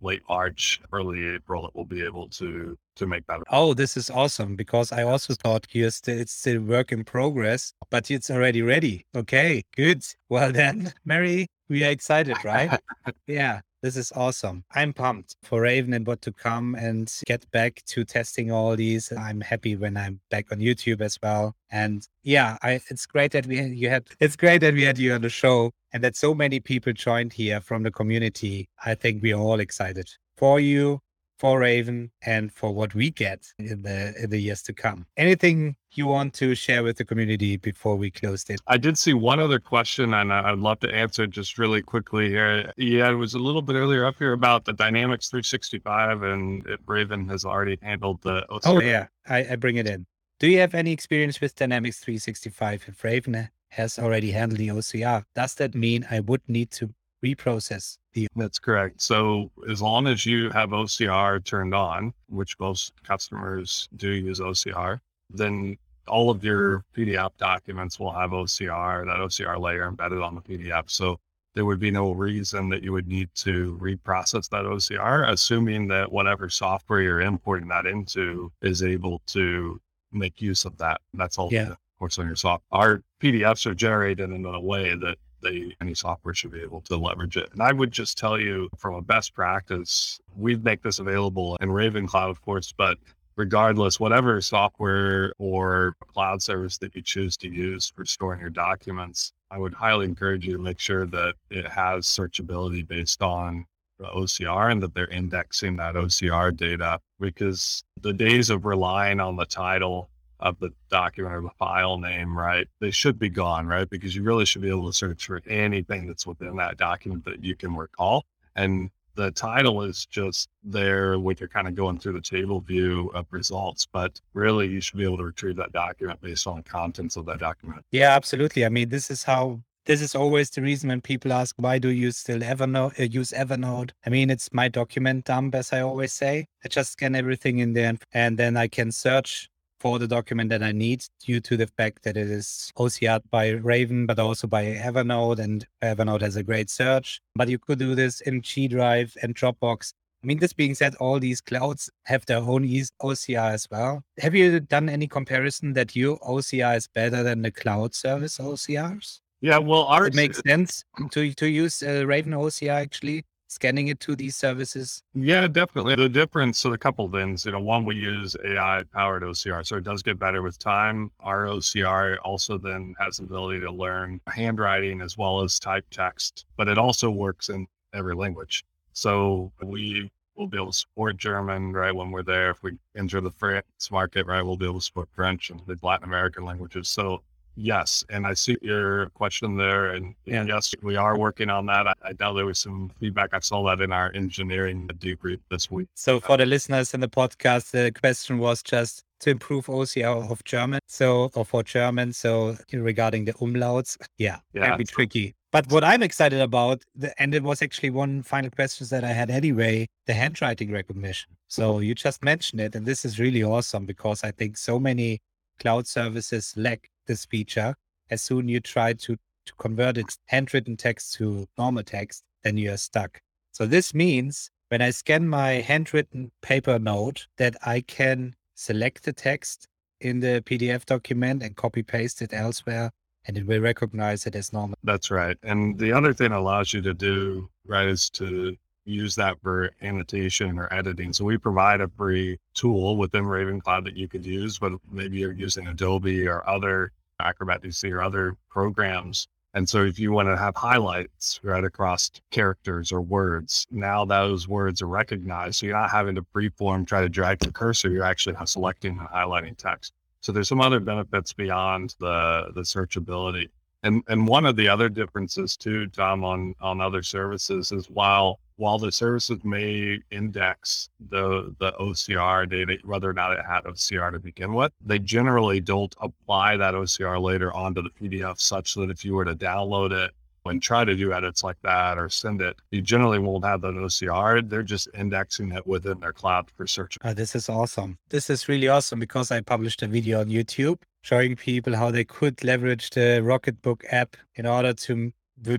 late 0.00 0.22
March, 0.26 0.80
early 0.90 1.28
April 1.28 1.64
that 1.64 1.74
we'll 1.74 1.84
be 1.84 2.02
able 2.02 2.30
to 2.30 2.78
to 2.96 3.06
make 3.06 3.26
that. 3.26 3.40
Oh, 3.50 3.74
this 3.74 3.98
is 3.98 4.08
awesome 4.08 4.56
because 4.56 4.90
I 4.90 5.02
also 5.02 5.34
thought 5.34 5.66
here 5.68 5.90
still, 5.90 6.18
it's 6.18 6.32
still 6.32 6.62
work 6.62 6.92
in 6.92 7.04
progress, 7.04 7.74
but 7.90 8.10
it's 8.10 8.30
already 8.30 8.62
ready. 8.62 9.04
Okay, 9.14 9.64
good. 9.76 10.02
Well 10.30 10.50
then, 10.50 10.94
Mary, 11.04 11.48
we 11.68 11.84
are 11.84 11.90
excited, 11.90 12.42
right? 12.42 12.80
yeah. 13.26 13.60
This 13.82 13.96
is 13.96 14.12
awesome. 14.14 14.62
I'm 14.72 14.92
pumped 14.92 15.34
for 15.42 15.62
Raven 15.62 15.92
and 15.92 16.06
what 16.06 16.22
to 16.22 16.32
come 16.32 16.76
and 16.76 17.12
get 17.26 17.50
back 17.50 17.82
to 17.86 18.04
testing 18.04 18.52
all 18.52 18.76
these. 18.76 19.12
I'm 19.12 19.40
happy 19.40 19.74
when 19.74 19.96
I'm 19.96 20.20
back 20.30 20.52
on 20.52 20.60
YouTube 20.60 21.00
as 21.00 21.18
well. 21.20 21.56
And 21.68 22.06
yeah, 22.22 22.58
I, 22.62 22.80
it's 22.88 23.06
great 23.06 23.32
that 23.32 23.46
we 23.46 23.56
had, 23.56 23.70
you 23.72 23.88
had 23.88 24.06
it's 24.20 24.36
great 24.36 24.60
that 24.60 24.74
we 24.74 24.84
had 24.84 24.98
you 24.98 25.12
on 25.14 25.22
the 25.22 25.28
show 25.28 25.72
and 25.92 26.04
that 26.04 26.14
so 26.14 26.32
many 26.32 26.60
people 26.60 26.92
joined 26.92 27.32
here 27.32 27.60
from 27.60 27.82
the 27.82 27.90
community. 27.90 28.68
I 28.84 28.94
think 28.94 29.20
we 29.20 29.32
are 29.32 29.40
all 29.40 29.58
excited 29.58 30.08
for 30.36 30.60
you 30.60 31.00
for 31.42 31.58
Raven 31.58 32.08
and 32.24 32.52
for 32.52 32.72
what 32.72 32.94
we 32.94 33.10
get 33.10 33.52
in 33.58 33.82
the 33.82 34.14
in 34.22 34.30
the 34.30 34.38
years 34.38 34.62
to 34.62 34.72
come. 34.72 35.06
Anything 35.16 35.74
you 35.90 36.06
want 36.06 36.34
to 36.34 36.54
share 36.54 36.84
with 36.84 36.98
the 36.98 37.04
community 37.04 37.56
before 37.56 37.96
we 37.96 38.12
close 38.12 38.48
it? 38.48 38.60
I 38.68 38.78
did 38.78 38.96
see 38.96 39.12
one 39.12 39.40
other 39.40 39.58
question, 39.58 40.14
and 40.14 40.32
I'd 40.32 40.60
love 40.60 40.78
to 40.80 40.94
answer 40.94 41.26
just 41.26 41.58
really 41.58 41.82
quickly 41.82 42.28
here. 42.28 42.72
Yeah, 42.76 43.10
it 43.10 43.14
was 43.14 43.34
a 43.34 43.40
little 43.40 43.60
bit 43.60 43.74
earlier 43.74 44.06
up 44.06 44.18
here 44.20 44.34
about 44.34 44.66
the 44.66 44.72
Dynamics 44.72 45.30
365, 45.30 46.22
and 46.22 46.64
Raven 46.86 47.28
has 47.28 47.44
already 47.44 47.76
handled 47.82 48.22
the. 48.22 48.46
OCR. 48.48 48.60
Oh 48.66 48.80
yeah, 48.80 49.08
I, 49.26 49.38
I 49.50 49.56
bring 49.56 49.78
it 49.78 49.88
in. 49.88 50.06
Do 50.38 50.46
you 50.46 50.60
have 50.60 50.76
any 50.76 50.92
experience 50.92 51.40
with 51.40 51.56
Dynamics 51.56 51.98
365 51.98 52.84
if 52.86 53.02
Raven 53.02 53.48
has 53.70 53.98
already 53.98 54.30
handled 54.30 54.60
the 54.60 54.68
OCR? 54.68 55.24
Does 55.34 55.54
that 55.56 55.74
mean 55.74 56.06
I 56.08 56.20
would 56.20 56.42
need 56.46 56.70
to 56.78 56.94
reprocess 57.24 57.98
the. 58.12 58.26
That's 58.36 58.58
correct. 58.58 59.00
So 59.00 59.50
as 59.68 59.80
long 59.80 60.06
as 60.06 60.26
you 60.26 60.50
have 60.50 60.70
OCR 60.70 61.44
turned 61.44 61.74
on, 61.74 62.12
which 62.28 62.58
most 62.58 62.92
customers 63.04 63.88
do 63.96 64.10
use 64.10 64.40
OCR, 64.40 64.98
then 65.30 65.76
all 66.08 66.30
of 66.30 66.42
your 66.42 66.84
PDF 66.96 67.30
documents 67.38 67.98
will 67.98 68.12
have 68.12 68.30
OCR, 68.30 69.06
that 69.06 69.18
OCR 69.18 69.58
layer 69.60 69.88
embedded 69.88 70.20
on 70.20 70.34
the 70.34 70.40
PDF. 70.40 70.90
So 70.90 71.18
there 71.54 71.64
would 71.64 71.78
be 71.78 71.90
no 71.90 72.12
reason 72.12 72.68
that 72.70 72.82
you 72.82 72.92
would 72.92 73.06
need 73.06 73.28
to 73.36 73.78
reprocess 73.80 74.48
that 74.48 74.64
OCR, 74.64 75.28
assuming 75.28 75.86
that 75.88 76.10
whatever 76.10 76.48
software 76.48 77.02
you're 77.02 77.20
importing 77.20 77.68
that 77.68 77.86
into 77.86 78.50
is 78.62 78.82
able 78.82 79.20
to 79.26 79.80
make 80.12 80.40
use 80.40 80.64
of 80.64 80.76
that. 80.78 81.00
That's 81.14 81.38
all. 81.38 81.50
Yeah. 81.52 81.70
Of 81.70 81.78
course, 81.98 82.18
on 82.18 82.26
your 82.26 82.36
software. 82.36 82.80
Our 82.80 83.02
PDFs 83.22 83.64
are 83.66 83.74
generated 83.74 84.30
in 84.30 84.44
a 84.44 84.60
way 84.60 84.96
that 84.96 85.18
they 85.42 85.74
any 85.80 85.94
software 85.94 86.34
should 86.34 86.52
be 86.52 86.62
able 86.62 86.80
to 86.82 86.96
leverage 86.96 87.36
it. 87.36 87.50
And 87.52 87.62
I 87.62 87.72
would 87.72 87.92
just 87.92 88.16
tell 88.16 88.38
you 88.38 88.68
from 88.78 88.94
a 88.94 89.02
best 89.02 89.34
practice, 89.34 90.20
we'd 90.36 90.64
make 90.64 90.82
this 90.82 90.98
available 90.98 91.56
in 91.60 91.70
Raven 91.70 92.06
Cloud, 92.06 92.30
of 92.30 92.40
course, 92.42 92.72
but 92.72 92.98
regardless, 93.36 93.98
whatever 93.98 94.40
software 94.40 95.32
or 95.38 95.96
cloud 96.06 96.42
service 96.42 96.78
that 96.78 96.94
you 96.94 97.02
choose 97.02 97.36
to 97.38 97.48
use 97.48 97.92
for 97.94 98.04
storing 98.04 98.40
your 98.40 98.50
documents, 98.50 99.32
I 99.50 99.58
would 99.58 99.74
highly 99.74 100.06
encourage 100.06 100.46
you 100.46 100.52
to 100.56 100.62
make 100.62 100.78
sure 100.78 101.06
that 101.06 101.34
it 101.50 101.66
has 101.66 102.06
searchability 102.06 102.86
based 102.86 103.22
on 103.22 103.66
the 103.98 104.06
OCR 104.06 104.70
and 104.70 104.82
that 104.82 104.94
they're 104.94 105.06
indexing 105.08 105.76
that 105.76 105.94
OCR 105.94 106.56
data 106.56 106.98
because 107.20 107.84
the 108.00 108.12
days 108.12 108.50
of 108.50 108.64
relying 108.64 109.20
on 109.20 109.36
the 109.36 109.46
title 109.46 110.10
of 110.42 110.58
the 110.58 110.70
document 110.90 111.34
or 111.34 111.40
the 111.40 111.50
file 111.58 111.96
name, 111.96 112.36
right? 112.36 112.66
They 112.80 112.90
should 112.90 113.18
be 113.18 113.28
gone, 113.28 113.66
right? 113.66 113.88
Because 113.88 114.14
you 114.14 114.22
really 114.22 114.44
should 114.44 114.60
be 114.60 114.68
able 114.68 114.88
to 114.88 114.92
search 114.92 115.26
for 115.26 115.40
anything 115.46 116.06
that's 116.06 116.26
within 116.26 116.56
that 116.56 116.76
document 116.76 117.24
that 117.24 117.42
you 117.42 117.56
can 117.56 117.74
recall. 117.74 118.24
And 118.56 118.90
the 119.14 119.30
title 119.30 119.82
is 119.82 120.04
just 120.06 120.48
there 120.64 121.18
when 121.18 121.36
you're 121.38 121.48
kind 121.48 121.68
of 121.68 121.74
going 121.74 121.98
through 121.98 122.14
the 122.14 122.20
table 122.20 122.60
view 122.60 123.10
of 123.14 123.26
results, 123.30 123.86
but 123.90 124.20
really 124.34 124.66
you 124.66 124.80
should 124.80 124.98
be 124.98 125.04
able 125.04 125.18
to 125.18 125.24
retrieve 125.24 125.56
that 125.56 125.72
document 125.72 126.20
based 126.20 126.46
on 126.46 126.62
contents 126.62 127.16
of 127.16 127.26
that 127.26 127.38
document. 127.38 127.84
Yeah, 127.92 128.14
absolutely. 128.14 128.64
I 128.64 128.68
mean, 128.68 128.88
this 128.88 129.10
is 129.10 129.22
how 129.22 129.60
this 129.84 130.00
is 130.00 130.14
always 130.14 130.48
the 130.50 130.62
reason 130.62 130.88
when 130.88 131.00
people 131.00 131.32
ask 131.32 131.56
why 131.58 131.78
do 131.78 131.88
you 131.88 132.12
still 132.12 132.38
Evernote 132.38 132.98
uh, 133.00 133.04
use 133.04 133.32
Evernote? 133.32 133.90
I 134.06 134.10
mean, 134.10 134.30
it's 134.30 134.52
my 134.52 134.68
document 134.68 135.24
dump, 135.24 135.54
as 135.54 135.72
I 135.72 135.80
always 135.80 136.12
say. 136.12 136.46
I 136.64 136.68
just 136.68 136.92
scan 136.92 137.14
everything 137.14 137.58
in 137.58 137.72
there, 137.74 137.98
and 138.12 138.38
then 138.38 138.56
I 138.56 138.68
can 138.68 138.92
search 138.92 139.48
for 139.82 139.98
the 139.98 140.06
document 140.06 140.48
that 140.50 140.62
I 140.62 140.70
need 140.70 141.04
due 141.26 141.40
to 141.40 141.56
the 141.56 141.66
fact 141.66 142.04
that 142.04 142.16
it 142.16 142.30
is 142.30 142.70
OCR'd 142.78 143.28
by 143.32 143.48
Raven, 143.48 144.06
but 144.06 144.20
also 144.20 144.46
by 144.46 144.64
Evernote, 144.64 145.40
and 145.40 145.66
Evernote 145.82 146.20
has 146.20 146.36
a 146.36 146.44
great 146.44 146.70
search. 146.70 147.20
But 147.34 147.48
you 147.48 147.58
could 147.58 147.80
do 147.80 147.96
this 147.96 148.20
in 148.20 148.42
G 148.42 148.68
Drive 148.68 149.16
and 149.22 149.34
Dropbox. 149.34 149.92
I 150.22 150.26
mean, 150.28 150.38
this 150.38 150.52
being 150.52 150.76
said, 150.76 150.94
all 150.94 151.18
these 151.18 151.40
clouds 151.40 151.90
have 152.04 152.24
their 152.26 152.38
own 152.38 152.62
OCR 152.64 153.50
as 153.52 153.66
well. 153.72 154.04
Have 154.20 154.36
you 154.36 154.60
done 154.60 154.88
any 154.88 155.08
comparison 155.08 155.72
that 155.72 155.96
your 155.96 156.16
OCR 156.20 156.76
is 156.76 156.86
better 156.86 157.24
than 157.24 157.42
the 157.42 157.50
cloud 157.50 157.92
service 157.92 158.38
OCRs? 158.38 159.18
Yeah, 159.40 159.58
well, 159.58 159.82
ours 159.82 160.08
it 160.08 160.14
makes 160.14 160.40
sense 160.46 160.84
to 161.10 161.34
to 161.34 161.48
use 161.48 161.82
uh, 161.82 162.06
Raven 162.06 162.32
OCR 162.32 162.70
actually 162.70 163.24
scanning 163.52 163.88
it 163.88 164.00
to 164.00 164.16
these 164.16 164.36
services? 164.36 165.02
Yeah, 165.14 165.46
definitely. 165.46 165.94
The 165.94 166.08
difference, 166.08 166.58
so 166.58 166.72
a 166.72 166.78
couple 166.78 167.08
things, 167.10 167.44
you 167.44 167.52
know, 167.52 167.60
one, 167.60 167.84
we 167.84 167.96
use 167.96 168.36
AI 168.44 168.82
powered 168.92 169.22
OCR. 169.22 169.64
So 169.66 169.76
it 169.76 169.84
does 169.84 170.02
get 170.02 170.18
better 170.18 170.42
with 170.42 170.58
time. 170.58 171.10
Our 171.20 171.44
OCR 171.44 172.16
also 172.24 172.58
then 172.58 172.94
has 172.98 173.18
the 173.18 173.24
ability 173.24 173.60
to 173.60 173.70
learn 173.70 174.20
handwriting 174.26 175.00
as 175.00 175.18
well 175.18 175.42
as 175.42 175.58
type 175.58 175.84
text, 175.90 176.46
but 176.56 176.68
it 176.68 176.78
also 176.78 177.10
works 177.10 177.48
in 177.48 177.66
every 177.94 178.14
language. 178.14 178.64
So 178.92 179.52
we 179.62 180.10
will 180.36 180.46
be 180.46 180.56
able 180.56 180.72
to 180.72 180.78
support 180.78 181.16
German, 181.18 181.72
right, 181.72 181.94
when 181.94 182.10
we're 182.10 182.22
there. 182.22 182.50
If 182.50 182.62
we 182.62 182.78
enter 182.96 183.20
the 183.20 183.30
France 183.30 183.66
market, 183.90 184.26
right, 184.26 184.42
we'll 184.42 184.56
be 184.56 184.64
able 184.64 184.80
to 184.80 184.84
support 184.84 185.08
French 185.14 185.50
and 185.50 185.60
the 185.66 185.78
Latin 185.82 186.04
American 186.04 186.44
languages. 186.44 186.88
So 186.88 187.22
Yes, 187.56 188.04
and 188.08 188.26
I 188.26 188.34
see 188.34 188.56
your 188.62 189.10
question 189.10 189.56
there, 189.56 189.92
and, 189.92 190.14
and 190.26 190.48
yes, 190.48 190.74
we 190.82 190.96
are 190.96 191.18
working 191.18 191.50
on 191.50 191.66
that. 191.66 191.86
I, 191.86 191.92
I, 192.04 192.12
know 192.18 192.34
there 192.34 192.46
was 192.46 192.58
some 192.58 192.90
feedback. 192.98 193.30
I 193.32 193.40
saw 193.40 193.62
that 193.68 193.82
in 193.82 193.92
our 193.92 194.10
engineering 194.14 194.88
debrief 194.98 195.38
this 195.50 195.70
week. 195.70 195.88
So, 195.94 196.20
for 196.20 196.36
the 196.36 196.46
listeners 196.46 196.94
in 196.94 197.00
the 197.00 197.08
podcast, 197.08 197.70
the 197.72 197.92
question 197.92 198.38
was 198.38 198.62
just 198.62 199.02
to 199.20 199.30
improve 199.30 199.66
OCR 199.66 200.30
of 200.30 200.42
German, 200.44 200.80
so 200.86 201.30
or 201.34 201.44
for 201.44 201.62
German. 201.62 202.12
So, 202.12 202.56
regarding 202.72 203.26
the 203.26 203.34
umlauts, 203.34 203.98
yeah, 204.16 204.38
yeah, 204.54 204.68
can 204.68 204.78
be 204.78 204.84
tricky. 204.84 205.34
But 205.52 205.70
what 205.70 205.84
I'm 205.84 206.02
excited 206.02 206.40
about, 206.40 206.82
the, 206.94 207.12
and 207.20 207.34
it 207.34 207.42
was 207.42 207.60
actually 207.60 207.90
one 207.90 208.22
final 208.22 208.50
question 208.50 208.86
that 208.90 209.04
I 209.04 209.12
had 209.12 209.30
anyway, 209.30 209.86
the 210.06 210.14
handwriting 210.14 210.72
recognition. 210.72 211.36
So 211.48 211.74
mm-hmm. 211.74 211.82
you 211.82 211.94
just 211.94 212.24
mentioned 212.24 212.62
it, 212.62 212.74
and 212.74 212.86
this 212.86 213.04
is 213.04 213.20
really 213.20 213.44
awesome 213.44 213.84
because 213.84 214.24
I 214.24 214.30
think 214.30 214.56
so 214.56 214.80
many 214.80 215.20
cloud 215.58 215.86
services 215.86 216.54
lack 216.56 216.90
this 217.06 217.24
feature. 217.24 217.74
As 218.10 218.22
soon 218.22 218.48
you 218.48 218.60
try 218.60 218.92
to, 218.92 219.16
to 219.46 219.52
convert 219.58 219.98
it 219.98 220.16
handwritten 220.26 220.76
text 220.76 221.14
to 221.14 221.46
normal 221.56 221.82
text, 221.82 222.22
then 222.42 222.56
you 222.56 222.72
are 222.72 222.76
stuck. 222.76 223.20
So 223.52 223.66
this 223.66 223.94
means 223.94 224.50
when 224.68 224.82
I 224.82 224.90
scan 224.90 225.28
my 225.28 225.52
handwritten 225.52 226.30
paper 226.40 226.78
note 226.78 227.26
that 227.38 227.56
I 227.66 227.82
can 227.82 228.34
select 228.54 229.04
the 229.04 229.12
text 229.12 229.68
in 230.00 230.20
the 230.20 230.42
PDF 230.46 230.84
document 230.84 231.42
and 231.42 231.56
copy 231.56 231.82
paste 231.82 232.22
it 232.22 232.32
elsewhere 232.32 232.90
and 233.26 233.38
it 233.38 233.46
will 233.46 233.60
recognize 233.60 234.26
it 234.26 234.34
as 234.34 234.52
normal. 234.52 234.76
That's 234.82 235.10
right. 235.10 235.36
And 235.42 235.78
the 235.78 235.92
other 235.92 236.12
thing 236.12 236.32
allows 236.32 236.72
you 236.72 236.82
to 236.82 236.94
do, 236.94 237.48
right, 237.66 237.86
is 237.86 238.10
to 238.10 238.56
use 238.84 239.14
that 239.16 239.40
for 239.42 239.70
annotation 239.82 240.58
or 240.58 240.72
editing. 240.72 241.12
So 241.12 241.24
we 241.24 241.38
provide 241.38 241.80
a 241.80 241.88
free 241.88 242.38
tool 242.54 242.96
within 242.96 243.26
Raven 243.26 243.60
Cloud 243.60 243.84
that 243.84 243.96
you 243.96 244.08
could 244.08 244.26
use, 244.26 244.58
but 244.58 244.72
maybe 244.90 245.18
you're 245.18 245.32
using 245.32 245.66
Adobe 245.66 246.26
or 246.26 246.48
other 246.48 246.92
Acrobat 247.20 247.62
DC 247.62 247.90
or 247.90 248.02
other 248.02 248.36
programs. 248.50 249.28
And 249.54 249.68
so 249.68 249.84
if 249.84 249.98
you 249.98 250.12
want 250.12 250.28
to 250.28 250.36
have 250.36 250.56
highlights 250.56 251.38
right 251.42 251.62
across 251.62 252.10
characters 252.30 252.90
or 252.90 253.02
words, 253.02 253.66
now 253.70 254.04
those 254.04 254.48
words 254.48 254.80
are 254.80 254.86
recognized. 254.86 255.56
So 255.56 255.66
you're 255.66 255.78
not 255.78 255.90
having 255.90 256.14
to 256.14 256.22
preform, 256.22 256.86
try 256.86 257.02
to 257.02 257.08
drag 257.08 257.40
the 257.40 257.52
cursor. 257.52 257.90
You're 257.90 258.04
actually 258.04 258.36
selecting 258.46 258.98
and 258.98 259.08
highlighting 259.08 259.56
text. 259.56 259.92
So 260.20 260.32
there's 260.32 260.48
some 260.48 260.60
other 260.60 260.80
benefits 260.80 261.32
beyond 261.32 261.96
the 261.98 262.52
the 262.54 262.62
searchability. 262.62 263.48
And 263.82 264.02
and 264.08 264.26
one 264.28 264.46
of 264.46 264.56
the 264.56 264.68
other 264.68 264.88
differences 264.88 265.56
too, 265.56 265.88
Tom, 265.88 266.24
on 266.24 266.54
on 266.60 266.80
other 266.80 267.02
services 267.02 267.72
is 267.72 267.90
while 267.90 268.38
while 268.56 268.78
the 268.78 268.92
services 268.92 269.42
may 269.42 269.98
index 270.10 270.88
the 271.10 271.54
the 271.58 271.72
OCR 271.72 272.48
data, 272.48 272.78
whether 272.84 273.10
or 273.10 273.12
not 273.12 273.32
it 273.32 273.44
had 273.44 273.64
OCR 273.64 274.12
to 274.12 274.20
begin 274.20 274.54
with, 274.54 274.72
they 274.80 275.00
generally 275.00 275.60
don't 275.60 275.94
apply 276.00 276.56
that 276.56 276.74
OCR 276.74 277.20
later 277.20 277.52
onto 277.52 277.82
the 277.82 277.90
PDF 277.90 278.40
such 278.40 278.74
that 278.74 278.90
if 278.90 279.04
you 279.04 279.14
were 279.14 279.24
to 279.24 279.34
download 279.34 279.90
it 279.90 280.12
and 280.44 280.62
try 280.62 280.84
to 280.84 280.94
do 280.94 281.12
edits 281.12 281.42
like 281.42 281.60
that 281.62 281.98
or 281.98 282.08
send 282.08 282.40
it, 282.40 282.56
you 282.70 282.80
generally 282.82 283.18
won't 283.18 283.44
have 283.44 283.60
that 283.62 283.74
OCR. 283.74 284.48
They're 284.48 284.62
just 284.62 284.88
indexing 284.94 285.52
it 285.52 285.66
within 285.66 286.00
their 286.00 286.12
cloud 286.12 286.50
for 286.56 286.66
search. 286.66 286.98
Oh, 287.04 287.14
this 287.14 287.34
is 287.34 287.48
awesome. 287.48 287.98
This 288.10 288.30
is 288.30 288.48
really 288.48 288.68
awesome 288.68 288.98
because 289.00 289.30
I 289.30 289.40
published 289.40 289.82
a 289.82 289.86
video 289.88 290.20
on 290.20 290.26
YouTube 290.26 290.78
showing 291.02 291.36
people 291.36 291.76
how 291.76 291.90
they 291.90 292.04
could 292.04 292.42
leverage 292.42 292.90
the 292.90 293.20
Rocketbook 293.22 293.82
app 293.90 294.16
in 294.36 294.46
order 294.46 294.72
to 294.72 295.12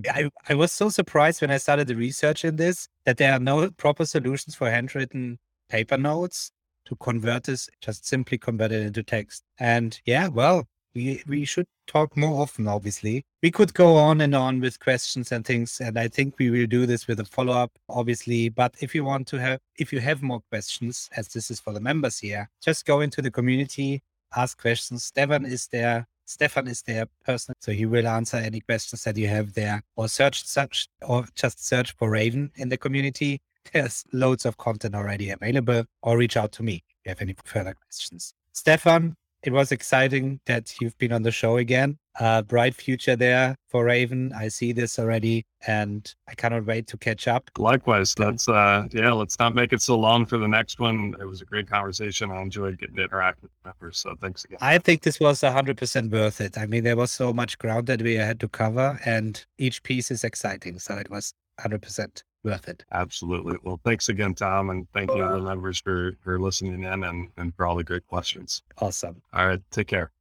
I, 0.08 0.30
I 0.48 0.54
was 0.54 0.72
so 0.72 0.88
surprised 0.88 1.42
when 1.42 1.50
I 1.50 1.58
started 1.58 1.88
the 1.88 1.96
research 1.96 2.44
in 2.44 2.56
this 2.56 2.88
that 3.04 3.18
there 3.18 3.32
are 3.32 3.38
no 3.38 3.70
proper 3.70 4.06
solutions 4.06 4.54
for 4.54 4.70
handwritten 4.70 5.38
paper 5.68 5.98
notes 5.98 6.50
to 6.86 6.96
convert 6.96 7.44
this, 7.44 7.68
just 7.80 8.06
simply 8.06 8.38
convert 8.38 8.72
it 8.72 8.82
into 8.86 9.02
text. 9.02 9.42
And 9.58 9.98
yeah, 10.06 10.28
well, 10.28 10.66
we, 10.94 11.22
we 11.26 11.44
should 11.44 11.66
talk 11.86 12.16
more 12.16 12.40
often, 12.40 12.68
obviously. 12.68 13.24
We 13.42 13.50
could 13.50 13.74
go 13.74 13.96
on 13.96 14.20
and 14.20 14.34
on 14.34 14.60
with 14.60 14.78
questions 14.80 15.32
and 15.32 15.44
things. 15.44 15.80
And 15.80 15.98
I 15.98 16.08
think 16.08 16.38
we 16.38 16.50
will 16.50 16.66
do 16.66 16.86
this 16.86 17.06
with 17.06 17.20
a 17.20 17.24
follow 17.24 17.52
up, 17.52 17.72
obviously. 17.88 18.48
But 18.48 18.74
if 18.80 18.94
you 18.94 19.04
want 19.04 19.26
to 19.28 19.40
have, 19.40 19.60
if 19.78 19.92
you 19.92 20.00
have 20.00 20.22
more 20.22 20.40
questions, 20.50 21.08
as 21.16 21.28
this 21.28 21.50
is 21.50 21.60
for 21.60 21.72
the 21.72 21.80
members 21.80 22.18
here, 22.18 22.48
just 22.62 22.86
go 22.86 23.00
into 23.00 23.20
the 23.20 23.30
community, 23.30 24.02
ask 24.36 24.60
questions. 24.60 25.04
Stefan 25.04 25.44
is 25.46 25.68
there. 25.68 26.06
Stefan 26.26 26.68
is 26.68 26.82
there 26.82 27.06
person, 27.24 27.54
so 27.60 27.72
he 27.72 27.84
will 27.84 28.08
answer 28.08 28.38
any 28.38 28.60
questions 28.60 29.04
that 29.04 29.16
you 29.16 29.28
have 29.28 29.52
there, 29.52 29.82
or 29.96 30.08
search 30.08 30.46
search 30.46 30.88
or 31.02 31.26
just 31.34 31.66
search 31.66 31.92
for 31.96 32.08
Raven 32.10 32.50
in 32.56 32.70
the 32.70 32.78
community. 32.78 33.40
There's 33.72 34.04
loads 34.12 34.46
of 34.46 34.56
content 34.56 34.94
already 34.94 35.30
available, 35.30 35.84
or 36.02 36.16
reach 36.16 36.36
out 36.36 36.52
to 36.52 36.62
me 36.62 36.82
if 36.88 36.96
you 37.04 37.08
have 37.10 37.20
any 37.20 37.34
further 37.44 37.74
questions. 37.74 38.34
Stefan, 38.52 39.16
it 39.44 39.52
was 39.52 39.72
exciting 39.72 40.40
that 40.46 40.74
you've 40.80 40.96
been 40.98 41.12
on 41.12 41.22
the 41.22 41.30
show 41.30 41.58
again. 41.58 41.98
Uh, 42.18 42.42
bright 42.42 42.74
future 42.74 43.16
there 43.16 43.56
for 43.68 43.84
Raven. 43.84 44.32
I 44.32 44.48
see 44.48 44.72
this 44.72 44.98
already, 44.98 45.44
and 45.66 46.12
I 46.28 46.34
cannot 46.34 46.64
wait 46.64 46.86
to 46.88 46.96
catch 46.96 47.26
up. 47.28 47.50
Likewise, 47.58 48.14
that's 48.14 48.48
uh, 48.48 48.86
yeah. 48.92 49.12
Let's 49.12 49.38
not 49.38 49.54
make 49.54 49.72
it 49.72 49.82
so 49.82 49.98
long 49.98 50.24
for 50.24 50.38
the 50.38 50.46
next 50.48 50.78
one. 50.78 51.14
It 51.20 51.24
was 51.24 51.42
a 51.42 51.44
great 51.44 51.68
conversation. 51.68 52.30
I 52.30 52.40
enjoyed 52.40 52.78
getting 52.78 52.96
to 52.96 53.02
interact 53.04 53.42
with 53.42 53.50
members. 53.64 53.98
So 53.98 54.14
thanks 54.20 54.44
again. 54.44 54.58
I 54.60 54.78
think 54.78 55.02
this 55.02 55.20
was 55.20 55.40
hundred 55.40 55.76
percent 55.76 56.12
worth 56.12 56.40
it. 56.40 56.56
I 56.56 56.66
mean, 56.66 56.84
there 56.84 56.96
was 56.96 57.10
so 57.10 57.32
much 57.32 57.58
ground 57.58 57.86
that 57.88 58.00
we 58.00 58.14
had 58.14 58.40
to 58.40 58.48
cover, 58.48 58.98
and 59.04 59.44
each 59.58 59.82
piece 59.82 60.10
is 60.10 60.24
exciting. 60.24 60.78
So 60.78 60.96
it 60.96 61.10
was 61.10 61.34
hundred 61.60 61.82
percent 61.82 62.22
worth 62.44 62.68
it. 62.68 62.84
Absolutely. 62.92 63.56
Well, 63.62 63.80
thanks 63.84 64.08
again, 64.08 64.34
Tom, 64.34 64.70
and 64.70 64.86
thank 64.92 65.10
you, 65.10 65.18
the 65.18 65.40
members, 65.40 65.80
for 65.80 66.12
for 66.22 66.38
listening 66.38 66.82
in 66.82 67.04
and 67.04 67.28
and 67.36 67.54
for 67.54 67.66
all 67.66 67.76
the 67.76 67.84
great 67.84 68.06
questions. 68.06 68.62
Awesome. 68.78 69.22
All 69.32 69.46
right, 69.46 69.62
take 69.70 69.88
care. 69.88 70.13